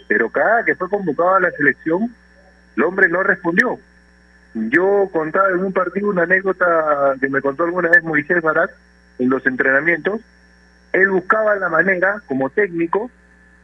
Pero 0.08 0.30
cada 0.30 0.64
que 0.64 0.76
fue 0.76 0.90
convocado 0.90 1.36
a 1.36 1.40
la 1.42 1.52
selección, 1.52 2.14
el 2.78 2.84
hombre 2.84 3.10
no 3.10 3.22
respondió. 3.24 3.80
Yo 4.54 5.10
contaba 5.12 5.50
en 5.50 5.60
un 5.60 5.74
partido 5.74 6.10
una 6.10 6.24
anécdota 6.24 7.16
que 7.20 7.30
me 7.30 7.42
contó 7.42 7.64
alguna 7.64 7.90
vez 7.90 8.04
Moisés 8.04 8.42
Barat 8.42 8.72
en 9.20 9.30
los 9.30 9.46
entrenamientos. 9.46 10.22
Él 10.94 11.10
buscaba 11.10 11.56
la 11.56 11.70
manera, 11.70 12.22
como 12.28 12.50
técnico, 12.50 13.10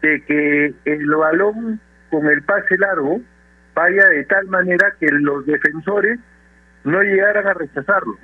de 0.02 0.24
que 0.24 0.74
el 0.86 1.10
balón 1.10 1.80
con 2.10 2.28
el 2.28 2.42
pase 2.44 2.78
largo 2.78 3.20
vaya 3.76 4.08
de 4.08 4.24
tal 4.26 4.48
manera 4.48 4.94
que 5.00 5.08
los 5.12 5.46
defensores 5.46 6.20
no 6.88 7.02
llegaran 7.02 7.48
a 7.48 7.54
rechazarlo. 7.54 8.18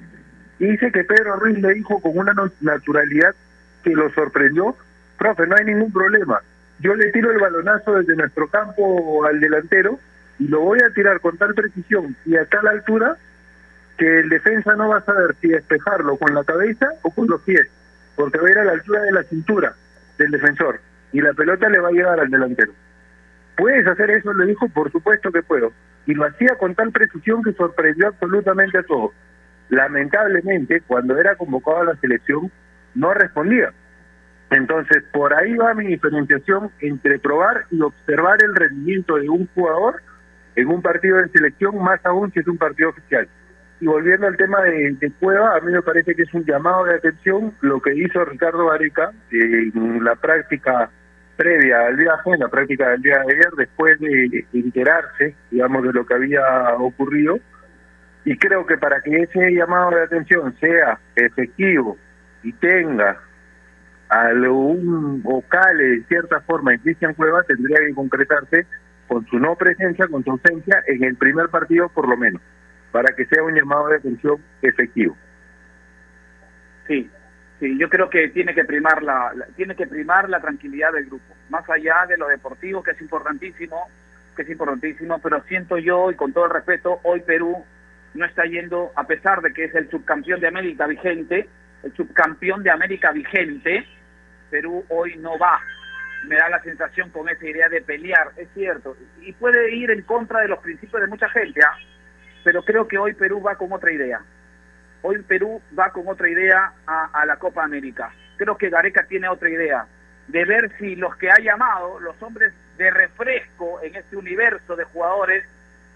Y 0.60 0.68
dice 0.68 0.92
que 0.92 1.04
Pedro 1.04 1.36
Ruiz 1.36 1.60
le 1.60 1.74
dijo 1.74 2.00
con 2.02 2.18
una 2.18 2.34
naturalidad 2.62 3.36
que 3.84 3.92
lo 3.92 4.10
sorprendió, 4.14 4.76
profe, 5.18 5.46
no 5.48 5.56
hay 5.56 5.66
ningún 5.66 5.92
problema. 5.92 6.40
Yo 6.80 6.96
le 6.96 7.12
tiro 7.12 7.32
el 7.32 7.40
balonazo 7.40 7.96
desde 7.96 8.16
nuestro 8.16 8.48
campo 8.48 9.26
al 9.26 9.40
delantero 9.40 10.00
y 10.40 10.48
lo 10.48 10.62
voy 10.62 10.80
a 10.80 10.94
tirar 10.94 11.20
con 11.20 11.38
tal 11.38 11.54
precisión 11.54 12.16
y 12.26 12.36
a 12.36 12.46
tal 12.46 12.68
altura 12.68 13.18
que 13.98 14.20
el 14.20 14.30
defensa 14.30 14.76
no 14.76 14.90
va 14.90 14.98
a 14.98 15.06
saber 15.06 15.36
si 15.42 15.50
despejarlo 15.50 16.18
con 16.18 16.34
la 16.34 16.44
cabeza 16.44 16.88
o 17.04 17.12
con 17.12 17.28
los 17.28 17.42
pies, 17.42 17.68
porque 18.16 18.40
va 18.40 18.48
a 18.48 18.52
ir 18.52 18.58
a 18.60 18.66
la 18.66 18.72
altura 18.72 19.02
de 19.02 19.12
la 19.12 19.24
cintura. 19.24 19.76
del 20.18 20.32
defensor 20.32 20.80
y 21.12 21.22
la 21.22 21.34
pelota 21.34 21.70
le 21.70 21.80
va 21.80 21.90
a 21.90 21.92
llegar 21.92 22.20
al 22.20 22.30
delantero. 22.30 22.72
¿Puedes 23.58 23.86
hacer 23.86 24.10
eso? 24.12 24.34
Le 24.34 24.48
dijo, 24.48 24.68
por 24.70 24.92
supuesto 24.92 25.32
que 25.32 25.44
puedo. 25.44 25.72
Y 26.06 26.14
lo 26.14 26.26
hacía 26.26 26.56
con 26.60 26.76
tal 26.76 26.92
precisión 26.92 27.44
que 27.44 27.54
sorprendió 27.54 28.08
absolutamente 28.08 28.78
a 28.78 28.84
todos. 28.84 29.12
Lamentablemente, 29.70 30.82
cuando 30.86 31.18
era 31.18 31.36
convocado 31.36 31.82
a 31.82 31.86
la 31.86 31.96
selección, 31.96 32.52
no 32.96 33.14
respondía. 33.14 33.72
Entonces, 34.52 35.04
por 35.12 35.34
ahí 35.34 35.56
va 35.56 35.74
mi 35.74 35.88
diferenciación 35.88 36.70
entre 36.80 37.18
probar 37.20 37.66
y 37.72 37.82
observar 37.82 38.38
el 38.44 38.56
rendimiento 38.56 39.16
de 39.16 39.30
un 39.30 39.48
jugador 39.56 40.02
en 40.56 40.68
un 40.68 40.82
partido 40.82 41.18
de 41.18 41.30
selección, 41.30 41.82
más 41.82 42.00
aún 42.06 42.32
si 42.32 42.40
es 42.40 42.48
un 42.48 42.58
partido 42.58 42.90
oficial. 42.90 43.28
Y 43.80 43.88
volviendo 43.88 44.28
al 44.28 44.38
tema 44.38 44.62
de, 44.62 44.96
de 45.00 45.12
Cueva, 45.20 45.58
a 45.58 45.62
mí 45.62 45.72
me 45.72 45.82
parece 45.82 46.14
que 46.14 46.22
es 46.22 46.34
un 46.34 46.46
llamado 46.46 46.86
de 46.86 46.96
atención 46.96 47.54
lo 47.62 47.82
que 47.82 47.96
hizo 47.96 48.24
Ricardo 48.26 48.66
Vareca 48.66 49.12
en 49.32 50.04
la 50.04 50.16
práctica 50.16 50.90
previa 51.36 51.88
al 51.88 51.96
viaje, 51.96 52.32
en 52.32 52.40
la 52.40 52.48
práctica 52.48 52.90
del 52.90 53.02
día 53.02 53.20
de 53.20 53.34
ayer, 53.34 53.52
después 53.58 54.00
de 54.00 54.46
enterarse, 54.54 55.36
digamos, 55.52 55.84
de 55.84 55.94
lo 55.94 56.06
que 56.06 56.14
había 56.14 56.76
ocurrido. 56.78 57.40
Y 58.26 58.38
creo 58.38 58.66
que 58.66 58.78
para 58.78 59.02
que 59.02 59.24
ese 59.24 59.52
llamado 59.52 59.92
de 59.92 60.04
atención 60.04 60.56
sea 60.60 61.00
efectivo 61.16 61.98
y 62.44 62.54
tenga 62.54 63.20
algún 64.10 65.22
vocal 65.24 65.78
de 65.78 66.04
cierta 66.08 66.40
forma 66.42 66.74
en 66.74 66.80
Cristian 66.80 67.14
Cueva, 67.16 67.44
tendría 67.44 67.78
que 67.86 67.94
concretarse 67.94 68.66
con 69.08 69.26
su 69.28 69.40
no 69.40 69.56
presencia, 69.56 70.08
con 70.08 70.24
su 70.24 70.32
ausencia, 70.32 70.84
en 70.88 71.04
el 71.04 71.16
primer 71.16 71.50
partido 71.50 71.90
por 71.90 72.08
lo 72.08 72.16
menos, 72.16 72.42
para 72.92 73.14
que 73.16 73.26
sea 73.26 73.44
un 73.44 73.56
llamado 73.56 73.88
de 73.88 73.98
atención 73.98 74.38
efectivo. 74.62 75.18
Sí, 76.88 77.10
sí, 77.64 77.78
yo 77.80 77.90
creo 77.90 78.10
que 78.10 78.28
tiene 78.30 78.54
que 78.54 78.66
primar 78.66 79.02
la, 79.04 79.34
tiene 79.56 79.74
que 79.76 79.88
primar 79.88 80.28
la 80.30 80.42
tranquilidad 80.42 80.92
del 80.92 81.06
grupo, 81.06 81.34
más 81.50 81.68
allá 81.70 82.06
de 82.08 82.18
lo 82.18 82.28
deportivo 82.28 82.84
que 82.84 82.92
es 82.92 83.02
importantísimo, 83.02 83.88
que 84.36 84.42
es 84.42 84.50
importantísimo, 84.50 85.20
pero 85.20 85.42
siento 85.44 85.78
yo 85.78 86.12
y 86.12 86.16
con 86.16 86.34
todo 86.34 86.46
el 86.46 86.52
respeto, 86.52 87.00
hoy 87.04 87.22
Perú 87.22 87.64
no 88.16 88.26
está 88.26 88.44
yendo 88.44 88.92
a 88.96 89.08
pesar 89.08 89.42
de 89.42 89.54
que 89.54 89.64
es 89.64 89.76
el 89.76 89.90
subcampeón 89.90 90.42
de 90.42 90.48
América 90.48 90.88
vigente, 90.88 91.48
el 91.84 91.94
subcampeón 91.94 92.64
de 92.64 92.72
América 92.72 93.14
vigente, 93.14 93.88
Perú 94.50 94.84
hoy 94.90 95.16
no 95.18 95.38
va. 95.38 95.62
Me 96.28 96.36
da 96.36 96.50
la 96.50 96.62
sensación 96.64 97.10
con 97.12 97.30
esa 97.30 97.46
idea 97.46 97.70
de 97.70 97.82
pelear, 97.82 98.32
es 98.36 98.50
cierto, 98.54 98.98
y 99.22 99.32
puede 99.32 99.74
ir 99.74 99.90
en 99.90 100.02
contra 100.02 100.42
de 100.42 100.50
los 100.50 100.60
principios 100.60 101.02
de 101.02 101.08
mucha 101.08 101.30
gente, 101.30 101.62
¿ah? 101.66 101.78
pero 102.44 102.64
creo 102.64 102.88
que 102.90 102.98
hoy 102.98 103.14
Perú 103.14 103.42
va 103.42 103.56
con 103.56 103.72
otra 103.72 103.92
idea. 103.92 104.22
Hoy 105.06 105.22
Perú 105.22 105.62
va 105.78 105.92
con 105.92 106.08
otra 106.08 106.30
idea 106.30 106.74
a, 106.88 107.26
la 107.26 107.36
Copa 107.36 107.62
América. 107.62 108.14
Creo 108.38 108.58
que 108.58 108.70
Gareca 108.70 109.06
tiene 109.06 109.28
otra 109.28 109.50
idea, 109.50 109.86
de 110.30 110.46
ver 110.46 110.72
si 110.80 110.96
los 110.96 111.18
que 111.18 111.30
ha 111.30 111.38
llamado, 111.40 112.00
los 112.00 112.20
hombres 112.24 112.54
de 112.78 112.90
refresco 112.90 113.82
en 113.84 113.96
este 113.98 114.16
universo 114.16 114.78
de 114.78 114.86
jugadores 114.86 115.46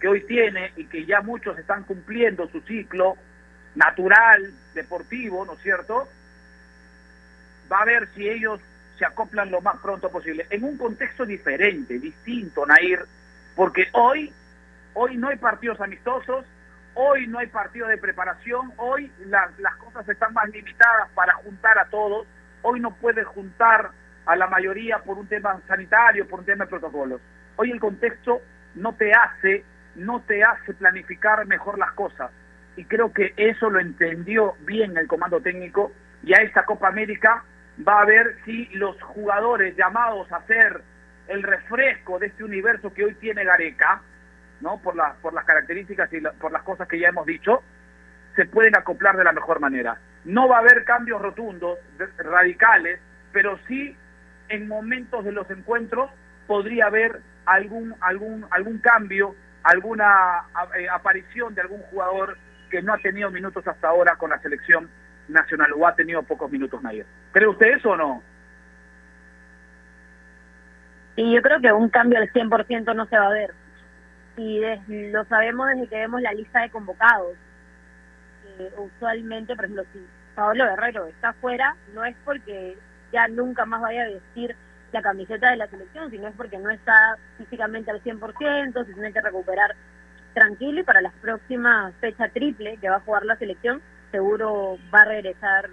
que 0.01 0.09
hoy 0.09 0.21
tiene 0.23 0.73
y 0.75 0.85
que 0.87 1.05
ya 1.05 1.21
muchos 1.21 1.57
están 1.57 1.83
cumpliendo 1.83 2.49
su 2.49 2.59
ciclo 2.61 3.15
natural, 3.75 4.51
deportivo, 4.75 5.45
¿no 5.45 5.53
es 5.53 5.61
cierto? 5.61 6.09
Va 7.71 7.79
a 7.79 7.85
ver 7.85 8.09
si 8.13 8.27
ellos 8.27 8.59
se 8.99 9.05
acoplan 9.05 9.51
lo 9.51 9.61
más 9.61 9.77
pronto 9.77 10.09
posible, 10.09 10.47
en 10.49 10.65
un 10.65 10.77
contexto 10.77 11.25
diferente, 11.25 11.97
distinto, 11.97 12.65
Nair, 12.65 13.05
porque 13.55 13.87
hoy, 13.93 14.33
hoy 14.95 15.15
no 15.15 15.29
hay 15.29 15.37
partidos 15.37 15.79
amistosos, 15.79 16.45
hoy 16.97 17.27
no 17.27 17.39
hay 17.39 17.47
partido 17.47 17.87
de 17.87 17.97
preparación, 17.97 18.73
hoy 18.77 19.11
la- 19.27 19.51
las 19.59 19.75
cosas 19.75 20.07
están 20.09 20.33
más 20.33 20.49
limitadas 20.49 21.09
para 21.13 21.33
juntar 21.35 21.77
a 21.77 21.85
todos, 21.85 22.25
hoy 22.63 22.79
no 22.79 22.91
puedes 22.95 23.25
juntar 23.27 23.91
a 24.25 24.35
la 24.35 24.47
mayoría 24.47 24.99
por 24.99 25.17
un 25.17 25.27
tema 25.27 25.59
sanitario, 25.67 26.27
por 26.27 26.39
un 26.39 26.45
tema 26.45 26.65
de 26.65 26.69
protocolos. 26.71 27.21
Hoy 27.55 27.71
el 27.71 27.79
contexto 27.79 28.41
no 28.75 28.93
te 28.95 29.11
hace, 29.13 29.63
no 29.95 30.21
te 30.21 30.43
hace 30.43 30.73
planificar 30.73 31.45
mejor 31.45 31.77
las 31.77 31.91
cosas. 31.91 32.31
Y 32.75 32.85
creo 32.85 33.13
que 33.13 33.33
eso 33.37 33.69
lo 33.69 33.79
entendió 33.79 34.55
bien 34.61 34.97
el 34.97 35.07
comando 35.07 35.39
técnico 35.39 35.91
y 36.23 36.33
a 36.33 36.41
esta 36.41 36.65
Copa 36.65 36.87
América 36.87 37.43
va 37.87 38.01
a 38.01 38.05
ver 38.05 38.37
si 38.43 38.65
los 38.73 39.01
jugadores 39.03 39.75
llamados 39.77 40.31
a 40.31 40.41
ser 40.47 40.81
el 41.27 41.43
refresco 41.43 42.19
de 42.19 42.27
este 42.27 42.43
universo 42.43 42.93
que 42.93 43.05
hoy 43.05 43.13
tiene 43.15 43.43
Gareca, 43.43 44.01
¿no? 44.61 44.77
Por, 44.79 44.95
la- 44.95 45.13
por 45.21 45.33
las 45.33 45.45
características 45.45 46.11
y 46.13 46.19
la- 46.21 46.31
por 46.33 46.51
las 46.51 46.63
cosas 46.63 46.87
que 46.87 46.99
ya 46.99 47.09
hemos 47.09 47.25
dicho, 47.25 47.61
se 48.35 48.45
pueden 48.45 48.75
acoplar 48.75 49.17
de 49.17 49.23
la 49.23 49.31
mejor 49.33 49.59
manera. 49.59 49.97
No 50.25 50.47
va 50.47 50.57
a 50.57 50.59
haber 50.59 50.83
cambios 50.83 51.21
rotundos, 51.21 51.79
radicales, 52.17 52.99
pero 53.31 53.57
sí 53.67 53.95
en 54.49 54.67
momentos 54.67 55.23
de 55.25 55.31
los 55.31 55.49
encuentros 55.49 56.09
podría 56.47 56.85
haber 56.87 57.21
algún 57.45 57.95
algún 58.01 58.45
algún 58.51 58.77
cambio, 58.79 59.35
alguna 59.63 60.43
eh, 60.77 60.87
aparición 60.89 61.53
de 61.55 61.61
algún 61.61 61.81
jugador 61.83 62.37
que 62.69 62.81
no 62.81 62.93
ha 62.93 62.97
tenido 62.97 63.31
minutos 63.31 63.65
hasta 63.67 63.87
ahora 63.89 64.15
con 64.17 64.29
la 64.29 64.39
selección 64.39 64.89
nacional 65.29 65.71
o 65.77 65.87
ha 65.87 65.95
tenido 65.95 66.23
pocos 66.23 66.49
minutos 66.51 66.81
Nayer. 66.81 67.05
¿Cree 67.31 67.47
usted 67.47 67.67
eso 67.77 67.91
o 67.91 67.97
no? 67.97 68.23
Y 71.15 71.33
yo 71.33 71.41
creo 71.41 71.59
que 71.59 71.71
un 71.71 71.89
cambio 71.89 72.19
al 72.19 72.31
100% 72.31 72.95
no 72.95 73.05
se 73.07 73.17
va 73.17 73.25
a 73.27 73.29
ver. 73.33 73.53
Y 74.37 74.61
lo 75.11 75.25
sabemos 75.25 75.67
desde 75.69 75.87
que 75.87 75.97
vemos 75.97 76.21
la 76.21 76.33
lista 76.33 76.61
de 76.61 76.69
convocados. 76.69 77.35
Que 78.43 78.71
usualmente, 78.77 79.55
por 79.55 79.65
ejemplo, 79.65 79.85
si 79.91 80.05
Pablo 80.35 80.65
Guerrero 80.65 81.07
está 81.07 81.33
fuera, 81.33 81.75
no 81.93 82.05
es 82.05 82.15
porque 82.23 82.77
ya 83.11 83.27
nunca 83.27 83.65
más 83.65 83.81
vaya 83.81 84.03
a 84.03 84.09
vestir 84.09 84.55
la 84.91 85.01
camiseta 85.01 85.49
de 85.49 85.57
la 85.57 85.67
selección, 85.67 86.09
sino 86.11 86.27
es 86.27 86.35
porque 86.35 86.57
no 86.57 86.69
está 86.69 87.17
físicamente 87.37 87.91
al 87.91 88.03
100%, 88.03 88.85
se 88.85 88.93
tiene 88.93 89.13
que 89.13 89.21
recuperar 89.21 89.75
tranquilo 90.33 90.79
y 90.81 90.83
para 90.83 91.01
las 91.01 91.13
próximas 91.13 91.93
fecha 91.99 92.29
triple 92.29 92.77
que 92.77 92.89
va 92.89 92.97
a 92.97 93.01
jugar 93.01 93.25
la 93.25 93.35
selección, 93.37 93.81
seguro 94.11 94.77
va 94.93 95.01
a 95.01 95.05
regresar 95.05 95.69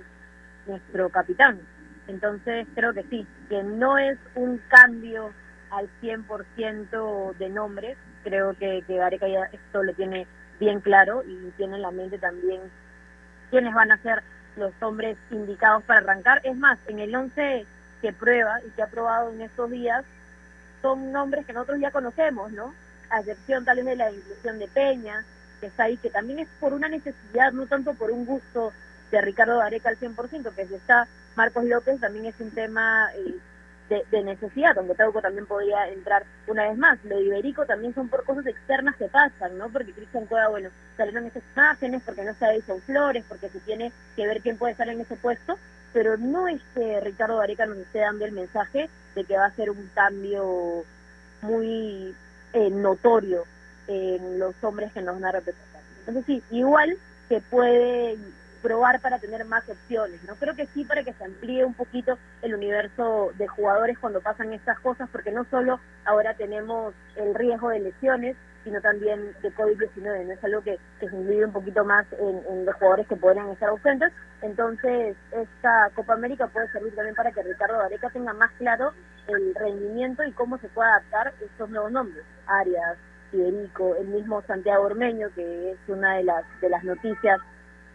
nuestro 0.66 1.10
capitán. 1.10 1.60
Entonces 2.08 2.66
creo 2.74 2.92
que 2.92 3.04
sí, 3.04 3.26
que 3.48 3.62
no 3.62 3.98
es 3.98 4.18
un 4.34 4.58
cambio 4.68 5.32
al 5.70 5.88
100% 6.00 7.36
de 7.36 7.48
nombres, 7.48 7.96
creo 8.22 8.54
que, 8.54 8.82
que 8.86 8.96
Gareca 8.96 9.28
ya 9.28 9.44
esto 9.52 9.82
lo 9.82 9.92
tiene 9.94 10.26
bien 10.60 10.80
claro 10.80 11.22
y 11.24 11.50
tiene 11.56 11.76
en 11.76 11.82
la 11.82 11.90
mente 11.90 12.18
también 12.18 12.60
quiénes 13.50 13.74
van 13.74 13.92
a 13.92 13.98
ser 13.98 14.22
los 14.56 14.72
hombres 14.80 15.16
indicados 15.30 15.82
para 15.84 16.00
arrancar. 16.00 16.40
Es 16.44 16.56
más, 16.56 16.78
en 16.86 16.98
el 17.00 17.14
11 17.14 17.66
que 18.00 18.12
prueba 18.12 18.60
y 18.66 18.70
que 18.70 18.82
ha 18.82 18.86
probado 18.86 19.32
en 19.32 19.40
estos 19.40 19.70
días, 19.70 20.04
son 20.82 21.12
nombres 21.12 21.46
que 21.46 21.52
nosotros 21.52 21.80
ya 21.80 21.90
conocemos, 21.90 22.52
¿no? 22.52 22.74
A 23.10 23.20
excepción 23.20 23.64
tal 23.64 23.76
vez 23.76 23.86
de 23.86 23.96
la 23.96 24.10
inclusión 24.10 24.58
de 24.58 24.68
Peña, 24.68 25.24
que 25.60 25.66
está 25.66 25.84
ahí, 25.84 25.96
que 25.96 26.10
también 26.10 26.40
es 26.40 26.48
por 26.60 26.74
una 26.74 26.88
necesidad, 26.88 27.52
no 27.52 27.66
tanto 27.66 27.94
por 27.94 28.10
un 28.10 28.26
gusto 28.26 28.72
de 29.10 29.20
Ricardo 29.20 29.58
Gareca 29.58 29.88
al 29.88 29.98
100%, 29.98 30.54
que 30.54 30.66
si 30.66 30.74
está 30.74 31.06
Marcos 31.36 31.64
López 31.64 32.00
también 32.00 32.26
es 32.26 32.38
un 32.38 32.50
tema 32.50 33.08
eh, 33.16 33.38
de, 33.88 34.04
de 34.10 34.22
necesidad, 34.22 34.76
aunque 34.78 34.94
Tauco 34.94 35.20
también 35.20 35.46
podría 35.46 35.88
entrar 35.88 36.24
una 36.46 36.68
vez 36.68 36.78
más. 36.78 36.98
Lo 37.04 37.16
de 37.16 37.24
Iberico 37.24 37.66
también 37.66 37.94
son 37.94 38.08
por 38.08 38.24
cosas 38.24 38.46
externas 38.46 38.96
que 38.96 39.08
pasan, 39.08 39.58
¿no? 39.58 39.68
Porque 39.68 39.92
Cristian 39.92 40.26
Cueva, 40.26 40.48
bueno, 40.48 40.70
salieron 40.96 41.26
esas 41.26 41.42
imágenes, 41.54 42.02
porque 42.04 42.24
no 42.24 42.30
está 42.30 42.52
Edison 42.52 42.80
Flores, 42.82 43.24
porque 43.28 43.48
se 43.48 43.60
tiene 43.60 43.92
que 44.16 44.26
ver 44.26 44.40
quién 44.40 44.56
puede 44.56 44.72
estar 44.72 44.88
en 44.88 45.00
ese 45.00 45.16
puesto, 45.16 45.58
pero 45.92 46.16
no 46.16 46.48
es 46.48 46.60
que 46.74 47.00
Ricardo 47.00 47.38
Gareca 47.38 47.66
nos 47.66 47.78
esté 47.78 48.00
dando 48.00 48.24
el 48.24 48.32
mensaje 48.32 48.88
de 49.14 49.24
que 49.24 49.36
va 49.36 49.46
a 49.46 49.54
ser 49.54 49.70
un 49.70 49.90
cambio 49.94 50.84
muy 51.42 52.14
eh, 52.52 52.70
notorio 52.70 53.44
en 53.86 54.38
los 54.38 54.54
hombres 54.62 54.92
que 54.92 55.02
nos 55.02 55.14
van 55.14 55.26
a 55.26 55.32
representar. 55.32 55.82
Entonces 56.00 56.24
sí, 56.26 56.42
igual 56.50 56.96
que 57.28 57.40
puede 57.40 58.16
probar 58.64 58.98
para 59.00 59.18
tener 59.18 59.44
más 59.44 59.68
opciones, 59.68 60.24
¿no? 60.24 60.36
Creo 60.36 60.56
que 60.56 60.66
sí 60.68 60.86
para 60.86 61.04
que 61.04 61.12
se 61.12 61.22
amplíe 61.22 61.66
un 61.66 61.74
poquito 61.74 62.18
el 62.40 62.54
universo 62.54 63.30
de 63.36 63.46
jugadores 63.46 63.98
cuando 63.98 64.22
pasan 64.22 64.54
estas 64.54 64.80
cosas, 64.80 65.06
porque 65.12 65.30
no 65.30 65.44
solo 65.50 65.80
ahora 66.06 66.32
tenemos 66.32 66.94
el 67.16 67.34
riesgo 67.34 67.68
de 67.68 67.80
lesiones, 67.80 68.36
sino 68.64 68.80
también 68.80 69.34
de 69.42 69.54
COVID-19, 69.54 70.24
¿no? 70.24 70.32
Es 70.32 70.42
algo 70.42 70.62
que, 70.62 70.78
se 70.98 71.04
incluye 71.04 71.44
un 71.44 71.52
poquito 71.52 71.84
más 71.84 72.06
en, 72.18 72.40
en 72.48 72.64
los 72.64 72.74
jugadores 72.76 73.06
que 73.06 73.16
podrían 73.16 73.50
estar 73.50 73.68
ausentes. 73.68 74.10
Entonces, 74.40 75.14
esta 75.30 75.90
Copa 75.94 76.14
América 76.14 76.46
puede 76.46 76.72
servir 76.72 76.94
también 76.94 77.14
para 77.14 77.32
que 77.32 77.42
Ricardo 77.42 77.78
Gareca 77.78 78.08
tenga 78.08 78.32
más 78.32 78.50
claro 78.52 78.94
el 79.28 79.54
rendimiento 79.54 80.24
y 80.24 80.32
cómo 80.32 80.56
se 80.56 80.68
puede 80.68 80.88
adaptar 80.88 81.34
estos 81.38 81.68
nuevos 81.68 81.92
nombres. 81.92 82.24
Arias, 82.46 82.96
Iberico, 83.30 83.94
el 83.96 84.08
mismo 84.08 84.40
Santiago 84.46 84.84
Ormeño, 84.84 85.28
que 85.34 85.72
es 85.72 85.78
una 85.88 86.14
de 86.16 86.24
las, 86.24 86.44
de 86.62 86.70
las 86.70 86.82
noticias 86.82 87.40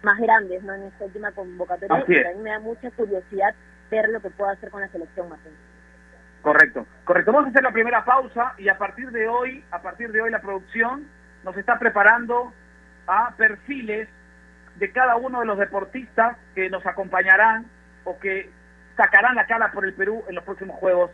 más 0.04 0.20
grandes 0.20 0.64
¿no? 0.64 0.74
en 0.74 0.84
esta 0.84 1.06
última 1.06 1.32
convocatoria. 1.32 1.96
Así 1.96 2.14
y 2.14 2.24
también 2.24 2.44
me 2.44 2.50
da 2.52 2.60
mucha 2.60 2.92
curiosidad 2.92 3.54
ver 3.90 4.10
lo 4.10 4.22
que 4.22 4.30
pueda 4.30 4.52
hacer 4.52 4.70
con 4.70 4.82
la 4.82 4.88
selección 4.90 5.30
Martín. 5.30 5.52
Correcto, 6.42 6.86
correcto. 7.04 7.32
Vamos 7.32 7.48
a 7.48 7.50
hacer 7.50 7.64
la 7.64 7.72
primera 7.72 8.06
pausa 8.06 8.54
y 8.58 8.70
a 8.70 8.78
partir 8.78 9.12
de 9.12 9.28
hoy, 9.28 9.64
a 9.72 9.82
partir 9.82 10.12
de 10.12 10.22
hoy 10.22 10.32
la 10.32 10.42
producción 10.42 11.08
nos 11.44 11.58
está 11.58 11.78
preparando 11.78 12.54
a 13.08 13.34
perfiles 13.36 14.08
de 14.76 14.92
cada 14.92 15.18
uno 15.18 15.42
de 15.42 15.46
los 15.46 15.58
deportistas 15.58 16.38
que 16.56 16.70
nos 16.70 16.86
acompañarán 16.86 17.66
o 18.06 18.18
que 18.20 18.50
sacarán 18.96 19.36
la 19.36 19.48
cara 19.48 19.72
por 19.72 19.86
el 19.86 19.94
Perú 19.94 20.24
en 20.30 20.36
los 20.36 20.44
próximos 20.44 20.78
Juegos 20.78 21.12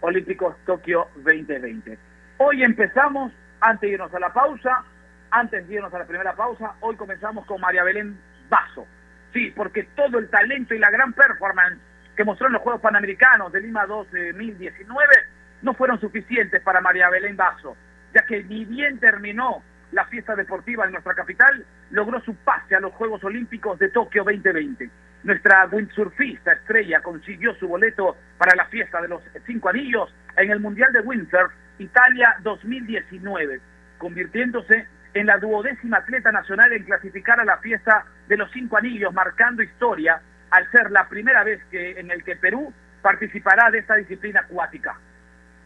Olímpicos 0.00 0.56
Tokio 0.64 1.08
2020. 1.16 1.98
Hoy 2.38 2.62
empezamos, 2.62 3.32
antes 3.60 3.80
de 3.80 3.94
irnos 3.94 4.14
a 4.14 4.20
la 4.20 4.32
pausa, 4.32 4.84
antes 5.30 5.66
de 5.66 5.74
irnos 5.74 5.92
a 5.92 5.98
la 5.98 6.04
primera 6.04 6.34
pausa, 6.34 6.74
hoy 6.80 6.94
comenzamos 6.94 7.44
con 7.46 7.60
María 7.60 7.82
Belén 7.82 8.18
Vaso. 8.48 8.86
Sí, 9.32 9.52
porque 9.54 9.84
todo 9.94 10.18
el 10.18 10.28
talento 10.28 10.74
y 10.74 10.78
la 10.78 10.90
gran 10.90 11.12
performance 11.12 11.78
que 12.16 12.24
mostró 12.24 12.46
en 12.46 12.54
los 12.54 12.62
Juegos 12.62 12.80
Panamericanos 12.80 13.52
de 13.52 13.60
Lima 13.60 13.86
2019 13.86 15.14
no 15.62 15.74
fueron 15.74 16.00
suficientes 16.00 16.62
para 16.62 16.80
María 16.80 17.10
Belén 17.10 17.36
Vaso, 17.36 17.76
ya 18.14 18.22
que 18.22 18.42
ni 18.44 18.64
bien 18.64 18.98
terminó 18.98 19.62
la 19.92 20.04
fiesta 20.06 20.34
deportiva 20.34 20.84
en 20.84 20.92
nuestra 20.92 21.14
capital, 21.14 21.64
logró 21.90 22.20
su 22.20 22.34
pase 22.34 22.74
a 22.74 22.80
los 22.80 22.92
Juegos 22.94 23.22
Olímpicos 23.24 23.78
de 23.78 23.88
Tokio 23.88 24.24
2020. 24.24 24.90
Nuestra 25.24 25.66
windsurfista 25.70 26.52
estrella 26.52 27.00
consiguió 27.00 27.54
su 27.54 27.68
boleto 27.68 28.16
para 28.36 28.54
la 28.54 28.66
fiesta 28.66 29.00
de 29.00 29.08
los 29.08 29.22
cinco 29.46 29.68
anillos 29.68 30.14
en 30.36 30.50
el 30.50 30.60
Mundial 30.60 30.92
de 30.92 31.00
Windsurf 31.00 31.52
Italia 31.78 32.36
2019, 32.42 33.60
convirtiéndose 33.98 34.86
en 35.18 35.26
la 35.26 35.38
duodécima 35.38 35.98
atleta 35.98 36.30
nacional 36.30 36.72
en 36.72 36.84
clasificar 36.84 37.40
a 37.40 37.44
la 37.44 37.58
fiesta 37.58 38.04
de 38.28 38.36
los 38.36 38.50
cinco 38.52 38.76
anillos, 38.76 39.12
marcando 39.12 39.62
historia 39.62 40.20
al 40.50 40.70
ser 40.70 40.92
la 40.92 41.08
primera 41.08 41.42
vez 41.42 41.60
que 41.70 41.98
en 41.98 42.10
el 42.10 42.22
que 42.22 42.36
Perú 42.36 42.72
participará 43.02 43.70
de 43.70 43.78
esta 43.78 43.96
disciplina 43.96 44.40
acuática. 44.40 44.96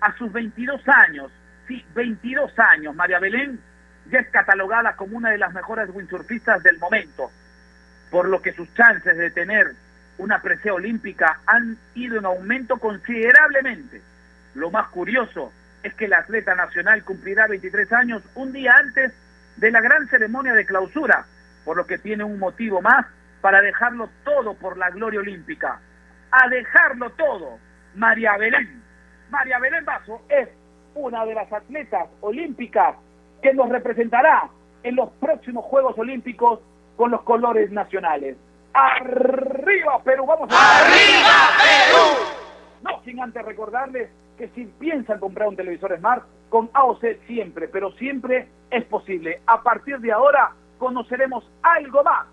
A 0.01 0.17
sus 0.17 0.33
22 0.33 0.81
años, 0.89 1.31
sí, 1.69 1.85
22 1.95 2.59
años, 2.59 2.95
María 2.95 3.19
Belén 3.19 3.61
ya 4.11 4.21
es 4.21 4.29
catalogada 4.29 4.97
como 4.97 5.19
una 5.19 5.31
de 5.31 5.39
las 5.39 5.53
mejores 5.53 5.91
windsurfistas 5.93 6.63
del 6.63 6.79
momento, 6.79 7.31
por 8.11 8.29
lo 8.29 8.41
que 8.41 8.53
sus 8.53 8.73
chances 8.75 9.17
de 9.17 9.31
tener 9.31 9.73
una 10.17 10.41
presea 10.41 10.75
olímpica 10.75 11.41
han 11.47 11.77
ido 11.95 12.19
en 12.19 12.25
aumento 12.25 12.79
considerablemente. 12.79 14.01
Lo 14.55 14.71
más 14.71 14.89
curioso 14.89 15.53
es 15.83 15.95
que 15.95 16.09
la 16.09 16.19
atleta 16.19 16.55
nacional 16.55 17.05
cumplirá 17.05 17.47
23 17.49 17.93
años 17.93 18.23
un 18.35 18.53
día 18.53 18.75
antes 18.77 19.13
de 19.57 19.71
la 19.71 19.81
gran 19.81 20.09
ceremonia 20.09 20.55
de 20.55 20.67
clausura, 20.67 21.27
por 21.65 21.77
lo 21.77 21.87
que 21.87 21.99
tiene 21.99 22.25
un 22.25 22.39
motivo 22.39 22.81
más 22.81 23.07
para 23.41 23.61
dejarlo 23.61 24.09
todo 24.25 24.55
por 24.55 24.77
la 24.77 24.91
gloria 24.91 25.21
olímpica. 25.21 25.81
A 26.31 26.49
dejarlo 26.49 27.11
todo, 27.11 27.59
María 27.95 28.37
Belén. 28.37 28.83
María 29.31 29.59
Belén 29.59 29.85
Vaso 29.85 30.23
es 30.29 30.49
una 30.95 31.25
de 31.25 31.35
las 31.35 31.53
atletas 31.53 32.09
olímpicas 32.21 32.97
que 33.43 33.53
nos 33.53 33.69
representará 33.69 34.49
en 34.83 34.97
los 34.97 35.11
próximos 35.21 35.65
Juegos 35.65 35.99
Olímpicos 35.99 36.61
con 36.97 37.11
los 37.11 37.23
colores 37.23 37.71
nacionales. 37.71 38.37
¡Arriba 38.75 40.03
Perú! 40.03 40.27
¡Vamos 40.27 40.49
a 40.53 40.79
¡Arriba 40.81 41.49
Perú! 41.59 42.33
No 42.83 43.03
sin 43.05 43.21
antes 43.21 43.45
recordarles 43.45 44.11
que 44.39 44.49
si 44.49 44.65
piensan 44.65 45.19
comprar 45.19 45.49
un 45.49 45.57
televisor 45.57 45.97
Smart, 45.99 46.25
con 46.53 46.69
AOC 46.75 47.25
siempre, 47.27 47.67
pero 47.67 47.93
siempre 47.93 48.47
es 48.71 48.85
posible. 48.85 49.41
A 49.47 49.63
partir 49.63 49.99
de 50.01 50.13
ahora 50.13 50.53
conoceremos 50.77 51.51
algo 51.63 52.05
más 52.05 52.27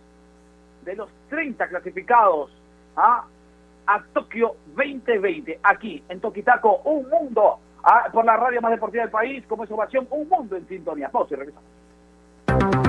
de 0.83 0.93
los 0.97 1.09
30 1.29 1.69
clasificados 1.69 2.51
¿ah? 2.97 3.23
a 3.87 4.03
Tokio 4.11 4.57
2020, 4.75 5.61
aquí 5.63 6.03
en 6.09 6.19
Toquitaco, 6.19 6.81
un 6.83 7.07
mundo 7.07 7.59
¿ah? 7.81 8.09
por 8.11 8.25
la 8.25 8.35
radio 8.35 8.59
más 8.59 8.71
deportiva 8.71 9.03
del 9.03 9.11
país, 9.11 9.45
como 9.47 9.63
es 9.63 9.71
ovación, 9.71 10.05
un 10.09 10.27
mundo 10.27 10.57
en 10.57 10.67
sintonía. 10.67 11.07
Pausa 11.07 11.35
y 11.35 11.37
regresamos. 11.37 12.88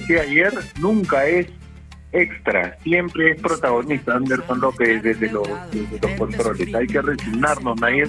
Decía 0.00 0.22
ayer, 0.22 0.52
nunca 0.80 1.26
es 1.26 1.46
extra, 2.12 2.76
siempre 2.82 3.32
es 3.32 3.40
protagonista 3.40 4.14
Anderson 4.14 4.60
López 4.60 5.02
desde 5.02 5.30
los, 5.30 5.48
controles. 6.18 6.74
Hay 6.74 6.86
que 6.86 7.00
resignarnos, 7.00 7.80
Nair, 7.80 8.08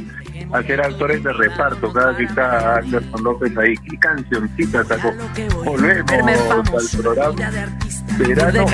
a 0.51 0.63
ser 0.63 0.81
actores 0.81 1.23
de 1.23 1.33
reparto 1.33 1.91
cada 1.91 2.15
que 2.15 2.23
está 2.23 2.77
Anderson 2.77 3.23
López 3.23 3.57
ahí. 3.57 3.75
¿Qué 3.77 3.97
cancioncita 3.97 4.83
sacó? 4.85 5.13
Volvemos 5.63 6.11
al 6.11 7.01
programa. 7.01 7.51
Verano, 8.17 8.65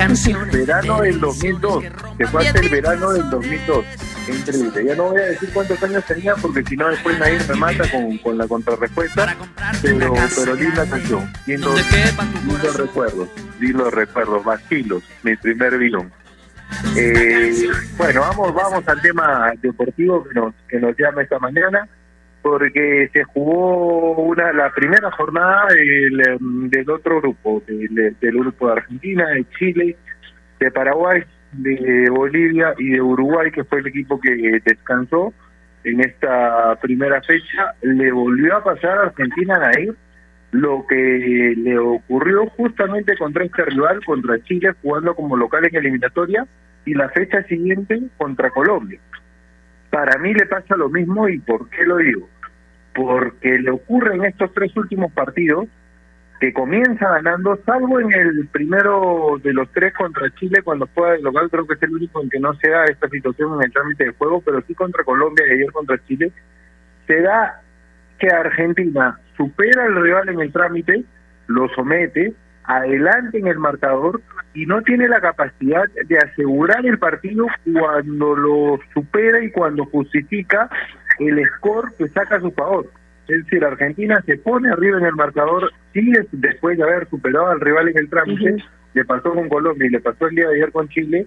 verano 0.52 1.00
del 1.00 1.20
2002. 1.20 1.84
Se 2.18 2.26
fue 2.26 2.46
hasta 2.46 2.60
el 2.60 2.68
verano 2.68 3.10
del 3.12 3.30
2002. 3.30 3.84
Increíble. 4.28 4.84
Ya 4.84 4.94
no 4.94 5.04
voy 5.10 5.20
a 5.20 5.24
decir 5.26 5.50
cuántos 5.54 5.82
años 5.82 6.04
tenía 6.04 6.34
porque 6.36 6.62
si 6.64 6.76
no 6.76 6.88
después 6.88 7.18
nadie 7.18 7.38
me 7.48 7.54
mata 7.54 7.90
con, 7.90 8.18
con 8.18 8.38
la 8.38 8.46
contrarrespuesta. 8.46 9.36
Pero, 9.80 10.14
pero 10.36 10.54
linda 10.54 10.86
canción. 10.86 11.32
Lindo, 11.46 11.74
lindo 11.74 12.72
recuerdos. 12.72 13.28
Lindo 13.58 13.90
recuerdos. 13.90 14.44
Vacilos. 14.44 15.02
Mi 15.22 15.36
primer 15.36 15.78
vino. 15.78 16.10
Eh, 16.96 17.52
bueno, 17.96 18.20
vamos, 18.20 18.54
vamos 18.54 18.88
al 18.88 19.00
tema 19.00 19.52
deportivo 19.60 20.24
que 20.24 20.34
nos, 20.34 20.54
que 20.68 20.78
nos 20.78 20.96
llama 20.96 21.22
esta 21.22 21.38
mañana, 21.38 21.88
porque 22.42 23.08
se 23.12 23.24
jugó 23.24 24.12
una 24.16 24.52
la 24.52 24.70
primera 24.72 25.10
jornada 25.12 25.66
del, 25.68 26.20
em, 26.28 26.68
del 26.70 26.90
otro 26.90 27.20
grupo, 27.20 27.62
del, 27.66 28.16
del 28.20 28.38
grupo 28.38 28.66
de 28.66 28.72
Argentina, 28.72 29.28
de 29.28 29.44
Chile, 29.58 29.96
de 30.60 30.70
Paraguay, 30.70 31.22
de 31.52 32.10
Bolivia 32.10 32.74
y 32.78 32.90
de 32.90 33.00
Uruguay, 33.00 33.50
que 33.50 33.64
fue 33.64 33.80
el 33.80 33.86
equipo 33.86 34.20
que 34.20 34.60
descansó 34.64 35.32
en 35.84 36.00
esta 36.00 36.76
primera 36.80 37.20
fecha. 37.22 37.74
Le 37.82 38.12
volvió 38.12 38.56
a 38.56 38.64
pasar 38.64 38.98
a 38.98 39.02
Argentina 39.04 39.60
a 39.68 39.80
ir 39.80 39.94
lo 40.50 40.86
que 40.86 41.54
le 41.56 41.78
ocurrió 41.78 42.46
justamente 42.50 43.16
contra 43.16 43.44
este 43.44 43.64
rival, 43.64 44.04
contra 44.04 44.42
Chile, 44.44 44.74
jugando 44.82 45.14
como 45.14 45.36
local 45.36 45.66
en 45.66 45.76
eliminatoria, 45.76 46.46
y 46.84 46.94
la 46.94 47.08
fecha 47.10 47.42
siguiente 47.44 48.00
contra 48.16 48.50
Colombia. 48.50 48.98
Para 49.90 50.18
mí 50.18 50.32
le 50.32 50.46
pasa 50.46 50.76
lo 50.76 50.88
mismo, 50.88 51.28
¿y 51.28 51.38
por 51.38 51.68
qué 51.68 51.84
lo 51.84 51.98
digo? 51.98 52.28
Porque 52.94 53.58
le 53.58 53.70
ocurre 53.70 54.14
en 54.14 54.24
estos 54.24 54.52
tres 54.54 54.74
últimos 54.76 55.12
partidos 55.12 55.66
que 56.40 56.52
comienza 56.52 57.08
ganando, 57.10 57.58
salvo 57.66 58.00
en 58.00 58.12
el 58.12 58.46
primero 58.46 59.40
de 59.42 59.52
los 59.52 59.70
tres 59.72 59.92
contra 59.92 60.30
Chile, 60.36 60.62
cuando 60.62 60.88
juega 60.94 61.14
de 61.14 61.22
local, 61.22 61.48
creo 61.50 61.66
que 61.66 61.74
es 61.74 61.82
el 61.82 61.94
único 61.94 62.22
en 62.22 62.30
que 62.30 62.38
no 62.38 62.54
se 62.54 62.70
da 62.70 62.84
esta 62.84 63.08
situación 63.08 63.54
en 63.56 63.64
el 63.64 63.72
trámite 63.72 64.04
de 64.04 64.12
juego, 64.12 64.40
pero 64.40 64.62
sí 64.62 64.74
contra 64.74 65.04
Colombia 65.04 65.44
y 65.48 65.52
ayer 65.52 65.72
contra 65.72 65.98
Chile, 66.06 66.30
se 67.06 67.20
da 67.22 67.62
que 68.18 68.28
Argentina 68.28 69.18
supera 69.36 69.84
al 69.84 70.02
rival 70.02 70.28
en 70.28 70.40
el 70.40 70.52
trámite, 70.52 71.04
lo 71.46 71.68
somete, 71.70 72.34
adelante 72.64 73.38
en 73.38 73.46
el 73.46 73.58
marcador 73.58 74.20
y 74.54 74.66
no 74.66 74.82
tiene 74.82 75.08
la 75.08 75.20
capacidad 75.20 75.84
de 76.06 76.18
asegurar 76.18 76.84
el 76.84 76.98
partido 76.98 77.46
cuando 77.72 78.36
lo 78.36 78.78
supera 78.92 79.42
y 79.42 79.50
cuando 79.50 79.84
justifica 79.86 80.68
el 81.18 81.42
score 81.56 81.92
que 81.96 82.08
saca 82.08 82.36
a 82.36 82.40
su 82.40 82.50
favor. 82.52 82.90
Es 83.26 83.44
decir, 83.44 83.64
Argentina 83.64 84.22
se 84.24 84.36
pone 84.38 84.70
arriba 84.70 84.98
en 84.98 85.06
el 85.06 85.14
marcador, 85.14 85.70
sigue 85.92 86.26
después 86.32 86.78
de 86.78 86.84
haber 86.84 87.08
superado 87.08 87.48
al 87.48 87.60
rival 87.60 87.88
en 87.88 87.98
el 87.98 88.08
trámite, 88.08 88.56
le 88.94 89.04
pasó 89.04 89.32
con 89.34 89.48
Colombia 89.48 89.86
y 89.86 89.90
le 89.90 90.00
pasó 90.00 90.28
el 90.28 90.34
día 90.34 90.48
de 90.48 90.56
ayer 90.56 90.72
con 90.72 90.88
Chile, 90.88 91.26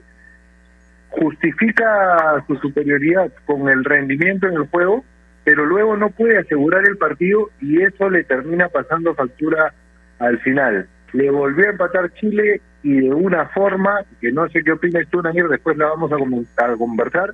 justifica 1.09 2.43
su 2.47 2.55
superioridad 2.57 3.31
con 3.45 3.69
el 3.69 3.83
rendimiento 3.83 4.47
en 4.47 4.55
el 4.55 4.67
juego, 4.67 5.05
pero 5.43 5.65
luego 5.65 5.97
no 5.97 6.09
puede 6.09 6.37
asegurar 6.37 6.83
el 6.87 6.97
partido 6.97 7.49
y 7.59 7.81
eso 7.81 8.09
le 8.09 8.23
termina 8.23 8.69
pasando 8.69 9.15
factura 9.15 9.73
al 10.19 10.39
final. 10.39 10.87
Le 11.13 11.29
volvió 11.29 11.67
a 11.67 11.71
empatar 11.71 12.13
Chile 12.13 12.61
y 12.83 13.01
de 13.01 13.13
una 13.13 13.47
forma 13.49 14.01
que 14.19 14.31
no 14.31 14.47
sé 14.49 14.63
qué 14.63 14.71
opinas 14.71 15.07
tú, 15.09 15.21
Nanir, 15.21 15.47
después 15.47 15.77
la 15.77 15.87
vamos 15.87 16.11
a, 16.11 16.17
conversar, 16.77 17.33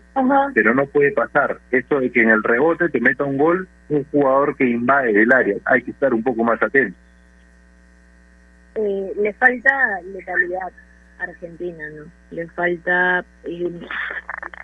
pero 0.53 0.73
no 0.73 0.85
puede 0.87 1.11
pasar. 1.11 1.59
Esto 1.71 1.99
de 1.99 2.11
que 2.11 2.21
en 2.21 2.29
el 2.29 2.43
rebote 2.43 2.89
te 2.89 2.99
meta 2.99 3.23
un 3.23 3.37
gol 3.37 3.67
un 3.89 4.03
jugador 4.05 4.55
que 4.57 4.65
invade 4.65 5.21
el 5.21 5.31
área. 5.31 5.55
Hay 5.65 5.81
que 5.83 5.91
estar 5.91 6.13
un 6.13 6.23
poco 6.23 6.43
más 6.43 6.61
atento. 6.61 6.97
eh, 8.75 9.13
le 9.21 9.33
falta 9.33 10.01
letalidad 10.13 10.71
Argentina, 11.19 11.89
¿no? 11.89 12.05
Le 12.31 12.47
falta 12.49 13.25
eh, 13.43 13.79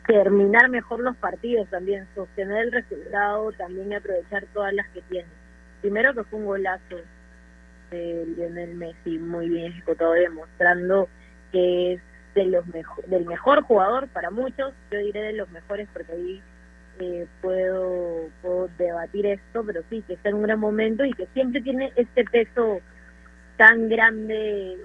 terminar 0.08 0.70
mejor 0.70 1.00
los 1.00 1.16
partidos 1.18 1.70
también, 1.70 2.08
sostener 2.16 2.66
el 2.66 2.72
resultado, 2.72 3.52
también 3.54 3.92
y 3.92 3.96
aprovechar 3.96 4.46
todas 4.54 4.74
las 4.74 4.88
que 4.90 5.02
tiene. 5.04 5.28
Primero 5.82 6.14
que 6.14 6.24
fue 6.26 6.40
un 6.40 6.46
golazo 6.46 6.98
de 7.92 8.26
Lionel 8.36 8.76
Messi, 8.76 9.18
muy 9.20 9.50
bien 9.50 9.72
ejecutado, 9.72 10.14
demostrando 10.14 11.08
que 11.52 11.94
es 11.94 12.02
de 12.36 12.46
los 12.46 12.66
mejo- 12.68 13.04
del 13.08 13.26
mejor 13.26 13.62
jugador 13.62 14.08
para 14.08 14.32
muchos, 14.32 14.74
yo 14.92 14.98
diré 15.00 15.22
de 15.22 15.34
los 15.34 15.50
mejores 15.52 15.88
porque 15.94 16.12
ahí 16.14 16.42
eh, 17.00 17.28
puedo, 17.42 18.30
puedo 18.42 18.70
debatir 18.78 19.26
esto, 19.26 19.64
pero 19.66 19.82
sí, 19.90 20.04
que 20.08 20.14
está 20.14 20.30
en 20.30 20.36
un 20.36 20.44
gran 20.44 20.60
momento 20.60 21.06
y 21.06 21.14
que 21.14 21.28
siempre 21.34 21.62
tiene 21.62 21.92
este 21.96 22.24
peso 22.26 22.80
tan 23.58 23.88
grande 23.90 24.78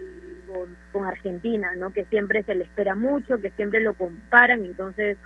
con, 0.49 0.77
con 0.93 1.05
Argentina, 1.05 1.75
¿no? 1.77 1.93
Que 1.93 2.05
siempre 2.07 2.43
se 2.43 2.55
le 2.55 2.65
espera 2.65 2.95
mucho, 2.95 3.41
que 3.41 3.51
siempre 3.51 3.81
lo 3.81 3.95
comparan, 3.95 4.65
entonces 4.65 5.17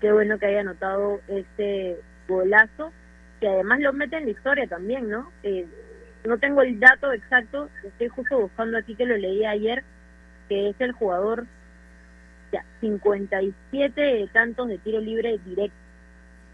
qué 0.00 0.12
bueno 0.12 0.38
que 0.38 0.46
haya 0.46 0.60
anotado 0.60 1.20
este 1.28 1.96
golazo, 2.28 2.92
que 3.40 3.48
además 3.48 3.80
lo 3.80 3.92
mete 3.92 4.16
en 4.16 4.24
la 4.24 4.30
historia 4.30 4.66
también, 4.66 5.08
¿no? 5.08 5.30
Eh, 5.42 5.66
no 6.24 6.38
tengo 6.38 6.62
el 6.62 6.78
dato 6.78 7.12
exacto, 7.12 7.68
estoy 7.84 8.08
justo 8.08 8.38
buscando 8.38 8.78
aquí 8.78 8.94
que 8.94 9.06
lo 9.06 9.16
leí 9.16 9.44
ayer, 9.44 9.82
que 10.48 10.70
es 10.70 10.76
el 10.80 10.92
jugador, 10.92 11.46
ya, 12.52 12.64
57 12.80 14.28
tantos 14.32 14.68
de 14.68 14.78
tiro 14.78 15.00
libre 15.00 15.38
directo 15.44 15.81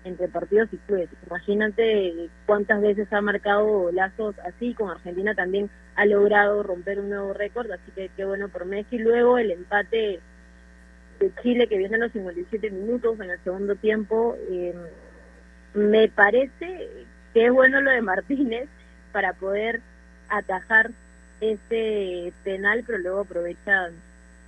entre 0.05 0.29
partidos 0.29 0.69
y 0.73 0.77
clubes. 0.79 1.09
Imagínate 1.27 2.29
cuántas 2.47 2.81
veces 2.81 3.13
ha 3.13 3.21
marcado 3.21 3.67
golazos 3.67 4.39
así, 4.41 4.75
con 4.75 4.91
Argentina 4.91 5.35
también 5.35 5.71
ha 5.97 6.07
logrado 6.07 6.63
romper 6.63 7.01
un 7.01 7.11
nuevo 7.11 7.33
récord, 7.33 7.71
así 7.71 7.91
que 7.95 8.11
qué 8.17 8.25
bueno 8.25 8.49
por 8.49 8.65
Messi. 8.65 8.99
Luego 8.99 9.39
el 9.39 9.51
empate 9.51 10.21
de 11.19 11.33
Chile 11.43 11.67
que 11.67 11.79
viene 11.79 11.97
a 11.97 11.99
los 11.99 12.13
57 12.13 12.71
minutos 12.71 13.19
en 13.21 13.31
el 13.31 13.39
segundo 13.41 13.75
tiempo, 13.77 14.37
eh, 14.51 14.75
me 15.75 16.09
parece 16.09 16.89
que 17.35 17.47
es 17.47 17.53
bueno 17.53 17.81
lo 17.81 17.91
de 17.91 18.03
Martínez 18.03 18.69
para 19.13 19.33
poder 19.35 19.81
atajar 20.29 20.91
ese 21.41 22.33
penal, 22.45 22.85
pero 22.87 22.99
luego 22.99 23.21
aprovecha 23.21 23.91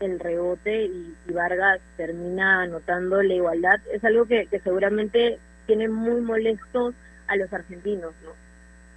el 0.00 0.18
rebote 0.18 0.86
y, 0.86 1.14
y 1.28 1.32
Vargas 1.32 1.80
termina 1.96 2.62
anotando 2.62 3.22
la 3.22 3.34
igualdad. 3.34 3.80
Es 3.92 4.02
algo 4.04 4.26
que, 4.26 4.48
seguramente 4.64 5.38
tiene 5.66 5.88
muy 5.88 6.20
molestos 6.20 6.94
a 7.28 7.36
los 7.36 7.52
argentinos, 7.52 8.12
¿no? 8.24 8.32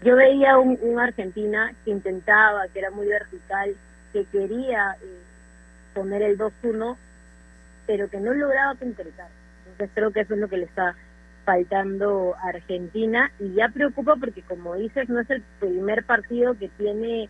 Yo 0.03 0.15
veía 0.15 0.57
un, 0.57 0.77
un 0.81 0.99
Argentina 0.99 1.73
que 1.85 1.91
intentaba, 1.91 2.67
que 2.69 2.79
era 2.79 2.91
muy 2.91 3.07
vertical, 3.07 3.75
que 4.11 4.25
quería 4.25 4.97
eh, 5.01 5.19
poner 5.93 6.23
el 6.23 6.37
2-1, 6.37 6.97
pero 7.85 8.09
que 8.09 8.19
no 8.19 8.33
lograba 8.33 8.75
concretar. 8.75 9.29
Entonces 9.65 9.89
creo 9.93 10.11
que 10.11 10.21
eso 10.21 10.33
es 10.33 10.39
lo 10.39 10.49
que 10.49 10.57
le 10.57 10.65
está 10.65 10.95
faltando 11.45 12.35
a 12.41 12.49
Argentina 12.49 13.31
y 13.39 13.53
ya 13.53 13.69
preocupa 13.69 14.15
porque 14.15 14.41
como 14.43 14.75
dices 14.75 15.09
no 15.09 15.19
es 15.19 15.29
el 15.29 15.41
primer 15.59 16.05
partido 16.05 16.57
que 16.57 16.69
tiene 16.69 17.29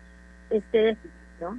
este 0.50 0.78
déficit, 0.78 1.10
¿no? 1.40 1.58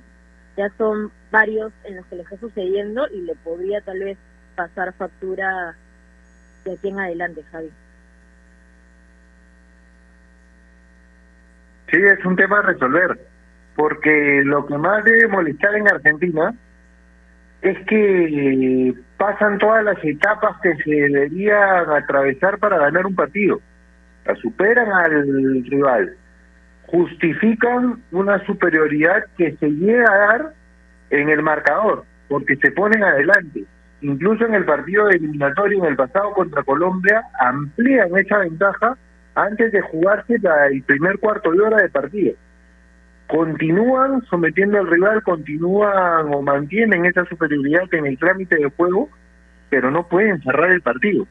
Ya 0.58 0.70
son 0.78 1.12
varios 1.32 1.74
en 1.84 1.98
los 1.98 2.06
que 2.06 2.16
le 2.16 2.22
está 2.24 2.38
sucediendo 2.38 3.08
y 3.12 3.22
le 3.22 3.36
podría 3.36 3.82
tal 3.82 4.00
vez 4.00 4.18
pasar 4.56 4.94
factura 4.94 5.76
de 6.64 6.74
aquí 6.74 6.88
en 6.88 7.00
adelante, 7.00 7.44
Javi. 7.52 7.70
Sí, 11.92 11.98
es 11.98 12.26
un 12.26 12.36
tema 12.36 12.60
a 12.60 12.64
resolver, 12.64 13.20
porque 13.76 14.42
lo 14.46 14.66
que 14.66 14.78
más 14.78 15.04
debe 15.04 15.28
molestar 15.28 15.76
en 15.76 15.88
Argentina 15.88 16.54
es 17.62 17.78
que 17.88 18.94
pasan 19.18 19.58
todas 19.58 19.84
las 19.84 19.98
etapas 20.04 20.58
que 20.62 20.76
se 20.78 20.92
deberían 20.92 21.90
atravesar 21.90 22.58
para 22.60 22.78
ganar 22.78 23.06
un 23.06 23.16
partido. 23.16 23.60
La 24.26 24.36
superan 24.36 24.92
al 24.92 25.64
rival, 25.66 26.16
justifican 26.88 28.02
una 28.12 28.44
superioridad 28.46 29.26
que 29.38 29.56
se 29.58 29.70
llega 29.70 30.12
a 30.12 30.18
dar 30.18 30.54
en 31.10 31.30
el 31.30 31.42
marcador, 31.42 32.04
porque 32.28 32.56
se 32.58 32.72
ponen 32.72 33.04
adelante. 33.04 33.64
Incluso 34.02 34.46
en 34.46 34.54
el 34.54 34.66
partido 34.66 35.10
eliminatorio 35.10 35.80
en 35.80 35.86
el 35.92 35.96
pasado 35.96 36.32
contra 36.34 36.64
Colombia 36.64 37.24
amplían 37.40 38.16
esa 38.18 38.40
ventaja 38.40 38.98
antes 39.34 39.72
de 39.72 39.82
jugarse 39.82 40.38
la- 40.40 40.68
el 40.68 40.84
primer 40.84 41.18
cuarto 41.20 41.52
de 41.52 41.62
hora 41.62 41.82
de 41.82 41.90
partido. 41.90 42.36
Continúan 43.28 44.22
sometiendo 44.30 44.78
al 44.78 44.88
rival, 44.88 45.24
continúan 45.24 46.34
o 46.34 46.42
mantienen 46.42 47.06
esa 47.06 47.26
superioridad 47.26 47.92
en 47.94 48.06
el 48.06 48.20
trámite 48.20 48.56
de 48.58 48.70
juego, 48.70 49.10
pero 49.70 49.90
no 49.90 50.08
pueden 50.08 50.42
cerrar 50.42 50.72
el 50.72 50.82
partido. 50.82 51.26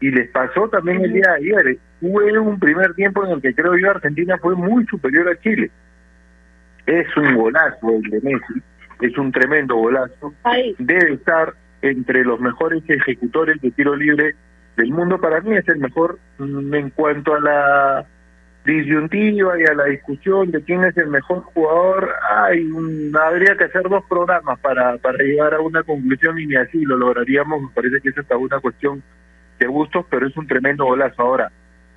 Y 0.00 0.10
les 0.10 0.30
pasó 0.30 0.68
también 0.68 1.04
el 1.04 1.12
día 1.12 1.32
de 1.32 1.36
ayer. 1.36 1.78
Hubo 2.00 2.20
un 2.42 2.58
primer 2.58 2.94
tiempo 2.94 3.24
en 3.24 3.32
el 3.32 3.42
que 3.42 3.54
creo 3.54 3.76
yo 3.76 3.90
Argentina 3.90 4.38
fue 4.38 4.54
muy 4.54 4.86
superior 4.86 5.28
a 5.28 5.40
Chile. 5.40 5.70
Es 6.86 7.16
un 7.16 7.34
golazo 7.34 7.90
el 7.90 8.10
de 8.10 8.20
Messi, 8.22 8.62
es 9.00 9.18
un 9.18 9.32
tremendo 9.32 9.76
golazo. 9.76 10.32
Debe 10.78 11.14
estar 11.14 11.54
entre 11.82 12.24
los 12.24 12.40
mejores 12.40 12.82
ejecutores 12.88 13.60
de 13.60 13.70
tiro 13.72 13.94
libre 13.96 14.34
del 14.76 14.90
mundo. 14.90 15.20
Para 15.20 15.40
mí 15.40 15.56
es 15.56 15.68
el 15.68 15.78
mejor 15.78 16.18
mm, 16.38 16.74
en 16.74 16.90
cuanto 16.90 17.34
a 17.34 17.40
la 17.40 18.06
disyuntiva 18.64 19.58
y 19.58 19.64
a 19.64 19.74
la 19.74 19.84
discusión 19.84 20.50
de 20.50 20.62
quién 20.62 20.84
es 20.84 20.96
el 20.96 21.08
mejor 21.08 21.42
jugador. 21.42 22.10
Hay 22.30 22.64
un, 22.70 23.12
habría 23.16 23.56
que 23.56 23.64
hacer 23.64 23.82
dos 23.82 24.04
programas 24.08 24.58
para, 24.60 24.96
para 24.98 25.18
llegar 25.18 25.54
a 25.54 25.60
una 25.60 25.82
conclusión 25.82 26.38
y 26.38 26.46
ni 26.46 26.56
así 26.56 26.84
lo 26.84 26.96
lograríamos. 26.96 27.62
Me 27.62 27.68
parece 27.74 28.00
que 28.00 28.10
es 28.10 28.18
hasta 28.18 28.36
una 28.36 28.60
cuestión 28.60 29.02
de 29.58 29.66
gustos, 29.66 30.06
pero 30.10 30.26
es 30.26 30.36
un 30.36 30.46
tremendo 30.46 30.84
golazo. 30.84 31.22
Ahora, 31.22 31.50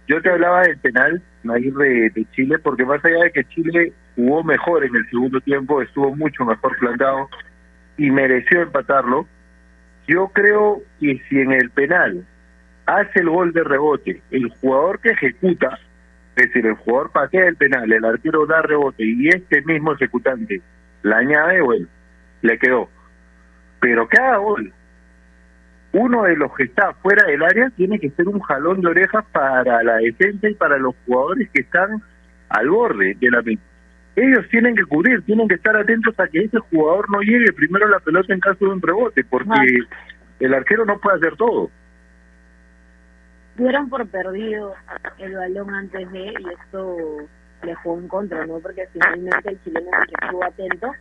yo 0.08 0.22
te 0.22 0.30
hablaba 0.30 0.64
del 0.64 0.78
penal, 0.78 1.22
de 1.44 2.26
Chile, 2.32 2.60
porque 2.60 2.86
más 2.86 3.04
allá 3.04 3.24
de 3.24 3.32
que 3.32 3.46
Chile 3.46 3.94
jugó 4.16 4.44
mejor 4.44 4.84
en 4.84 4.96
el 4.96 5.10
segundo 5.10 5.40
tiempo, 5.42 5.82
estuvo 5.82 6.16
mucho 6.16 6.46
mejor 6.46 6.78
plantado 6.78 7.30
y 7.98 8.10
mereció 8.12 8.62
empatarlo, 8.62 9.28
yo 10.08 10.28
creo 10.30 10.82
que 11.00 11.22
si 11.30 11.40
en 11.40 11.52
el 11.52 11.70
penal 11.70 12.26
hace 12.86 13.20
el 13.20 13.30
gol 13.30 13.54
de 13.54 13.64
rebote, 13.64 14.22
el 14.32 14.50
jugador 14.50 15.00
que 15.00 15.12
ejecuta, 15.12 15.80
es 16.36 16.48
decir, 16.48 16.66
el 16.66 16.74
jugador 16.76 17.12
patea 17.12 17.48
el 17.48 17.56
penal, 17.56 17.92
el 17.92 18.04
arquero 18.04 18.46
da 18.46 18.62
rebote 18.62 19.04
y 19.06 19.30
este 19.30 19.62
mismo 19.62 19.94
ejecutante 19.94 20.62
la 21.04 21.18
añade, 21.18 21.62
bueno, 21.62 21.88
le 22.42 22.58
quedó. 22.58 22.90
Pero 23.80 24.08
cada 24.08 24.38
gol, 24.38 24.74
uno 25.94 26.24
de 26.24 26.38
los 26.38 26.54
que 26.56 26.64
está 26.64 26.94
fuera 26.96 27.26
del 27.26 27.44
área 27.44 27.70
tiene 27.76 28.00
que 28.00 28.10
ser 28.12 28.28
un 28.28 28.40
jalón 28.40 28.82
de 28.82 28.88
orejas 28.88 29.26
para 29.32 29.84
la 29.84 29.98
defensa 29.98 30.50
y 30.50 30.54
para 30.54 30.78
los 30.78 30.96
jugadores 31.06 31.50
que 31.54 31.62
están 31.62 32.02
al 32.50 32.70
borde 32.70 33.18
de 33.20 33.32
la 33.32 33.42
misma. 33.42 33.64
ellos 34.16 34.48
tienen 34.50 34.76
que 34.76 34.84
cubrir, 34.86 35.22
tienen 35.24 35.48
que 35.48 35.56
estar 35.56 35.76
atentos 35.76 36.18
a 36.20 36.28
que 36.28 36.40
ese 36.40 36.60
jugador 36.60 37.10
no 37.10 37.22
llegue 37.22 37.52
primero 37.54 37.88
la 37.88 38.00
pelota 38.00 38.34
en 38.34 38.40
caso 38.40 38.66
de 38.66 38.72
un 38.72 38.82
rebote, 38.82 39.24
porque 39.26 39.60
el 40.40 40.54
arquero 40.54 40.86
no 40.86 40.98
puede 41.00 41.18
hacer 41.18 41.36
todo. 41.36 41.70
Dieron 43.58 43.90
por 43.90 44.08
perdido 44.08 44.74
el 45.18 45.36
balón 45.36 45.74
antes 45.76 46.12
de, 46.12 46.26
y 46.28 46.50
esto 46.60 46.98
le 47.64 47.76
jugó 47.76 48.00
en 48.00 48.08
contra, 48.08 48.46
¿no? 48.46 48.60
Porque 48.60 48.88
finalmente 48.94 49.50
el 49.50 49.64
chileno 49.64 49.90
se 50.06 50.26
estuvo 50.26 50.44
atento 50.44 50.92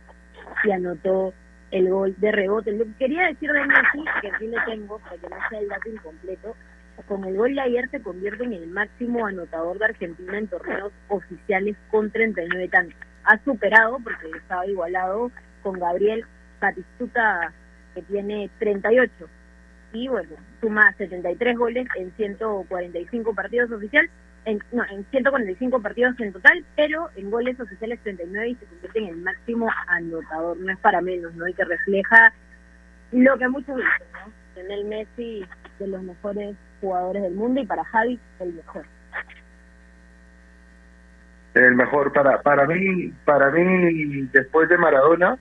y 0.63 0.71
anotó 0.71 1.33
el 1.71 1.89
gol 1.89 2.13
de 2.17 2.31
rebote. 2.31 2.71
Lo 2.73 2.85
que 2.85 2.95
quería 2.99 3.27
decir 3.27 3.51
de 3.51 3.65
Messi, 3.65 4.05
que 4.21 4.31
sí 4.39 4.47
le 4.47 4.57
tengo, 4.65 4.99
para 4.99 5.17
que 5.17 5.29
no 5.29 5.35
sea 5.49 5.59
el 5.59 5.67
dato 5.67 5.89
incompleto, 5.89 6.55
con 7.07 7.23
el 7.25 7.35
gol 7.35 7.55
de 7.55 7.61
ayer 7.61 7.89
se 7.89 8.01
convierte 8.01 8.43
en 8.43 8.53
el 8.53 8.67
máximo 8.67 9.25
anotador 9.25 9.79
de 9.79 9.85
Argentina 9.85 10.37
en 10.37 10.47
torneos 10.47 10.91
oficiales 11.07 11.75
con 11.89 12.11
39 12.11 12.67
tantos. 12.67 12.99
Ha 13.23 13.37
superado, 13.43 13.97
porque 14.03 14.37
estaba 14.37 14.65
igualado, 14.67 15.31
con 15.63 15.79
Gabriel 15.79 16.25
Batistuta, 16.59 17.53
que 17.95 18.01
tiene 18.03 18.49
38. 18.59 19.11
Y 19.93 20.07
bueno, 20.07 20.35
suma 20.59 20.93
73 20.97 21.57
goles 21.57 21.87
en 21.95 22.11
145 22.11 23.33
partidos 23.33 23.71
oficiales, 23.71 24.11
en, 24.45 24.59
no, 24.71 24.83
en 24.89 25.05
145 25.05 25.81
partidos 25.81 26.19
en 26.19 26.33
total, 26.33 26.65
pero 26.75 27.09
en 27.15 27.29
goles 27.29 27.59
oficiales 27.59 27.99
39 28.01 28.49
y 28.49 28.55
se 28.55 28.65
convierte 28.65 28.99
en 28.99 29.07
el 29.07 29.17
máximo 29.17 29.69
anotador. 29.87 30.57
No 30.57 30.71
es 30.71 30.79
para 30.79 31.01
menos, 31.01 31.33
¿no? 31.35 31.47
Y 31.47 31.53
que 31.53 31.63
refleja 31.63 32.33
lo 33.11 33.37
que 33.37 33.47
muchos 33.47 33.75
dicen, 33.75 34.07
¿no? 34.13 34.61
En 34.61 34.71
el 34.71 34.85
Messi 34.85 35.45
de 35.79 35.87
los 35.87 36.01
mejores 36.01 36.55
jugadores 36.79 37.23
del 37.23 37.33
mundo 37.33 37.61
y 37.61 37.65
para 37.65 37.83
Javi 37.85 38.19
el 38.39 38.53
mejor. 38.53 38.85
El 41.53 41.75
mejor 41.75 42.13
para 42.13 42.41
para 42.41 42.65
mí, 42.65 43.13
para 43.25 43.51
mí 43.51 44.27
después 44.31 44.69
de 44.69 44.77
Maradona, 44.77 45.37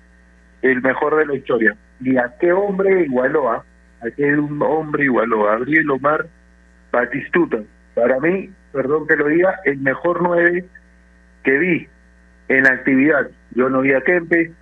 el 0.63 0.83
mejor 0.83 1.17
de 1.17 1.27
la 1.27 1.35
historia. 1.37 1.77
Y 2.01 2.17
a 2.17 2.35
qué 2.41 2.53
hombre 2.53 3.05
igualó 3.05 3.51
a, 3.51 3.65
a 4.01 4.11
qué 4.17 4.35
hombre 4.35 5.05
igualó 5.05 5.49
a 5.49 5.53
Gabriel 5.53 5.91
Omar 5.91 6.27
Batistuta. 6.91 7.59
Para 7.95 8.19
mí, 8.21 8.51
perdón 8.73 9.07
que 9.07 9.16
lo 9.16 9.29
diga, 9.29 9.61
el 9.64 9.79
mejor 9.79 10.23
nueve 10.23 10.64
que 11.43 11.59
vi 11.59 11.89
en 12.49 12.66
actividad. 12.66 13.29
Yo 13.55 13.68
no 13.68 13.81
vi 13.81 13.93
a 13.93 14.03
Kempe, 14.03 14.53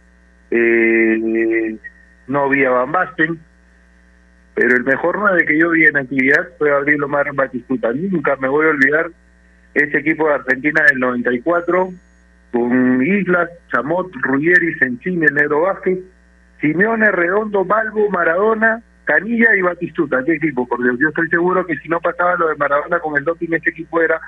eh, 0.50 1.76
no 2.26 2.48
vi 2.48 2.64
a 2.64 2.70
Van 2.70 2.92
Basten, 2.92 3.38
pero 4.54 4.76
el 4.76 4.84
mejor 4.84 5.18
nueve 5.18 5.44
que 5.46 5.58
yo 5.58 5.70
vi 5.70 5.84
en 5.84 5.96
actividad 5.96 6.48
fue 6.58 6.70
Gabriel 6.70 7.02
Omar 7.02 7.32
Batistuta. 7.34 7.92
Nunca 7.92 8.36
me 8.36 8.48
voy 8.48 8.66
a 8.66 8.70
olvidar 8.70 9.10
ese 9.74 9.98
equipo 9.98 10.28
de 10.28 10.34
Argentina 10.34 10.82
del 10.90 10.98
94, 10.98 11.92
con 12.52 13.06
Islas, 13.06 13.50
Chamot, 13.70 14.10
Ruggeri, 14.22 14.74
Sencini, 14.74 15.26
el 15.26 15.34
Negro 15.34 15.62
Vázquez, 15.62 15.98
Simeone, 16.60 17.10
Redondo, 17.10 17.64
Balbo, 17.64 18.10
Maradona, 18.10 18.82
Canilla 19.08 19.56
y 19.56 19.62
Batistuta. 19.62 20.22
¿Qué 20.22 20.34
equipo? 20.34 20.68
Por 20.68 20.82
Dios, 20.82 20.98
yo 21.00 21.08
estoy 21.08 21.26
seguro 21.30 21.64
que 21.64 21.78
si 21.78 21.88
no 21.88 21.98
pasaba 21.98 22.36
lo 22.36 22.48
de 22.48 22.56
Maradona 22.56 23.00
con 23.00 23.16
el 23.16 23.24
doping, 23.24 23.54
ese 23.54 23.70
equipo 23.70 24.02
era 24.02 24.20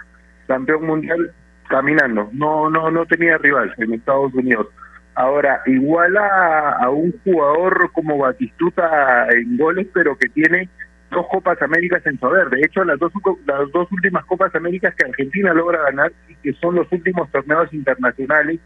campeón 0.47 0.87
mundial 0.87 1.31
caminando. 1.68 2.31
No, 2.33 2.70
no, 2.70 2.91
no 2.91 3.05
tenía 3.05 3.37
rival 3.37 3.74
en 3.76 3.93
Estados 3.93 4.33
Unidos. 4.33 4.68
Ahora, 5.16 5.61
igual 5.66 6.16
a, 6.16 6.89
un 6.89 7.12
jugador 7.22 7.93
como 7.93 8.16
Batistuta 8.16 9.28
en 9.28 9.59
goles, 9.59 9.87
pero 9.93 10.16
que 10.16 10.31
tiene 10.31 10.70
dos 11.11 11.26
Copas 11.31 11.61
Américas 11.61 12.01
en 12.07 12.18
su 12.18 12.24
haber. 12.24 12.49
De 12.49 12.61
hecho, 12.61 12.83
las 12.83 12.99
dos, 12.99 13.12
las 13.45 13.70
dos 13.72 13.93
últimas 13.93 14.24
Copas 14.24 14.55
Américas 14.55 14.95
que 14.95 15.05
Argentina 15.05 15.53
logra 15.53 15.83
ganar 15.83 16.11
y 16.26 16.37
que 16.37 16.55
son 16.55 16.76
los 16.76 16.91
últimos 16.91 17.31
torneos 17.31 17.70
internacionales 17.74 18.61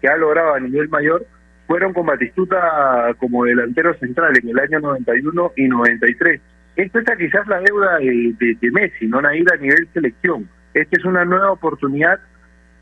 que 0.00 0.08
ha 0.08 0.16
logrado 0.16 0.54
a 0.54 0.60
nivel 0.60 0.88
mayor, 0.88 1.26
fueron 1.68 1.92
con 1.92 2.06
Batistuta 2.06 3.14
como 3.18 3.44
delantero 3.44 3.94
central 3.98 4.32
en 4.42 4.48
el 4.48 4.58
año 4.58 4.80
91 4.80 5.52
y 5.54 5.68
93. 5.68 6.40
Esta 6.76 6.98
es 7.00 7.18
quizás 7.18 7.46
la 7.46 7.60
deuda 7.60 7.98
de, 7.98 8.56
de, 8.58 8.70
Messi, 8.70 9.06
no 9.06 9.18
a 9.18 9.36
ir 9.36 9.46
a 9.52 9.56
nivel 9.56 9.86
selección. 9.92 10.48
Esta 10.72 10.96
es 10.96 11.04
una 11.04 11.26
nueva 11.26 11.52
oportunidad 11.52 12.18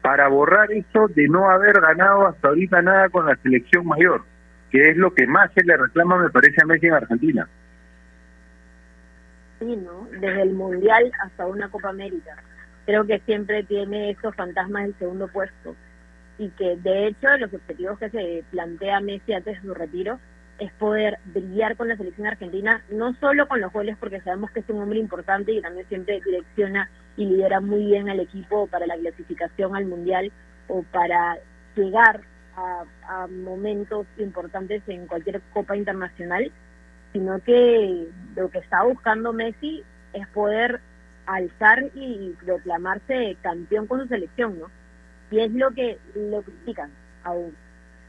para 0.02 0.28
borrar 0.28 0.70
eso 0.70 1.08
de 1.08 1.26
no 1.28 1.50
haber 1.50 1.80
ganado 1.80 2.28
hasta 2.28 2.48
ahorita 2.48 2.80
nada 2.80 3.08
con 3.08 3.26
la 3.26 3.34
selección 3.42 3.84
mayor, 3.86 4.22
que 4.70 4.80
es 4.90 4.96
lo 4.96 5.12
que 5.12 5.26
más 5.26 5.50
se 5.54 5.64
le 5.64 5.76
reclama, 5.76 6.22
me 6.22 6.30
parece, 6.30 6.62
a 6.62 6.66
Messi 6.66 6.86
en 6.86 6.94
Argentina. 6.94 7.48
Sí, 9.58 9.76
¿no? 9.76 10.06
Desde 10.12 10.42
el 10.42 10.52
Mundial 10.52 11.10
hasta 11.24 11.44
una 11.46 11.68
Copa 11.70 11.88
América. 11.88 12.36
Creo 12.84 13.04
que 13.04 13.18
siempre 13.20 13.64
tiene 13.64 14.10
esos 14.10 14.32
fantasmas 14.36 14.84
del 14.84 14.98
segundo 14.98 15.26
puesto. 15.26 15.74
Y 16.38 16.50
que, 16.50 16.76
de 16.76 17.08
hecho, 17.08 17.28
los 17.38 17.52
objetivos 17.52 17.98
que 17.98 18.10
se 18.10 18.44
plantea 18.50 19.00
Messi 19.00 19.32
antes 19.32 19.56
de 19.56 19.68
su 19.68 19.74
retiro 19.74 20.18
es 20.58 20.72
poder 20.72 21.18
brillar 21.26 21.76
con 21.76 21.88
la 21.88 21.96
selección 21.96 22.26
argentina, 22.26 22.82
no 22.90 23.14
solo 23.14 23.46
con 23.46 23.60
los 23.60 23.72
goles, 23.72 23.96
porque 23.98 24.20
sabemos 24.20 24.50
que 24.50 24.60
es 24.60 24.68
un 24.68 24.82
hombre 24.82 24.98
importante 24.98 25.52
y 25.52 25.60
también 25.60 25.86
siempre 25.88 26.20
direcciona 26.24 26.90
y 27.16 27.26
lidera 27.26 27.60
muy 27.60 27.84
bien 27.86 28.08
al 28.08 28.20
equipo 28.20 28.66
para 28.66 28.86
la 28.86 28.96
clasificación 28.96 29.76
al 29.76 29.86
Mundial 29.86 30.32
o 30.68 30.82
para 30.82 31.38
llegar 31.74 32.22
a, 32.56 32.84
a 33.06 33.26
momentos 33.26 34.06
importantes 34.18 34.82
en 34.86 35.06
cualquier 35.06 35.40
Copa 35.52 35.76
Internacional, 35.76 36.50
sino 37.12 37.38
que 37.40 38.08
lo 38.34 38.50
que 38.50 38.58
está 38.58 38.82
buscando 38.82 39.32
Messi 39.32 39.82
es 40.12 40.26
poder 40.28 40.80
alzar 41.26 41.84
y 41.94 42.34
proclamarse 42.44 43.36
campeón 43.42 43.86
con 43.86 44.00
su 44.00 44.08
selección, 44.08 44.58
¿no? 44.58 44.70
Y 45.30 45.40
es 45.40 45.52
lo 45.52 45.70
que 45.72 45.98
lo 46.14 46.42
critican 46.42 46.90
aún. 47.24 47.54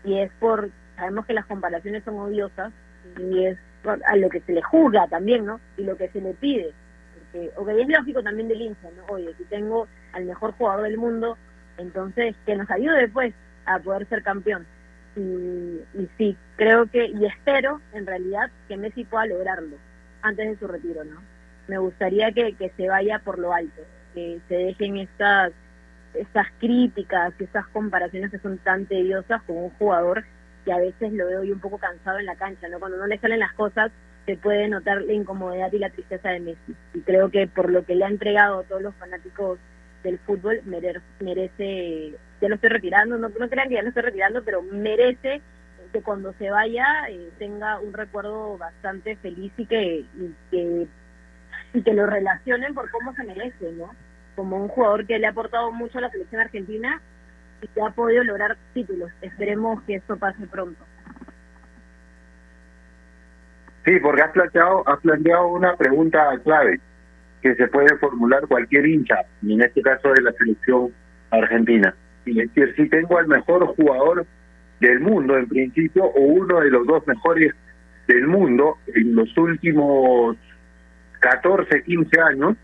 Y 0.04 0.20
es 0.20 0.32
por 0.40 0.70
sabemos 0.96 1.26
que 1.26 1.34
las 1.34 1.46
comparaciones 1.46 2.04
son 2.04 2.20
odiosas 2.20 2.74
y 3.20 3.46
es 3.46 3.58
a 4.06 4.16
lo 4.18 4.30
que 4.30 4.42
se 4.42 4.52
le 4.52 4.62
juzga 4.62 5.08
también, 5.08 5.46
¿no? 5.46 5.62
Y 5.78 5.84
lo 5.84 5.96
que 5.96 6.10
se 6.10 6.20
le 6.20 6.34
pide. 6.34 6.74
Porque, 7.32 7.52
ok, 7.56 7.70
es 7.70 7.88
lógico 7.88 8.24
también 8.24 8.48
del 8.48 8.62
hincha, 8.62 8.90
¿no? 8.98 9.14
Oye, 9.14 9.34
si 9.38 9.46
tengo 9.46 9.88
al 10.14 10.26
mejor 10.26 10.52
jugador 10.54 10.84
del 10.84 10.98
mundo, 10.98 11.38
entonces 11.78 12.36
que 12.46 12.56
nos 12.56 12.70
ayude 12.70 13.02
después 13.02 13.34
a 13.66 13.80
poder 13.80 14.08
ser 14.10 14.24
campeón. 14.24 14.66
Y, 15.16 15.20
y 15.20 16.10
sí, 16.18 16.38
creo 16.58 16.86
que, 16.88 17.08
y 17.08 17.26
espero 17.26 17.82
en 17.94 18.06
realidad 18.06 18.52
que 18.68 18.78
Messi 18.78 19.06
pueda 19.06 19.26
lograrlo 19.26 19.78
antes 20.22 20.50
de 20.50 20.58
su 20.58 20.68
retiro, 20.68 21.04
¿no? 21.04 21.22
Me 21.68 21.78
gustaría 21.78 22.32
que, 22.32 22.54
que 22.54 22.72
se 22.78 22.88
vaya 22.88 23.20
por 23.20 23.40
lo 23.40 23.54
alto, 23.54 23.82
que 24.14 24.40
se 24.48 24.56
dejen 24.56 24.98
estas, 24.98 25.54
estas 26.20 26.48
críticas, 26.60 27.34
estas 27.40 27.68
comparaciones 27.68 28.32
que 28.32 28.40
son 28.40 28.58
tan 28.60 28.86
tediosas 28.86 29.42
con 29.44 29.58
un 29.58 29.70
jugador 29.72 30.24
que 30.66 30.74
a 30.74 30.78
veces 30.78 31.14
lo 31.14 31.28
veo 31.28 31.44
yo 31.44 31.54
un 31.54 31.60
poco 31.60 31.78
cansado 31.78 32.20
en 32.20 32.26
la 32.26 32.36
cancha, 32.36 32.68
¿no? 32.68 32.80
Cuando 32.80 32.98
no 32.98 33.08
le 33.08 33.18
salen 33.20 33.40
las 33.40 33.54
cosas, 33.54 33.92
se 34.26 34.36
puede 34.36 34.68
notar 34.68 35.02
la 35.02 35.14
incomodidad 35.14 35.72
y 35.72 35.80
la 35.80 35.90
tristeza 35.90 36.30
de 36.30 36.42
Messi. 36.42 36.76
Y 36.94 37.00
creo 37.02 37.30
que 37.30 37.48
por 37.48 37.72
lo 37.72 37.86
que 37.86 37.96
le 37.96 38.06
ha 38.06 38.10
entregado 38.10 38.60
a 38.60 38.64
todos 38.64 38.82
los 38.82 38.96
fanáticos 38.96 39.60
del 40.04 40.20
fútbol, 40.20 40.62
merece, 40.66 42.14
ya 42.42 42.50
lo 42.50 42.56
estoy 42.56 42.70
retirando, 42.70 43.18
no, 43.18 43.30
no 43.30 43.50
crean 43.50 43.70
que 43.70 43.76
ya 43.76 43.82
lo 43.82 43.90
estoy 43.90 44.04
retirando, 44.04 44.44
pero 44.44 44.62
merece 44.62 45.42
que 45.94 46.02
cuando 46.02 46.34
se 46.34 46.50
vaya 46.50 46.86
eh, 47.10 47.30
tenga 47.40 47.80
un 47.80 47.94
recuerdo 47.94 48.58
bastante 48.58 49.16
feliz 49.16 49.54
y 49.58 49.66
que, 49.66 50.00
y 50.00 50.36
que 50.52 50.88
y 51.74 51.82
que 51.82 51.94
lo 51.94 52.06
relacionen 52.06 52.74
por 52.74 52.90
cómo 52.92 53.14
se 53.14 53.24
merece, 53.24 53.72
¿no? 53.74 53.92
Como 54.38 54.56
un 54.56 54.68
jugador 54.70 55.08
que 55.08 55.18
le 55.18 55.26
ha 55.26 55.32
aportado 55.32 55.72
mucho 55.72 55.98
a 55.98 56.02
la 56.02 56.10
selección 56.12 56.40
argentina 56.40 57.02
y 57.62 57.68
que 57.68 57.82
ha 57.82 57.90
podido 57.90 58.24
lograr 58.24 58.56
títulos. 58.74 59.12
Esperemos 59.22 59.82
que 59.82 59.96
esto 59.96 60.16
pase 60.16 60.46
pronto. 60.48 60.86
Sí, 63.84 64.00
porque 64.00 64.22
has 64.22 64.32
planteado, 64.32 64.88
has 64.88 65.00
planteado 65.00 65.48
una 65.48 65.76
pregunta 65.76 66.30
clave 66.44 66.80
que 67.42 67.56
se 67.56 67.68
puede 67.68 67.98
formular 67.98 68.46
cualquier 68.48 68.86
hincha, 68.86 69.16
y 69.42 69.54
en 69.54 69.62
este 69.62 69.82
caso 69.82 70.10
de 70.10 70.22
la 70.22 70.32
selección 70.34 70.92
argentina. 71.32 71.96
Y 72.26 72.36
decir, 72.36 72.74
si 72.76 72.90
tengo 72.90 73.18
al 73.18 73.28
mejor 73.28 73.66
jugador 73.76 74.26
del 74.82 75.00
mundo 75.00 75.36
en 75.36 75.48
principio, 75.48 76.04
o 76.04 76.20
uno 76.20 76.60
de 76.60 76.70
los 76.70 76.86
dos 76.86 77.08
mejores 77.08 77.54
del 78.08 78.28
mundo 78.28 78.78
en 78.94 79.16
los 79.16 79.36
últimos 79.36 80.38
14, 81.22 81.82
15 81.84 82.22
años, 82.22 82.56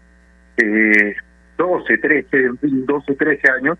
eh, 0.57 1.15
12, 1.57 1.97
13, 1.97 2.37
en 2.37 2.57
fin, 2.57 2.85
12, 2.85 3.15
13 3.15 3.51
años, 3.51 3.77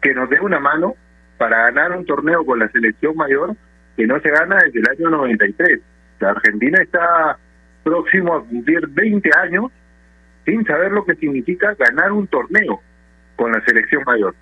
que 0.00 0.14
nos 0.14 0.28
dé 0.30 0.40
una 0.40 0.60
mano 0.60 0.94
para 1.36 1.64
ganar 1.64 1.96
un 1.96 2.04
torneo 2.04 2.44
con 2.44 2.58
la 2.58 2.68
selección 2.70 3.16
mayor 3.16 3.54
que 3.96 4.06
no 4.06 4.20
se 4.20 4.30
gana 4.30 4.58
desde 4.64 4.80
el 4.80 4.88
año 4.88 5.10
93. 5.10 5.80
La 6.20 6.30
Argentina 6.30 6.80
está 6.82 7.38
próximo 7.82 8.36
a 8.36 8.44
cumplir 8.44 8.86
20 8.88 9.30
años 9.38 9.72
sin 10.44 10.64
saber 10.64 10.92
lo 10.92 11.04
que 11.04 11.14
significa 11.16 11.74
ganar 11.74 12.12
un 12.12 12.26
torneo 12.26 12.80
con 13.36 13.52
la 13.52 13.60
selección 13.64 14.02
mayor. 14.06 14.34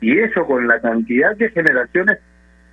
Y 0.00 0.18
eso 0.18 0.44
con 0.46 0.66
la 0.66 0.80
cantidad 0.80 1.36
de 1.36 1.50
generaciones 1.50 2.18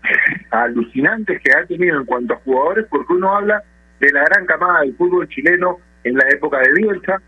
alucinantes 0.52 1.42
que 1.42 1.52
ha 1.52 1.66
tenido 1.66 1.98
en 1.98 2.06
cuanto 2.06 2.34
a 2.34 2.38
jugadores, 2.38 2.86
porque 2.90 3.14
uno 3.14 3.36
habla 3.36 3.64
de 4.00 4.12
la 4.12 4.24
gran 4.24 4.46
camada 4.46 4.82
del 4.82 4.96
fútbol 4.96 5.28
chileno 5.30 5.78
en 6.04 6.16
la 6.16 6.28
época 6.30 6.60
de 6.60 6.74
Bielsa, 6.74 7.22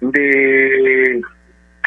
de 0.00 1.22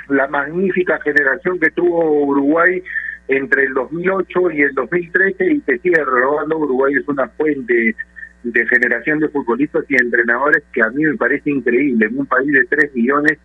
la 0.09 0.27
magnífica 0.27 0.99
generación 1.01 1.59
que 1.59 1.71
tuvo 1.71 2.25
Uruguay 2.25 2.81
entre 3.27 3.65
el 3.65 3.73
2008 3.73 4.51
y 4.51 4.61
el 4.61 4.73
2013 4.73 5.51
y 5.51 5.59
te 5.59 5.79
sigue 5.79 6.03
robando 6.03 6.57
Uruguay 6.57 6.93
es 6.95 7.07
una 7.07 7.27
fuente 7.29 7.95
de 8.43 8.67
generación 8.67 9.19
de 9.19 9.29
futbolistas 9.29 9.83
y 9.89 9.95
entrenadores 9.95 10.63
que 10.71 10.81
a 10.81 10.89
mí 10.89 11.03
me 11.03 11.17
parece 11.17 11.49
increíble. 11.49 12.05
En 12.05 12.19
un 12.19 12.25
país 12.25 12.51
de 12.51 12.65
3 12.65 12.95
millones 12.95 13.37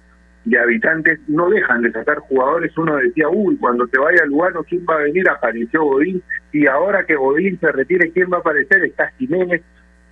de 0.45 0.59
habitantes 0.59 1.21
no 1.29 1.49
dejan 1.51 1.83
de 1.83 1.93
sacar 1.93 2.19
jugadores. 2.19 2.77
Uno 2.77 2.97
decía, 2.97 3.29
uy, 3.29 3.57
cuando 3.57 3.87
te 3.87 3.99
vaya 3.99 4.25
Lugano, 4.27 4.63
¿quién 4.65 4.85
va 4.89 4.95
a 4.95 5.05
venir? 5.05 5.29
Apareció 5.29 5.85
Godín. 5.85 6.23
Y 6.53 6.67
ahora 6.67 7.05
que 7.05 7.17
Godín 7.17 7.59
se 7.59 7.73
retire, 7.73 8.11
¿quién 8.13 8.31
va 8.33 8.39
a 8.39 8.41
aparecer? 8.41 8.85
Está 8.85 9.11
Jiménez. 9.19 9.63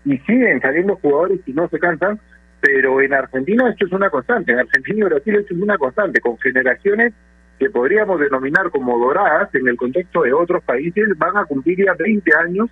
Y 0.05 0.17
siguen 0.19 0.61
saliendo 0.61 0.97
jugadores 0.97 1.41
y 1.47 1.53
no 1.53 1.69
se 1.69 1.79
cansan. 1.79 2.19
Pero 2.61 3.01
en 3.01 3.15
Argentina 3.15 3.71
esto 3.71 3.87
es 3.87 3.93
una 3.93 4.11
constante. 4.11 4.53
En 4.53 4.61
Argentina 4.61 4.99
y 4.99 5.09
Brasil 5.09 5.37
esto 5.37 5.55
es 5.55 5.61
una 5.61 5.79
constante. 5.79 6.21
Con 6.21 6.39
generaciones 6.39 7.13
que 7.59 7.71
podríamos 7.71 8.21
denominar 8.21 8.71
como 8.71 8.99
doradas 8.99 9.55
en 9.55 9.69
el 9.69 9.77
contexto 9.77 10.23
de 10.23 10.33
otros 10.33 10.63
países, 10.65 11.07
van 11.17 11.37
a 11.37 11.45
cumplir 11.45 11.85
ya 11.85 11.95
20 11.95 12.31
años 12.37 12.71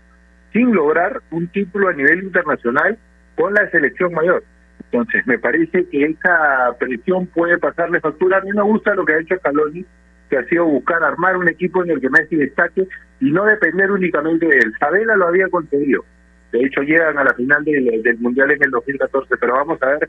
sin 0.53 0.74
lograr 0.74 1.20
un 1.30 1.49
título 1.49 1.89
a 1.89 1.93
nivel 1.93 2.24
internacional 2.24 2.99
con 3.36 3.53
la 3.55 3.70
selección 3.70 4.12
mayor. 4.12 4.43
Entonces, 4.91 5.26
me 5.26 5.39
parece 5.39 5.86
que 5.89 6.05
esa 6.05 6.74
presión 6.78 7.26
puede 7.26 7.59
pasarle 7.59 8.01
factura. 8.01 8.39
A 8.39 8.41
mí 8.41 8.51
me 8.53 8.62
gusta 8.62 8.95
lo 8.95 9.05
que 9.05 9.12
ha 9.12 9.20
hecho 9.20 9.36
Scaloni, 9.36 9.84
que 10.30 10.39
ha 10.39 10.45
sido 10.45 10.64
buscar 10.64 11.03
armar 11.03 11.36
un 11.36 11.49
equipo 11.49 11.84
en 11.84 11.91
el 11.91 12.01
que 12.01 12.09
Messi 12.09 12.36
destaque 12.36 12.89
y 13.20 13.30
no 13.30 13.45
depender 13.45 13.91
únicamente 13.91 14.47
de 14.47 14.57
él. 14.57 14.72
Sabela 14.78 15.16
lo 15.16 15.28
había 15.28 15.49
conseguido. 15.49 16.05
De 16.53 16.61
hecho, 16.61 16.82
llegan 16.82 17.18
a 17.18 17.24
la 17.24 17.34
final 17.34 17.64
del, 17.64 18.18
Mundial 18.18 18.51
en 18.51 18.64
el 18.64 18.70
2014, 18.70 19.36
pero 19.36 19.55
vamos 19.55 19.82
a 19.82 19.86
ver 19.86 20.09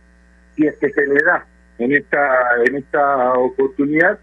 si 0.56 0.66
es 0.66 0.78
que 0.78 0.90
se 0.92 1.06
le 1.06 1.22
da 1.24 1.46
en 1.80 1.94
esta, 1.94 2.28
en 2.66 2.76
esta 2.76 3.34
oportunidad 3.34 4.20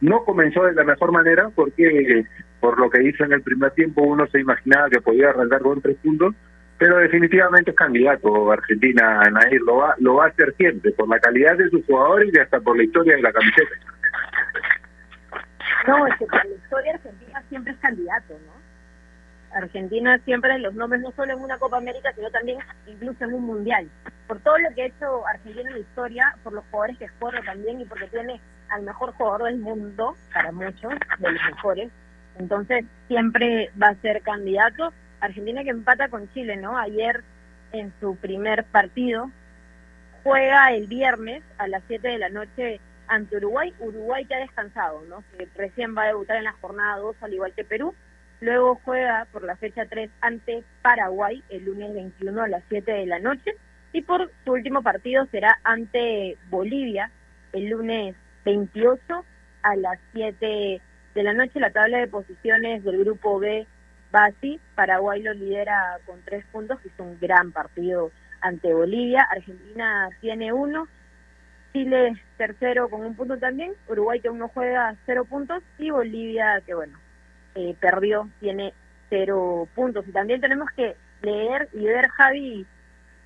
no 0.00 0.24
comenzó 0.24 0.64
de 0.64 0.74
la 0.74 0.84
mejor 0.84 1.12
manera 1.12 1.48
porque 1.54 2.24
por 2.60 2.78
lo 2.78 2.90
que 2.90 3.02
hizo 3.02 3.24
en 3.24 3.32
el 3.32 3.42
primer 3.42 3.70
tiempo 3.72 4.02
uno 4.02 4.26
se 4.26 4.40
imaginaba 4.40 4.90
que 4.90 5.00
podía 5.00 5.30
arrancar 5.30 5.62
con 5.62 5.80
tres 5.80 5.96
puntos, 6.02 6.34
pero 6.78 6.98
definitivamente 6.98 7.70
es 7.70 7.76
candidato 7.76 8.50
Argentina 8.50 9.22
Nair, 9.30 9.60
lo 9.62 9.76
va, 9.76 9.94
lo 9.98 10.16
va 10.16 10.26
a 10.26 10.28
hacer 10.28 10.54
siempre, 10.56 10.92
por 10.92 11.08
la 11.08 11.18
calidad 11.18 11.56
de 11.56 11.70
sus 11.70 11.84
jugadores 11.86 12.30
y 12.32 12.38
hasta 12.38 12.60
por 12.60 12.76
la 12.76 12.84
historia 12.84 13.16
de 13.16 13.22
la 13.22 13.32
camiseta. 13.32 13.70
No, 15.86 16.06
es 16.06 16.14
que 16.18 16.26
por 16.26 16.44
la 16.44 16.54
historia 16.54 16.94
Argentina 16.94 17.42
siempre 17.48 17.72
es 17.72 17.78
candidato, 17.78 18.34
¿no? 18.46 18.55
Argentina 19.56 20.18
siempre 20.24 20.58
los 20.58 20.74
nombres, 20.74 21.00
no 21.00 21.12
solo 21.12 21.32
en 21.32 21.40
una 21.40 21.58
Copa 21.58 21.78
América, 21.78 22.12
sino 22.14 22.30
también 22.30 22.58
incluso 22.86 23.24
en 23.24 23.34
un 23.34 23.46
Mundial. 23.46 23.88
Por 24.26 24.40
todo 24.40 24.58
lo 24.58 24.74
que 24.74 24.82
ha 24.82 24.86
hecho 24.86 25.26
Argentina 25.26 25.70
en 25.70 25.76
la 25.76 25.80
historia, 25.80 26.36
por 26.42 26.52
los 26.52 26.64
jugadores 26.70 26.98
que 26.98 27.04
escorre 27.06 27.42
también 27.42 27.80
y 27.80 27.84
porque 27.84 28.06
tiene 28.08 28.40
al 28.68 28.82
mejor 28.82 29.12
jugador 29.12 29.44
del 29.44 29.58
mundo, 29.58 30.16
para 30.34 30.52
muchos, 30.52 30.92
de 31.18 31.32
los 31.32 31.42
mejores. 31.50 31.90
Entonces, 32.38 32.84
siempre 33.08 33.70
va 33.80 33.88
a 33.88 33.94
ser 33.96 34.22
candidato. 34.22 34.92
Argentina 35.20 35.64
que 35.64 35.70
empata 35.70 36.08
con 36.08 36.30
Chile, 36.32 36.56
¿no? 36.56 36.76
Ayer, 36.76 37.22
en 37.72 37.92
su 38.00 38.16
primer 38.16 38.64
partido, 38.64 39.30
juega 40.22 40.72
el 40.72 40.86
viernes 40.86 41.42
a 41.58 41.68
las 41.68 41.82
7 41.86 42.08
de 42.08 42.18
la 42.18 42.28
noche 42.28 42.80
ante 43.06 43.36
Uruguay. 43.36 43.72
Uruguay 43.78 44.24
que 44.26 44.34
ha 44.34 44.40
descansado, 44.40 45.02
¿no? 45.08 45.22
Que 45.38 45.48
recién 45.56 45.96
va 45.96 46.02
a 46.02 46.08
debutar 46.08 46.36
en 46.36 46.44
la 46.44 46.52
jornada 46.52 46.98
2, 46.98 47.16
al 47.22 47.32
igual 47.32 47.52
que 47.54 47.64
Perú. 47.64 47.94
Luego 48.40 48.80
juega 48.84 49.26
por 49.32 49.44
la 49.44 49.56
fecha 49.56 49.86
3 49.86 50.10
ante 50.20 50.62
Paraguay 50.82 51.42
el 51.48 51.64
lunes 51.64 51.94
21 51.94 52.42
a 52.42 52.48
las 52.48 52.62
7 52.68 52.92
de 52.92 53.06
la 53.06 53.18
noche. 53.18 53.54
Y 53.92 54.02
por 54.02 54.30
su 54.44 54.52
último 54.52 54.82
partido 54.82 55.26
será 55.30 55.58
ante 55.64 56.36
Bolivia 56.50 57.10
el 57.52 57.68
lunes 57.68 58.14
28 58.44 59.24
a 59.62 59.76
las 59.76 59.98
7 60.12 60.80
de 61.14 61.22
la 61.22 61.32
noche. 61.32 61.60
La 61.60 61.70
tabla 61.70 61.98
de 61.98 62.08
posiciones 62.08 62.84
del 62.84 62.98
grupo 62.98 63.38
B 63.38 63.66
va 64.14 64.26
así. 64.26 64.60
Paraguay 64.74 65.22
lo 65.22 65.32
lidera 65.32 65.98
con 66.04 66.20
tres 66.22 66.44
puntos, 66.52 66.78
que 66.80 66.88
es 66.88 66.94
un 66.98 67.18
gran 67.18 67.52
partido 67.52 68.10
ante 68.42 68.74
Bolivia. 68.74 69.26
Argentina 69.30 70.10
tiene 70.20 70.52
uno. 70.52 70.88
Chile 71.72 72.14
tercero 72.36 72.88
con 72.88 73.00
un 73.00 73.16
punto 73.16 73.38
también. 73.38 73.72
Uruguay 73.88 74.20
que 74.20 74.28
uno 74.28 74.48
juega 74.48 74.94
cero 75.06 75.24
puntos. 75.24 75.62
Y 75.78 75.90
Bolivia 75.90 76.62
que 76.66 76.74
bueno, 76.74 76.98
eh, 77.56 77.74
perdió, 77.80 78.28
tiene 78.38 78.72
cero 79.08 79.68
puntos. 79.74 80.06
Y 80.06 80.12
también 80.12 80.40
tenemos 80.40 80.70
que 80.76 80.94
leer 81.22 81.68
y 81.72 81.84
ver, 81.84 82.08
Javi, 82.10 82.66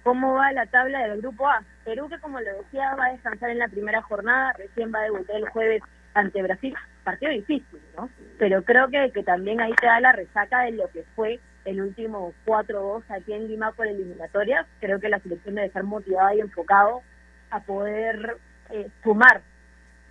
cómo 0.03 0.35
va 0.35 0.53
la 0.53 0.67
tabla 0.67 1.07
del 1.07 1.21
grupo 1.21 1.49
A. 1.49 1.63
Perú, 1.85 2.09
que 2.09 2.19
como 2.21 2.41
lo 2.41 2.53
decía, 2.53 2.95
va 2.95 3.07
a 3.07 3.13
descansar 3.13 3.51
en 3.51 3.59
la 3.59 3.69
primera 3.69 4.03
jornada, 4.03 4.53
recién 4.53 4.93
va 4.95 5.01
a 5.01 5.05
debutar 5.05 5.37
el 5.37 5.49
jueves 5.49 5.83
ante 6.15 6.43
Brasil. 6.43 6.75
Partido 7.05 7.33
difícil, 7.33 7.81
¿no? 7.97 8.09
Pero 8.39 8.63
creo 8.63 8.89
que, 8.89 9.11
que 9.13 9.23
también 9.23 9.61
ahí 9.61 9.73
te 9.81 9.87
da 9.87 10.01
la 10.01 10.13
resaca 10.13 10.61
de 10.61 10.73
lo 10.73 10.89
que 10.91 11.05
fue 11.15 11.41
el 11.65 11.81
último 11.81 12.33
4-2 12.47 13.03
aquí 13.09 13.33
en 13.33 13.49
Lima 13.49 13.73
por 13.73 13.87
eliminatorias. 13.87 14.67
Creo 14.81 15.01
que 15.01 15.09
la 15.09 15.19
selección 15.21 15.55
debe 15.55 15.67
estar 15.67 15.83
motivada 15.83 16.35
y 16.35 16.41
enfocado 16.41 17.03
a 17.51 17.61
poder 17.61 18.37
eh, 18.71 18.89
sumar 19.03 19.43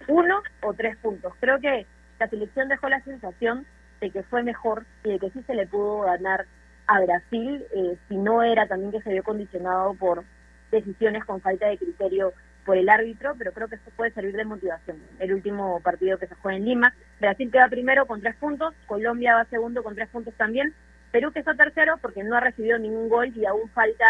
uno 0.08 0.42
o 0.62 0.74
tres 0.74 0.98
puntos. 0.98 1.34
Creo 1.40 1.60
que 1.60 1.86
la 2.20 2.28
selección 2.28 2.68
dejó 2.68 2.90
la 2.90 3.02
sensación 3.02 3.66
de 4.00 4.12
que 4.12 4.24
fue 4.24 4.44
mejor 4.44 4.86
y 5.04 5.12
de 5.12 5.20
que 5.20 5.30
sí 5.32 5.42
se 5.44 5.56
le 5.56 5.68
pudo 5.68 6.02
ganar 6.02 6.46
a 6.88 7.02
Brasil, 7.02 7.64
eh, 7.76 7.98
si 8.08 8.18
no 8.18 8.42
era 8.42 8.68
también 8.68 8.92
que 8.92 9.02
se 9.02 9.12
vio 9.12 9.24
condicionado 9.24 9.94
por 9.94 10.24
decisiones 10.72 11.24
con 11.26 11.42
falta 11.42 11.68
de 11.68 11.78
criterio 11.78 12.34
por 12.66 12.78
el 12.78 12.90
árbitro, 12.90 13.36
pero 13.38 13.52
creo 13.52 13.68
que 13.68 13.76
esto 13.76 13.92
puede 13.96 14.12
servir 14.12 14.36
de 14.36 14.46
motivación. 14.46 14.98
El 15.20 15.34
último 15.34 15.80
partido 15.82 16.18
que 16.18 16.28
se 16.28 16.36
juega 16.36 16.58
en 16.58 16.66
Lima, 16.66 16.94
Brasil 17.20 17.52
queda 17.52 17.68
primero 17.68 18.06
con 18.06 18.22
tres 18.22 18.36
puntos, 18.36 18.74
Colombia 18.86 19.36
va 19.36 19.46
segundo 19.46 19.84
con 19.84 19.96
tres 19.96 20.10
puntos 20.10 20.34
también, 20.36 20.74
Perú 21.12 21.32
que 21.32 21.40
está 21.40 21.56
tercero 21.56 21.98
porque 22.02 22.24
no 22.24 22.36
ha 22.36 22.40
recibido 22.40 22.78
ningún 22.78 23.10
gol 23.10 23.32
y 23.36 23.46
aún 23.46 23.70
falta 23.70 24.06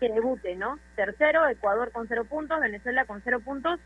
que 0.00 0.08
debute, 0.08 0.56
¿no? 0.56 0.78
Tercero, 0.96 1.46
Ecuador 1.48 1.92
con 1.92 2.08
cero 2.08 2.24
puntos, 2.24 2.60
Venezuela 2.60 3.04
con 3.04 3.20
cero 3.22 3.40
puntos, 3.40 3.78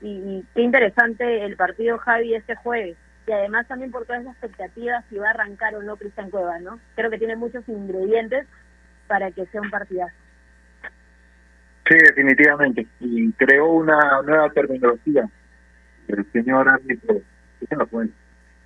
y, 0.00 0.08
y 0.08 0.46
qué 0.54 0.62
interesante 0.62 1.44
el 1.44 1.56
partido 1.56 1.98
Javi 1.98 2.34
este 2.34 2.56
jueves 2.56 2.96
y 3.26 3.32
además 3.32 3.68
también 3.68 3.90
por 3.90 4.04
todas 4.04 4.24
las 4.24 4.32
expectativas 4.34 5.04
si 5.08 5.16
va 5.16 5.28
a 5.28 5.30
arrancar 5.30 5.74
o 5.74 5.82
no 5.82 5.96
Cristian 5.96 6.30
Cueva, 6.30 6.58
¿no? 6.58 6.78
Creo 6.96 7.10
que 7.10 7.18
tiene 7.18 7.36
muchos 7.36 7.68
ingredientes 7.68 8.46
para 9.06 9.30
que 9.30 9.46
sea 9.46 9.60
un 9.60 9.70
partidazo. 9.70 10.14
Sí, 11.88 11.94
definitivamente. 11.94 12.86
Y 13.00 13.32
creó 13.32 13.68
una 13.68 14.22
nueva 14.22 14.50
terminología. 14.50 15.28
El 16.08 16.24
señor 16.32 16.68
árbitro, 16.68 17.20
el 17.70 18.12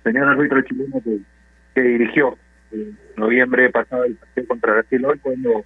señor 0.03 0.27
árbitro 0.27 0.61
chileno 0.61 1.01
que, 1.03 1.19
que 1.75 1.81
dirigió 1.81 2.37
en 2.71 2.97
noviembre 3.15 3.69
pasado 3.69 4.03
el 4.03 4.15
partido 4.15 4.47
contra 4.47 4.73
Brasil 4.73 5.05
hoy 5.05 5.19
cuando 5.19 5.63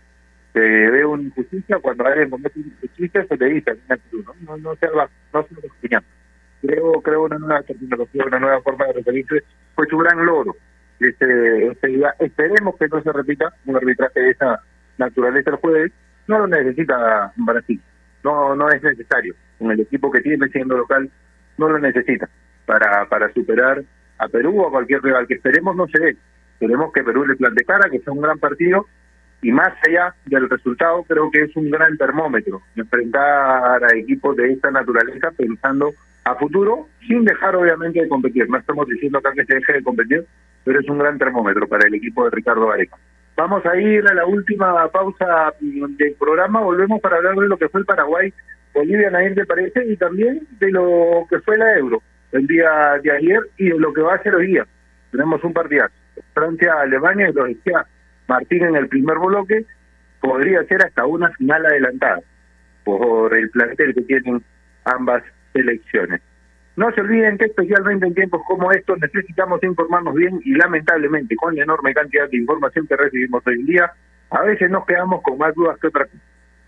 se 0.54 0.60
ve 0.60 1.06
una 1.06 1.24
injusticia, 1.24 1.80
cuando 1.80 2.06
alguien 2.06 2.30
comete 2.30 2.60
una 2.60 2.68
injusticia 2.68 3.26
se 3.26 3.38
le 3.38 3.46
dice, 3.48 3.78
no, 3.90 4.34
no, 4.42 4.58
no 4.58 4.76
se 4.76 4.88
va, 4.88 5.10
no 5.34 5.44
se 5.44 5.56
lo 5.56 5.62
creo, 6.62 7.02
creo 7.02 7.24
una 7.24 7.38
nueva 7.38 7.62
terminología, 7.64 8.26
una 8.26 8.40
nueva 8.40 8.62
forma 8.62 8.86
de 8.86 8.94
referirse, 8.94 9.44
fue 9.76 9.88
su 9.88 9.98
gran 9.98 10.26
logro. 10.26 10.56
Este, 11.00 11.68
este. 11.68 12.02
Esperemos 12.20 12.76
que 12.78 12.88
no 12.88 13.02
se 13.02 13.12
repita 13.12 13.54
un 13.66 13.76
arbitraje 13.76 14.20
de 14.20 14.30
esa 14.32 14.62
naturaleza 14.98 15.52
el 15.52 15.56
jueves. 15.58 15.92
No 16.28 16.40
lo 16.40 16.48
necesita 16.48 17.34
Brasil, 17.36 17.82
no 18.24 18.56
no 18.56 18.70
es 18.70 18.82
necesario. 18.84 19.36
Con 19.58 19.72
el 19.72 19.80
equipo 19.80 20.12
que 20.12 20.22
tiene 20.22 20.48
siendo 20.50 20.78
local, 20.78 21.10
no 21.58 21.70
lo 21.70 21.80
necesita 21.80 22.30
para, 22.66 23.06
para 23.10 23.32
superar 23.34 23.84
a 24.18 24.28
Perú 24.28 24.62
o 24.62 24.68
a 24.68 24.72
cualquier 24.72 25.02
rival 25.02 25.28
que 25.28 25.36
esperemos 25.36 25.76
no 25.76 25.88
se 25.88 26.00
dé. 26.00 26.18
Esperemos 26.54 26.94
que 26.94 27.04
Perú 27.04 27.26
le 27.26 27.36
plante 27.36 27.66
cara, 27.66 27.90
que 27.90 28.00
sea 28.00 28.14
un 28.14 28.22
gran 28.22 28.38
partido 28.38 28.86
y 29.42 29.52
más 29.52 29.74
allá 29.88 30.14
del 30.26 30.48
resultado, 30.50 31.04
creo 31.04 31.32
que 31.32 31.42
es 31.42 31.56
un 31.56 31.70
gran 31.72 31.98
termómetro 31.98 32.62
enfrentar 32.76 33.84
a 33.84 33.96
equipos 33.96 34.36
de 34.36 34.54
esta 34.54 34.70
naturaleza 34.70 35.32
pensando 35.36 35.92
a 36.24 36.36
futuro, 36.36 36.88
sin 37.08 37.26
dejar 37.26 37.56
obviamente 37.56 38.02
de 38.02 38.10
competir. 38.10 38.50
No 38.50 38.58
estamos 38.58 38.88
diciendo 38.88 39.18
acá 39.18 39.32
que 39.34 39.46
se 39.46 39.56
deje 39.56 39.74
de 39.74 39.84
competir, 39.84 40.26
pero 40.64 40.80
es 40.80 40.90
un 40.90 41.00
gran 41.00 41.18
termómetro 41.18 41.68
para 41.68 41.88
el 41.88 41.96
equipo 41.96 42.26
de 42.26 42.32
Ricardo 42.32 42.68
Gareca. 42.68 42.98
Vamos 43.36 43.66
a 43.66 43.76
ir 43.80 44.06
a 44.08 44.14
la 44.14 44.26
última 44.26 44.88
pausa 44.90 45.54
del 45.60 46.16
programa, 46.20 46.62
volvemos 46.62 47.00
para 47.02 47.18
hablar 47.18 47.36
de 47.36 47.48
lo 47.48 47.58
que 47.58 47.70
fue 47.70 47.80
el 47.80 47.86
Paraguay, 47.86 48.34
Bolivia, 48.74 49.10
nadie 49.10 49.32
te 49.32 49.46
parece, 49.46 49.86
y 49.86 49.98
también 49.98 50.48
de 50.60 50.72
lo 50.72 51.26
que 51.30 51.40
fue 51.40 51.58
la 51.58 51.78
Euro 51.78 52.02
el 52.32 52.48
día 52.48 53.00
de 53.04 53.12
ayer 53.12 53.40
y 53.58 53.70
de 53.70 53.80
lo 53.80 53.94
que 53.94 54.02
va 54.02 54.16
a 54.16 54.24
ser 54.24 54.36
hoy 54.36 54.48
día. 54.48 54.66
Tenemos 55.12 55.44
un 55.44 55.54
partidazo. 55.54 55.94
Francia-Alemania, 56.34 57.30
y 57.30 57.34
lo 57.34 57.44
decía 57.46 57.86
Martín 58.28 58.64
en 58.64 58.76
el 58.76 58.88
primer 58.88 59.18
bloque, 59.18 59.66
podría 60.22 60.64
ser 60.66 60.86
hasta 60.86 61.06
una 61.06 61.30
final 61.32 61.66
adelantada 61.66 62.22
por 62.84 63.36
el 63.36 63.50
plantel 63.50 63.94
que 63.94 64.02
tienen 64.02 64.44
ambas 64.86 65.24
elecciones. 65.54 66.22
No 66.76 66.92
se 66.94 67.02
olviden 67.02 67.38
que 67.38 67.46
especialmente 67.46 68.08
en 68.08 68.16
tiempos 68.16 68.42
como 68.48 68.72
estos 68.72 68.98
necesitamos 69.00 69.62
informarnos 69.64 70.16
bien 70.16 70.40
y 70.44 70.56
lamentablemente 70.56 71.36
con 71.36 71.56
la 71.56 71.64
enorme 71.64 71.94
cantidad 71.94 72.30
de 72.30 72.38
información 72.38 72.88
que 72.88 72.96
recibimos 72.96 73.46
hoy 73.46 73.56
en 73.56 73.66
día, 73.66 73.92
a 74.30 74.42
veces 74.44 74.70
nos 74.70 74.86
quedamos 74.86 75.22
con 75.22 75.38
más 75.38 75.54
dudas 75.54 75.78
que 75.80 75.88
otras. 75.88 76.10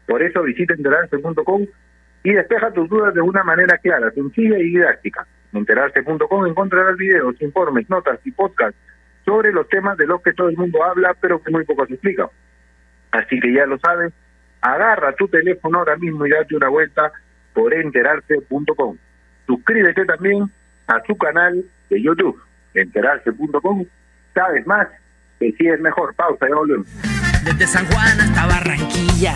Por 0.06 0.22
eso 0.22 0.44
visita 0.44 0.74
enterarse.com 0.74 1.66
y 2.24 2.34
despeja 2.34 2.72
tus 2.72 2.90
dudas 2.90 3.14
de 3.14 3.22
una 3.22 3.44
manera 3.44 3.78
clara, 3.78 4.12
sencilla 4.12 4.58
y 4.60 4.64
didáctica. 4.64 5.26
enterarse.com 5.54 6.48
encontrarás 6.48 6.98
videos, 6.98 7.42
informes, 7.42 7.90
notas 7.90 8.20
y 8.26 8.32
podcasts 8.32 8.80
sobre 9.26 9.54
los 9.54 9.70
temas 9.70 9.98
de 9.98 10.06
los 10.06 10.22
que 10.22 10.34
todo 10.34 10.50
el 10.50 10.58
mundo 10.58 10.84
habla, 10.84 11.16
pero 11.20 11.42
que 11.42 11.52
muy 11.52 11.64
poco 11.64 11.86
se 11.86 11.94
explica. 11.94 12.30
Así 13.12 13.40
que 13.40 13.54
ya 13.54 13.66
lo 13.66 13.80
sabes, 13.80 14.12
agarra 14.60 15.16
tu 15.16 15.28
teléfono 15.28 15.80
ahora 15.80 15.96
mismo 15.96 16.26
y 16.26 16.32
date 16.32 16.56
una 16.56 16.68
vuelta 16.68 17.12
por 17.54 17.74
enterarse.com. 17.74 18.98
Suscríbete 19.46 20.06
también 20.06 20.52
a 20.88 21.02
su 21.06 21.16
canal 21.18 21.64
de 21.90 22.02
YouTube, 22.02 22.40
enterarse.com. 22.74 23.86
Sabes 24.34 24.66
más, 24.66 24.88
que 25.40 25.52
si 25.54 25.68
es 25.68 25.80
mejor. 25.80 26.14
Pausa, 26.16 26.48
ya 26.48 26.56
volvemos. 26.56 26.88
Desde 27.44 27.68
San 27.68 27.86
Juan 27.88 28.22
hasta 28.22 28.48
Barranquilla, 28.48 29.36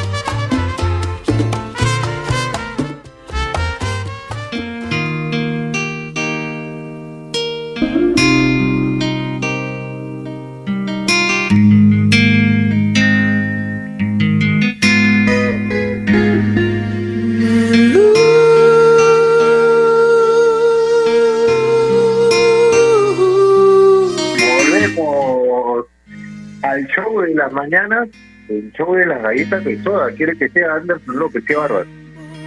Mañanas, 27.71 28.09
el 28.49 28.71
show 28.73 28.93
de 28.95 29.05
las 29.05 29.21
galletas 29.21 29.63
de 29.63 29.81
soda. 29.81 30.11
Quiere 30.11 30.37
que 30.37 30.49
sea 30.49 30.75
Anderson 30.75 31.17
López, 31.17 31.43
qué 31.45 31.55
bárbaro. 31.55 31.85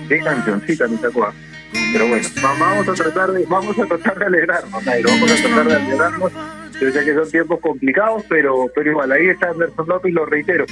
Qué 0.09 0.19
cancioncita 0.21 0.87
me 0.87 0.99
sacó. 0.99 1.25
ah. 1.25 1.33
Pero 1.93 2.07
bueno, 2.09 2.29
va- 2.45 2.57
vamos 2.59 2.89
a 2.89 2.93
tratar 2.93 3.33
de, 3.33 3.45
vamos 3.49 3.79
a 3.79 3.87
tratar 3.87 4.19
de 4.19 4.25
alegrarnos, 4.27 4.87
Nairo, 4.87 5.09
vamos 5.11 5.33
a 5.33 5.43
tratar 5.43 5.67
de 5.67 5.75
alegrarnos. 5.75 6.33
Yo 6.81 6.91
sé 6.91 7.05
que 7.05 7.15
son 7.15 7.31
tiempos 7.31 7.61
complicados, 7.61 8.25
pero, 8.29 8.67
pero 8.75 8.91
igual, 8.91 9.11
ahí 9.13 9.29
está 9.29 9.51
Anderson 9.51 9.89
López, 9.89 10.13
lo 10.13 10.27
reitero, 10.27 10.67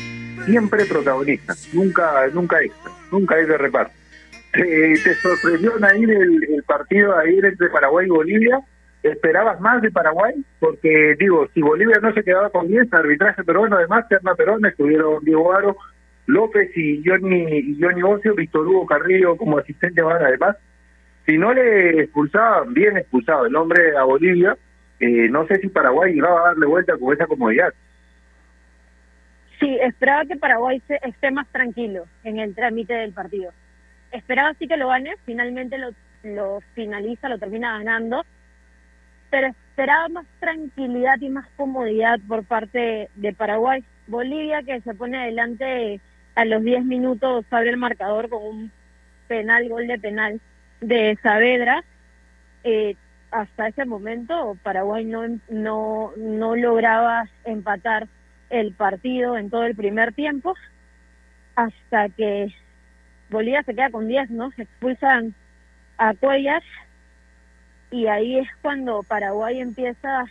siempre 0.44 0.84
protagonista, 0.84 1.54
nunca, 1.72 2.26
nunca 2.32 2.60
extra, 2.60 2.92
nunca 3.10 3.38
es 3.38 3.48
de 3.48 3.56
reparto. 3.58 3.92
¿Te, 4.52 4.94
te 5.02 5.14
sorprendió, 5.14 5.78
Nair, 5.78 6.10
el, 6.10 6.44
el 6.44 6.62
partido 6.64 7.16
ayer 7.16 7.46
entre 7.46 7.68
Paraguay 7.70 8.06
y 8.06 8.10
Bolivia? 8.10 8.60
¿Esperabas 9.02 9.60
más 9.60 9.82
de 9.82 9.90
Paraguay? 9.90 10.34
Porque, 10.60 11.16
digo, 11.18 11.48
si 11.54 11.60
Bolivia 11.60 11.98
no 12.00 12.12
se 12.12 12.22
quedaba 12.22 12.50
con 12.50 12.68
10, 12.68 12.92
arbitraje 12.92 13.42
peruano, 13.44 13.76
además, 13.76 14.06
Terna 14.08 14.34
Perón, 14.34 14.64
estuvieron 14.64 15.24
Diego 15.24 15.52
Aro, 15.52 15.76
López 16.26 16.70
y 16.76 17.02
Johnny, 17.04 17.44
y 17.58 17.78
Johnny 17.80 18.02
Ocio, 18.02 18.34
Víctor 18.34 18.66
Hugo 18.66 18.86
Carrillo 18.86 19.36
como 19.36 19.58
asistente 19.58 20.02
van 20.02 20.22
además. 20.24 20.56
Si 21.26 21.36
no 21.36 21.52
le 21.52 22.02
expulsaban, 22.02 22.74
bien 22.74 22.96
expulsado 22.96 23.46
el 23.46 23.56
hombre 23.56 23.96
a 23.96 24.04
Bolivia, 24.04 24.56
eh, 25.00 25.28
no 25.28 25.46
sé 25.48 25.56
si 25.58 25.68
Paraguay 25.68 26.16
iba 26.16 26.28
a 26.28 26.48
darle 26.50 26.66
vuelta 26.66 26.96
con 26.96 27.12
esa 27.12 27.26
comodidad. 27.26 27.72
Sí, 29.58 29.78
esperaba 29.80 30.24
que 30.24 30.36
Paraguay 30.36 30.80
se- 30.86 31.00
esté 31.02 31.30
más 31.30 31.46
tranquilo 31.48 32.04
en 32.24 32.38
el 32.38 32.54
trámite 32.54 32.94
del 32.94 33.12
partido. 33.12 33.52
Esperaba 34.10 34.54
sí 34.54 34.66
que 34.66 34.76
lo 34.76 34.88
gane, 34.88 35.14
finalmente 35.24 35.78
lo, 35.78 35.90
lo 36.24 36.60
finaliza, 36.74 37.28
lo 37.28 37.38
termina 37.38 37.78
ganando, 37.78 38.24
pero 39.32 39.46
esperaba 39.46 40.08
más 40.10 40.26
tranquilidad 40.40 41.18
y 41.22 41.30
más 41.30 41.48
comodidad 41.56 42.20
por 42.28 42.44
parte 42.44 43.08
de 43.14 43.32
Paraguay. 43.32 43.82
Bolivia 44.06 44.62
que 44.62 44.82
se 44.82 44.92
pone 44.92 45.16
adelante 45.16 46.02
a 46.34 46.44
los 46.44 46.62
10 46.62 46.84
minutos, 46.84 47.46
abre 47.50 47.70
el 47.70 47.78
marcador 47.78 48.28
con 48.28 48.42
un 48.42 48.72
penal, 49.28 49.70
gol 49.70 49.86
de 49.86 49.98
penal 49.98 50.38
de 50.82 51.18
Saavedra. 51.22 51.82
Eh, 52.62 52.94
hasta 53.30 53.68
ese 53.68 53.86
momento 53.86 54.58
Paraguay 54.62 55.06
no, 55.06 55.22
no, 55.48 56.12
no 56.18 56.54
lograba 56.54 57.24
empatar 57.46 58.08
el 58.50 58.74
partido 58.74 59.38
en 59.38 59.48
todo 59.48 59.64
el 59.64 59.74
primer 59.74 60.12
tiempo 60.12 60.54
hasta 61.56 62.10
que 62.10 62.54
Bolivia 63.30 63.62
se 63.62 63.74
queda 63.74 63.88
con 63.88 64.08
10, 64.08 64.28
¿no? 64.28 64.50
Se 64.50 64.64
expulsan 64.64 65.34
a 65.96 66.12
Cuellar 66.12 66.62
y 67.92 68.06
ahí 68.06 68.38
es 68.38 68.48
cuando 68.62 69.02
Paraguay 69.04 69.60
empieza 69.60 70.24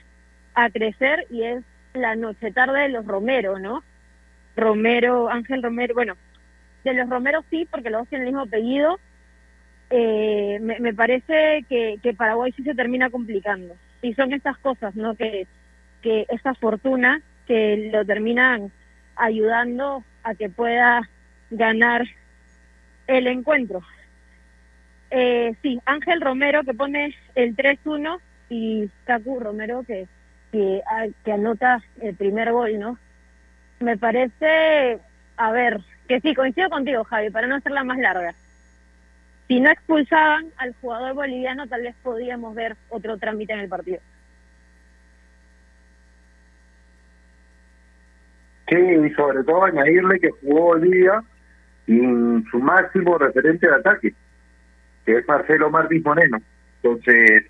a 0.55 0.70
crecer 0.72 1.26
y 1.30 1.43
es 1.43 1.64
la 1.93 2.16
noche 2.16 2.51
tarde 2.51 2.82
de 2.82 2.89
los 2.89 3.05
Romero, 3.05 3.59
¿no? 3.59 3.84
Romero, 4.57 5.30
Ángel 5.30 5.64
Romero, 5.64 5.93
bueno, 5.93 6.16
de 6.84 6.93
los 6.93 7.07
Romero 7.07 7.45
sí, 7.49 7.68
porque 7.70 7.89
los 7.89 8.01
dos 8.01 8.09
tienen 8.09 8.28
el 8.28 8.34
mismo 8.34 8.47
apellido. 8.47 8.99
Eh, 9.91 10.59
me, 10.62 10.93
parece 10.93 11.66
que, 11.70 11.97
que 12.01 12.14
Paraguay 12.14 12.51
sí 12.53 12.64
se 12.64 12.76
termina 12.76 13.09
complicando. 13.09 13.76
Y 14.01 14.14
son 14.16 14.34
estas 14.34 14.57
cosas, 14.57 14.95
¿no? 14.95 15.16
Que, 15.16 15.47
que 16.01 16.26
esta 16.30 16.55
fortuna 16.55 17.22
que 17.45 17.91
lo 17.93 18.03
terminan 18.05 18.72
ayudando 19.16 20.03
a 20.24 20.34
que 20.34 20.49
pueda 20.49 21.07
ganar 21.51 22.05
el 23.07 23.28
encuentro. 23.28 23.82
Eh, 25.12 25.53
sí, 25.62 25.80
Ángel 25.86 26.22
Romero 26.22 26.64
que 26.64 26.74
pone 26.74 27.14
el 27.36 27.55
3-1 27.55 28.20
y 28.49 28.89
Cacu 29.03 29.39
Romero 29.39 29.84
que, 29.84 30.07
ah, 30.89 31.05
que 31.26 31.32
anota 31.34 31.82
el 32.01 32.16
primer 32.16 32.51
gol, 32.53 32.80
¿no? 32.80 32.97
Me 33.82 33.97
parece, 33.97 34.99
a 35.36 35.51
ver, 35.51 35.82
que 36.07 36.22
sí, 36.22 36.34
coincido 36.34 36.70
contigo, 36.70 37.03
Javi, 37.03 37.30
para 37.30 37.47
no 37.47 37.55
hacerla 37.55 37.84
más 37.84 37.97
larga. 37.97 38.34
Si 39.47 39.59
no 39.59 39.70
expulsaban 39.70 40.45
al 40.55 40.74
jugador 40.80 41.14
boliviano, 41.14 41.68
tal 41.68 41.82
vez 41.82 41.95
podíamos 42.01 42.55
ver 42.55 42.78
otro 42.89 43.18
trámite 43.18 43.51
en 43.51 43.59
el 43.59 43.70
partido. 43.70 43.99
Sí, 48.70 48.78
y 48.78 49.09
sobre 49.09 49.43
todo 49.43 49.66
añadirle 49.66 50.22
que 50.22 50.30
jugó 50.30 50.68
Bolivia 50.68 51.22
sin 51.86 52.45
su 52.49 52.59
máximo 52.59 53.18
referente 53.18 53.68
de 53.68 53.76
ataque. 53.76 54.14
Que 55.06 55.18
es 55.18 55.28
Marcelo 55.28 55.70
Martins 55.70 56.06
Moreno. 56.06 56.41
Entonces, 56.82 57.45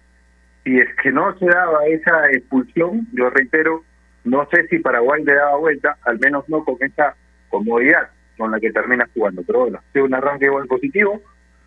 si 0.63 0.77
es 0.77 0.87
que 1.01 1.11
no 1.11 1.37
se 1.37 1.45
daba 1.45 1.85
esa 1.87 2.31
expulsión, 2.31 3.07
yo 3.13 3.29
reitero, 3.29 3.83
no 4.23 4.47
sé 4.51 4.67
si 4.67 4.79
Paraguay 4.79 5.23
le 5.23 5.33
daba 5.33 5.57
vuelta, 5.57 5.97
al 6.03 6.19
menos 6.19 6.47
no 6.49 6.63
con 6.63 6.77
esa 6.81 7.15
comodidad 7.49 8.09
con 8.37 8.51
la 8.51 8.59
que 8.59 8.71
termina 8.71 9.07
jugando. 9.13 9.43
Pero 9.45 9.59
bueno, 9.59 9.79
es 9.93 10.01
un 10.01 10.13
arranque 10.13 10.45
igual 10.45 10.67
positivo 10.67 11.21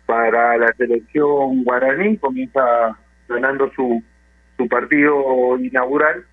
para 0.05 0.57
la 0.57 0.71
selección 0.77 1.63
guaraní, 1.63 2.17
comienza 2.17 2.97
ganando 3.27 3.71
su, 3.71 4.03
su 4.57 4.67
partido 4.67 5.57
inaugural, 5.57 6.25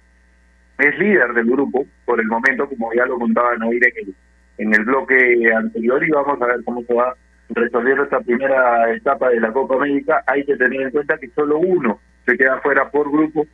es 0.78 0.98
líder 0.98 1.32
del 1.32 1.46
grupo 1.46 1.86
por 2.04 2.20
el 2.20 2.26
momento, 2.26 2.68
como 2.68 2.92
ya 2.92 3.06
lo 3.06 3.18
contaban 3.18 3.62
hoy 3.62 3.76
en 3.76 4.08
el, 4.08 4.14
en 4.58 4.74
el 4.74 4.84
bloque 4.84 5.50
anterior, 5.54 6.04
y 6.04 6.10
vamos 6.10 6.40
a 6.40 6.46
ver 6.46 6.64
cómo 6.64 6.82
se 6.82 6.94
va 6.94 7.14
resolviendo 7.50 8.04
esta 8.04 8.20
primera 8.20 8.92
etapa 8.94 9.30
de 9.30 9.40
la 9.40 9.52
Copa 9.52 9.76
América. 9.76 10.22
Hay 10.26 10.44
que 10.44 10.56
tener 10.56 10.80
en 10.80 10.90
cuenta 10.90 11.18
que 11.18 11.28
solo 11.28 11.58
uno 11.58 12.00
se 12.26 12.36
queda 12.36 12.60
fuera 12.60 12.90
por 12.90 13.10
grupo, 13.10 13.46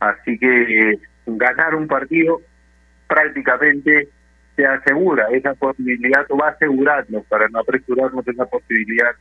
así 0.00 0.38
que 0.38 0.98
ganar 1.26 1.74
un 1.74 1.86
partido 1.86 2.40
prácticamente 3.06 4.08
se 4.56 4.66
asegura 4.66 5.26
esa 5.32 5.54
posibilidad 5.54 6.26
o 6.28 6.36
va 6.36 6.48
a 6.48 6.50
asegurarnos 6.50 7.24
para 7.26 7.48
no 7.48 7.60
apresurarnos 7.60 8.26
esa 8.26 8.44
posibilidad 8.46 9.12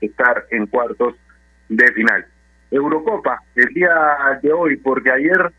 de 0.00 0.06
estar 0.06 0.44
en 0.50 0.66
cuartos 0.66 1.14
de 1.68 1.92
final. 1.92 2.26
Eurocopa, 2.70 3.42
el 3.54 3.66
día 3.74 3.94
de 4.42 4.52
hoy, 4.52 4.76
porque 4.76 5.10
ayer 5.10 5.52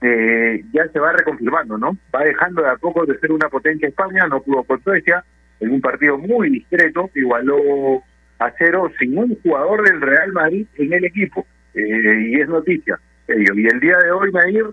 eh, 0.00 0.64
ya 0.72 0.88
se 0.88 1.00
va 1.00 1.12
reconfirmando, 1.12 1.76
¿no? 1.76 1.96
Va 2.14 2.24
dejando 2.24 2.62
de 2.62 2.70
a 2.70 2.76
poco 2.76 3.04
de 3.04 3.18
ser 3.18 3.32
una 3.32 3.48
potencia 3.48 3.88
España, 3.88 4.26
no 4.28 4.40
pudo 4.42 4.62
con 4.64 4.82
Suecia, 4.82 5.24
en 5.60 5.72
un 5.72 5.80
partido 5.80 6.18
muy 6.18 6.50
discreto, 6.50 7.10
igualó 7.14 8.02
a 8.38 8.52
cero 8.56 8.90
sin 8.98 9.18
un 9.18 9.36
jugador 9.42 9.88
del 9.88 10.00
Real 10.00 10.32
Madrid 10.32 10.66
en 10.76 10.92
el 10.92 11.04
equipo, 11.04 11.46
eh, 11.74 12.28
y 12.28 12.40
es 12.40 12.48
noticia. 12.48 12.98
Y 13.28 13.66
el 13.66 13.80
día 13.80 13.98
de 13.98 14.10
hoy, 14.10 14.32
Nair, 14.32 14.66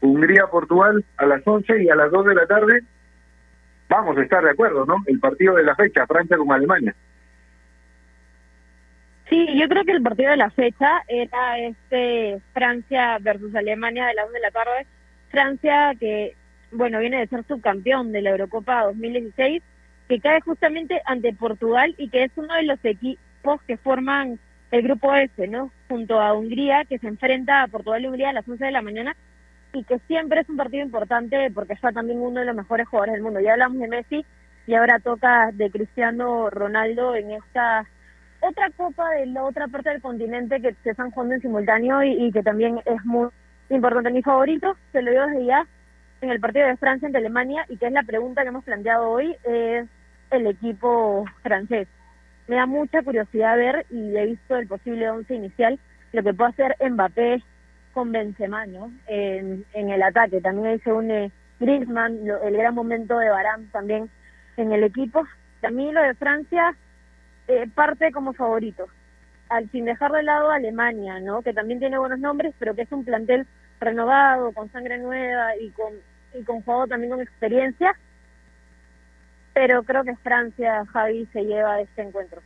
Hungría-Portugal 0.00 1.04
a 1.16 1.26
las 1.26 1.46
11 1.46 1.82
y 1.82 1.88
a 1.88 1.94
las 1.94 2.10
2 2.10 2.26
de 2.26 2.34
la 2.34 2.46
tarde, 2.46 2.80
vamos 3.88 4.16
a 4.16 4.22
estar 4.22 4.42
de 4.42 4.50
acuerdo, 4.50 4.86
¿no? 4.86 4.96
El 5.06 5.18
partido 5.18 5.54
de 5.54 5.64
la 5.64 5.74
fecha, 5.74 6.06
Francia 6.06 6.36
con 6.36 6.52
Alemania. 6.52 6.94
Sí, 9.28 9.46
yo 9.58 9.68
creo 9.68 9.84
que 9.84 9.92
el 9.92 10.02
partido 10.02 10.30
de 10.30 10.38
la 10.38 10.50
fecha 10.50 11.02
era 11.06 11.58
este 11.58 12.40
Francia 12.54 13.18
versus 13.20 13.54
Alemania 13.54 14.06
de 14.06 14.14
las 14.14 14.26
2 14.26 14.34
de 14.34 14.40
la 14.40 14.50
tarde. 14.50 14.86
Francia 15.30 15.92
que, 16.00 16.34
bueno, 16.72 16.98
viene 16.98 17.18
de 17.18 17.26
ser 17.26 17.44
subcampeón 17.44 18.12
de 18.12 18.22
la 18.22 18.30
Eurocopa 18.30 18.84
2016, 18.84 19.62
que 20.08 20.20
cae 20.20 20.40
justamente 20.40 21.00
ante 21.04 21.32
Portugal 21.32 21.94
y 21.98 22.08
que 22.08 22.24
es 22.24 22.32
uno 22.36 22.54
de 22.54 22.62
los 22.62 22.82
equipos 22.84 23.62
que 23.66 23.76
forman 23.76 24.38
el 24.70 24.82
grupo 24.82 25.14
S, 25.14 25.48
¿no? 25.48 25.70
Junto 25.88 26.20
a 26.20 26.34
Hungría, 26.34 26.84
que 26.84 26.98
se 26.98 27.08
enfrenta 27.08 27.62
a 27.62 27.68
Portugal 27.68 28.02
y 28.02 28.06
Hungría 28.06 28.30
a 28.30 28.32
las 28.32 28.48
11 28.48 28.64
de 28.64 28.70
la 28.70 28.82
mañana 28.82 29.16
y 29.72 29.84
que 29.84 29.98
siempre 30.06 30.40
es 30.40 30.48
un 30.48 30.56
partido 30.56 30.82
importante 30.82 31.50
porque 31.52 31.74
está 31.74 31.92
también 31.92 32.20
uno 32.20 32.40
de 32.40 32.46
los 32.46 32.56
mejores 32.56 32.88
jugadores 32.88 33.14
del 33.14 33.22
mundo. 33.22 33.40
Ya 33.40 33.52
hablamos 33.52 33.78
de 33.78 33.88
Messi 33.88 34.24
y 34.66 34.74
ahora 34.74 34.98
toca 34.98 35.50
de 35.52 35.70
Cristiano 35.70 36.50
Ronaldo 36.50 37.14
en 37.14 37.32
esta 37.32 37.86
otra 38.40 38.70
copa 38.76 39.10
de 39.10 39.26
la 39.26 39.42
otra 39.42 39.66
parte 39.68 39.90
del 39.90 40.00
continente 40.00 40.60
que 40.60 40.74
se 40.82 40.90
están 40.90 41.10
jugando 41.10 41.34
en 41.34 41.40
simultáneo 41.40 42.02
y, 42.02 42.30
que 42.30 42.42
también 42.42 42.80
es 42.84 43.04
muy 43.04 43.28
importante. 43.68 44.10
Mi 44.10 44.22
favorito, 44.22 44.76
se 44.92 45.02
lo 45.02 45.10
digo 45.10 45.26
desde 45.26 45.46
ya, 45.46 45.66
en 46.20 46.30
el 46.30 46.40
partido 46.40 46.66
de 46.66 46.76
Francia 46.76 47.06
ante 47.06 47.18
Alemania 47.18 47.64
y 47.68 47.76
que 47.76 47.86
es 47.86 47.92
la 47.92 48.02
pregunta 48.02 48.42
que 48.42 48.48
hemos 48.48 48.64
planteado 48.64 49.10
hoy, 49.10 49.36
es 49.44 49.88
el 50.30 50.46
equipo 50.46 51.24
francés. 51.42 51.88
Me 52.46 52.56
da 52.56 52.66
mucha 52.66 53.02
curiosidad 53.02 53.56
ver 53.56 53.86
y 53.90 54.16
he 54.16 54.26
visto 54.26 54.56
el 54.56 54.66
posible 54.66 55.10
once 55.10 55.34
inicial, 55.34 55.78
lo 56.12 56.22
que 56.22 56.34
puede 56.34 56.50
hacer 56.50 56.76
Mbappé 56.90 57.42
con 57.92 58.12
Benzema, 58.12 58.66
¿no? 58.66 58.90
En, 59.06 59.64
en 59.74 59.90
el 59.90 60.02
ataque. 60.02 60.40
También 60.40 60.68
ahí 60.68 60.78
se 60.80 60.92
une 60.92 61.30
Griezmann, 61.60 62.20
el 62.44 62.56
gran 62.56 62.74
momento 62.74 63.18
de 63.18 63.28
Varane 63.28 63.66
también 63.72 64.08
en 64.56 64.72
el 64.72 64.84
equipo. 64.84 65.24
También 65.60 65.94
lo 65.94 66.02
de 66.02 66.14
Francia 66.14 66.74
eh, 67.48 67.66
parte 67.74 68.12
como 68.12 68.32
favorito, 68.32 68.86
al 69.48 69.70
sin 69.70 69.86
dejar 69.86 70.12
de 70.12 70.22
lado 70.22 70.50
Alemania, 70.50 71.18
¿no? 71.20 71.42
Que 71.42 71.52
también 71.52 71.80
tiene 71.80 71.98
buenos 71.98 72.18
nombres, 72.18 72.54
pero 72.58 72.74
que 72.74 72.82
es 72.82 72.92
un 72.92 73.04
plantel 73.04 73.46
renovado, 73.80 74.52
con 74.52 74.70
sangre 74.70 74.98
nueva 74.98 75.56
y 75.56 75.70
con 75.70 75.94
y 76.34 76.44
con 76.44 76.62
juego 76.62 76.86
también 76.86 77.10
con 77.12 77.20
experiencia. 77.20 77.98
Pero 79.58 79.82
creo 79.82 80.04
que 80.04 80.14
Francia, 80.22 80.86
Javi, 80.92 81.26
se 81.32 81.42
lleva 81.42 81.80
este 81.80 82.02
encuentro. 82.02 82.40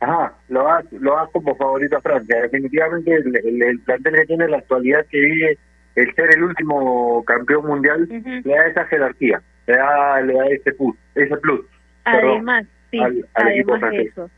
Ajá, 0.00 0.32
lo 0.48 0.64
vas, 0.64 0.90
lo 0.92 1.12
vas 1.12 1.28
como 1.30 1.54
favorito 1.56 1.98
a 1.98 2.00
Francia. 2.00 2.40
Definitivamente 2.40 3.14
el, 3.14 3.62
el, 3.62 3.80
plantel 3.80 4.14
que 4.14 4.24
tiene 4.24 4.48
la 4.48 4.56
actualidad 4.56 5.04
que 5.10 5.20
vive 5.20 5.58
el 5.94 6.14
ser 6.14 6.34
el 6.34 6.42
último 6.42 7.22
campeón 7.26 7.66
mundial 7.66 8.08
le 8.08 8.54
da 8.54 8.66
esa 8.68 8.86
jerarquía, 8.86 9.42
le 9.66 9.76
da, 9.76 10.22
le 10.22 10.32
da 10.32 10.46
ese 10.46 10.72
plus, 10.72 10.96
ese 11.14 11.36
plus. 11.36 11.66
Además, 12.04 12.64
sí, 12.90 12.98
además 13.34 13.80
de 13.90 14.02
eso. 14.04 14.30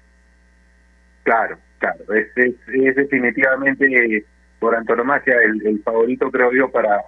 Claro, 1.22 1.59
claro, 1.79 2.12
es, 2.12 2.27
es, 2.37 2.97
definitivamente 2.97 4.25
por 4.59 4.75
antonomasia 4.75 5.37
el, 5.45 5.64
el 5.64 5.81
favorito 5.85 6.29
creo 6.33 6.53
yo 6.53 6.68
para 6.72 7.05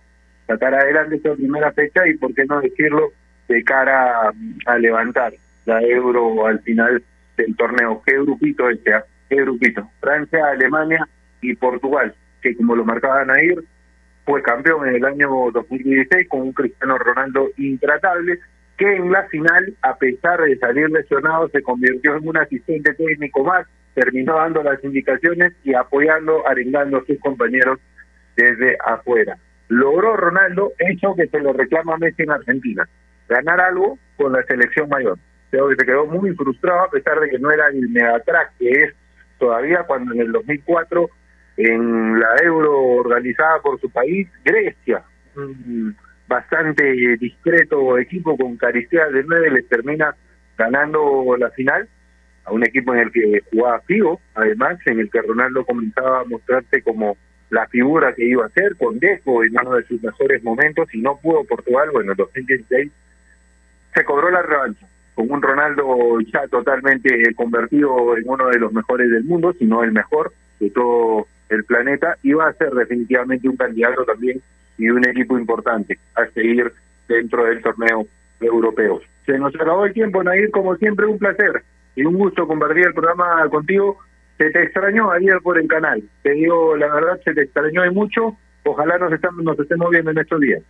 sacar 0.47 0.75
adelante 0.75 1.17
esta 1.17 1.35
primera 1.35 1.73
fecha 1.73 2.07
y 2.07 2.17
por 2.17 2.35
qué 2.35 2.45
no 2.45 2.61
decirlo 2.61 3.13
de 3.49 3.63
cara 3.65 4.33
a 4.67 4.79
levantar 4.79 5.35
la 5.65 5.83
euro 5.83 6.47
al 6.47 6.61
final 6.61 7.03
del 7.37 7.57
torneo. 7.57 8.03
¿Qué 8.05 8.15
grupito 8.15 8.71
este? 8.71 8.93
¿Qué 9.29 9.37
grupito? 9.37 9.91
Francia, 10.01 10.47
Alemania 10.47 11.07
y 11.41 11.55
Portugal, 11.55 12.15
que 12.41 12.57
como 12.57 12.77
lo 12.77 12.85
marcaban 12.85 13.31
a 13.31 13.43
ir, 13.43 13.63
fue 14.25 14.43
campeón 14.43 14.89
en 14.89 14.97
el 14.97 15.05
año 15.05 15.29
2016 15.53 16.29
con 16.29 16.43
un 16.43 16.53
Cristiano 16.53 16.99
Ronaldo 16.99 17.49
intratable, 17.57 18.39
que 18.77 18.97
en 18.97 19.11
la 19.11 19.25
final, 19.29 19.75
a 19.83 19.97
pesar 19.97 20.43
de 20.43 20.57
salir 20.59 20.91
lesionado, 20.91 21.49
se 21.49 21.63
convirtió 21.63 22.17
en 22.17 22.29
un 22.29 22.37
asistente 22.37 22.93
técnico 22.95 23.45
más, 23.45 23.67
terminó 23.95 24.37
dando 24.37 24.63
las 24.63 24.83
indicaciones 24.85 25.53
y 25.65 25.75
apoyando, 25.75 26.47
arengando 26.47 26.99
a 26.99 27.05
sus 27.07 27.19
compañeros 27.21 27.79
desde 28.37 28.77
afuera. 28.85 29.39
Logró 29.69 30.17
Ronaldo 30.17 30.73
hecho 30.79 31.15
que 31.15 31.27
se 31.27 31.41
lo 31.41 31.53
reclama 31.53 31.97
Messi 31.97 32.23
en 32.23 32.31
Argentina, 32.31 32.89
ganar 33.29 33.61
algo 33.61 33.99
con 34.17 34.33
la 34.33 34.43
selección 34.45 34.89
mayor. 34.89 35.19
Creo 35.51 35.69
que 35.69 35.77
se 35.77 35.87
quedó 35.87 36.07
muy 36.07 36.35
frustrado 36.35 36.81
a 36.81 36.91
pesar 36.91 37.19
de 37.21 37.31
que 37.31 37.39
no 37.39 37.51
era 37.51 37.69
el 37.69 37.89
megatrack 37.89 38.53
que 38.59 38.71
es 38.71 38.95
todavía 39.39 39.85
cuando 39.85 40.15
en 40.15 40.21
el 40.21 40.33
2004 40.33 41.11
en 41.59 42.21
la 42.21 42.37
Euro 42.45 42.79
organizada 42.79 43.61
por 43.61 43.81
su 43.81 43.91
país, 43.91 44.29
Grecia, 44.45 45.03
bastante 46.29 47.17
discreto 47.19 47.99
equipo 47.99 48.37
con 48.37 48.57
Caristea 48.57 49.09
de 49.09 49.25
nueve, 49.25 49.51
les 49.51 49.69
termina 49.69 50.15
ganando 50.57 51.37
la 51.39 51.51
final 51.51 51.89
a 52.45 52.53
un 52.53 52.65
equipo 52.65 52.95
en 52.95 53.01
el 53.01 53.13
que 53.13 53.43
jugaba 53.51 53.81
Figo, 53.81 54.21
además, 54.35 54.79
en 54.87 55.01
el 55.01 55.11
que 55.11 55.23
Ronaldo 55.23 55.65
comenzaba 55.65 56.21
a 56.21 56.25
mostrarse 56.25 56.83
como 56.83 57.17
la 57.51 57.67
figura 57.69 58.15
que 58.15 58.25
iba 58.25 58.47
a 58.47 58.51
ser, 58.51 58.77
con 58.77 58.99
Deco 58.99 59.45
en 59.45 59.53
uno 59.61 59.77
de 59.77 59.85
sus 59.85 60.03
mejores 60.03 60.43
momentos, 60.43 60.93
y 60.95 61.01
no 61.01 61.19
pudo 61.19 61.45
Portugal, 61.45 61.91
bueno, 61.93 62.13
en 62.13 62.17
2016 62.17 62.93
se 63.95 64.05
cobró 64.05 64.31
la 64.31 64.43
revancha 64.43 64.87
con 65.15 65.31
un 65.31 65.41
Ronaldo 65.41 66.21
ya 66.31 66.47
totalmente 66.49 67.09
convertido 67.35 68.17
en 68.19 68.29
uno 68.29 68.49
de 68.49 68.59
los 68.59 68.73
mejores 68.73 69.11
del 69.11 69.25
mundo, 69.25 69.55
si 69.59 69.65
no 69.65 69.83
el 69.83 69.93
mejor 69.93 70.33
de 70.61 70.69
todo 70.71 71.27
el 71.49 71.65
planeta, 71.65 72.19
y 72.23 72.35
va 72.35 72.49
a 72.49 72.53
ser 72.53 72.71
definitivamente 72.73 73.49
un 73.49 73.57
candidato 73.57 74.05
también 74.05 74.43
y 74.77 74.91
un 74.91 75.09
equipo 75.09 75.39
importante 75.39 75.99
a 76.15 76.27
seguir 76.27 76.71
dentro 77.09 77.45
del 77.47 77.63
torneo 77.63 78.07
europeo. 78.41 79.01
Se 79.25 79.39
nos 79.39 79.55
acabó 79.55 79.87
el 79.87 79.95
tiempo, 79.95 80.23
Nair, 80.23 80.51
como 80.51 80.77
siempre, 80.77 81.07
un 81.07 81.19
placer 81.19 81.63
y 81.95 82.05
un 82.05 82.15
gusto 82.15 82.47
compartir 82.47 82.87
el 82.87 82.93
programa 82.93 83.49
contigo. 83.49 83.99
Se 84.39 84.51
te 84.51 84.63
extrañó 84.63 85.11
ayer 85.11 85.39
por 85.43 85.59
el 85.59 85.67
canal, 85.67 86.03
te 86.23 86.33
digo 86.33 86.77
la 86.77 86.93
verdad, 86.93 87.21
se 87.25 87.33
te 87.33 87.43
extrañó 87.43 87.85
y 87.87 87.91
mucho. 87.91 88.37
Ojalá 88.65 88.99
nos, 88.99 89.13
estamos, 89.13 89.45
nos 89.45 89.59
estemos 89.59 89.91
viendo 89.91 90.11
en 90.11 90.19
estos 90.19 90.41
días. 90.41 90.63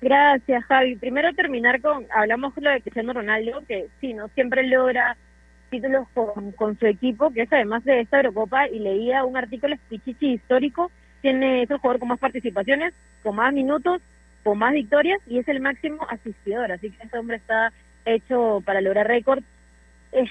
Gracias, 0.00 0.64
Javi. 0.64 0.96
Primero 0.96 1.32
terminar 1.34 1.80
con, 1.80 2.06
hablamos 2.14 2.54
de 2.54 2.62
lo 2.62 2.70
de 2.70 2.80
Cristiano 2.80 3.12
Ronaldo, 3.12 3.62
que 3.68 3.86
sí, 4.00 4.14
no 4.14 4.28
siempre 4.28 4.66
logra 4.66 5.16
títulos 5.70 6.08
con, 6.12 6.52
con 6.52 6.78
su 6.78 6.86
equipo, 6.86 7.32
que 7.32 7.42
es 7.42 7.52
además 7.52 7.84
de 7.84 8.00
esta 8.00 8.18
Eurocopa, 8.18 8.68
y 8.68 8.78
leía 8.78 9.24
un 9.24 9.36
artículo 9.36 9.76
Pichichi 9.88 10.34
histórico, 10.34 10.90
tiene, 11.20 11.62
es 11.62 11.70
el 11.70 11.78
jugador 11.78 12.00
con 12.00 12.08
más 12.08 12.18
participaciones, 12.18 12.94
con 13.22 13.36
más 13.36 13.52
minutos, 13.52 14.02
con 14.42 14.58
más 14.58 14.72
victorias, 14.72 15.20
y 15.26 15.38
es 15.38 15.48
el 15.48 15.60
máximo 15.60 16.06
asistidor, 16.10 16.72
así 16.72 16.90
que 16.90 17.02
este 17.02 17.18
hombre 17.18 17.36
está 17.36 17.72
hecho 18.04 18.60
para 18.64 18.80
lograr 18.80 19.06
récord. 19.06 19.42
Eh, 20.12 20.26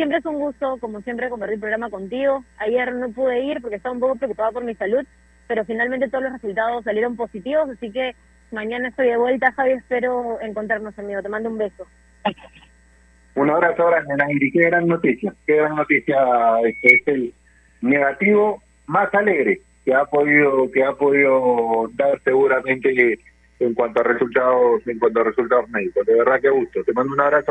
Siempre 0.00 0.16
es 0.16 0.24
un 0.24 0.38
gusto, 0.38 0.78
como 0.80 1.02
siempre, 1.02 1.28
compartir 1.28 1.56
el 1.56 1.60
programa 1.60 1.90
contigo. 1.90 2.42
Ayer 2.56 2.90
no 2.94 3.10
pude 3.10 3.44
ir 3.44 3.60
porque 3.60 3.76
estaba 3.76 3.92
un 3.92 4.00
poco 4.00 4.16
preocupado 4.16 4.52
por 4.52 4.64
mi 4.64 4.74
salud, 4.74 5.04
pero 5.46 5.62
finalmente 5.66 6.08
todos 6.08 6.24
los 6.24 6.32
resultados 6.32 6.84
salieron 6.84 7.16
positivos, 7.16 7.68
así 7.68 7.92
que 7.92 8.14
mañana 8.50 8.88
estoy 8.88 9.08
de 9.08 9.18
vuelta, 9.18 9.52
Javi. 9.52 9.72
Espero 9.72 10.40
encontrarnos, 10.40 10.98
amigo. 10.98 11.20
Te 11.20 11.28
mando 11.28 11.50
un 11.50 11.58
beso. 11.58 11.86
Un 13.34 13.50
abrazo 13.50 13.88
grande, 13.88 14.50
Qué 14.50 14.60
gran 14.62 14.86
noticia. 14.86 15.34
Qué 15.46 15.56
gran 15.56 15.76
noticia. 15.76 16.16
Este 16.64 16.94
es 16.94 17.08
el 17.08 17.34
negativo 17.82 18.62
más 18.86 19.12
alegre 19.12 19.60
que 19.84 19.92
ha 19.92 20.06
podido 20.06 20.70
que 20.70 20.82
ha 20.82 20.92
podido 20.92 21.90
dar 21.92 22.18
seguramente 22.24 23.18
en 23.58 23.74
cuanto 23.74 24.00
a 24.00 24.04
resultados 24.04 24.80
en 24.86 24.98
cuanto 24.98 25.20
a 25.20 25.24
resultados 25.24 25.68
médicos. 25.68 26.06
De 26.06 26.14
verdad 26.14 26.40
que 26.40 26.48
gusto. 26.48 26.82
Te 26.84 26.94
mando 26.94 27.12
un 27.12 27.20
abrazo. 27.20 27.48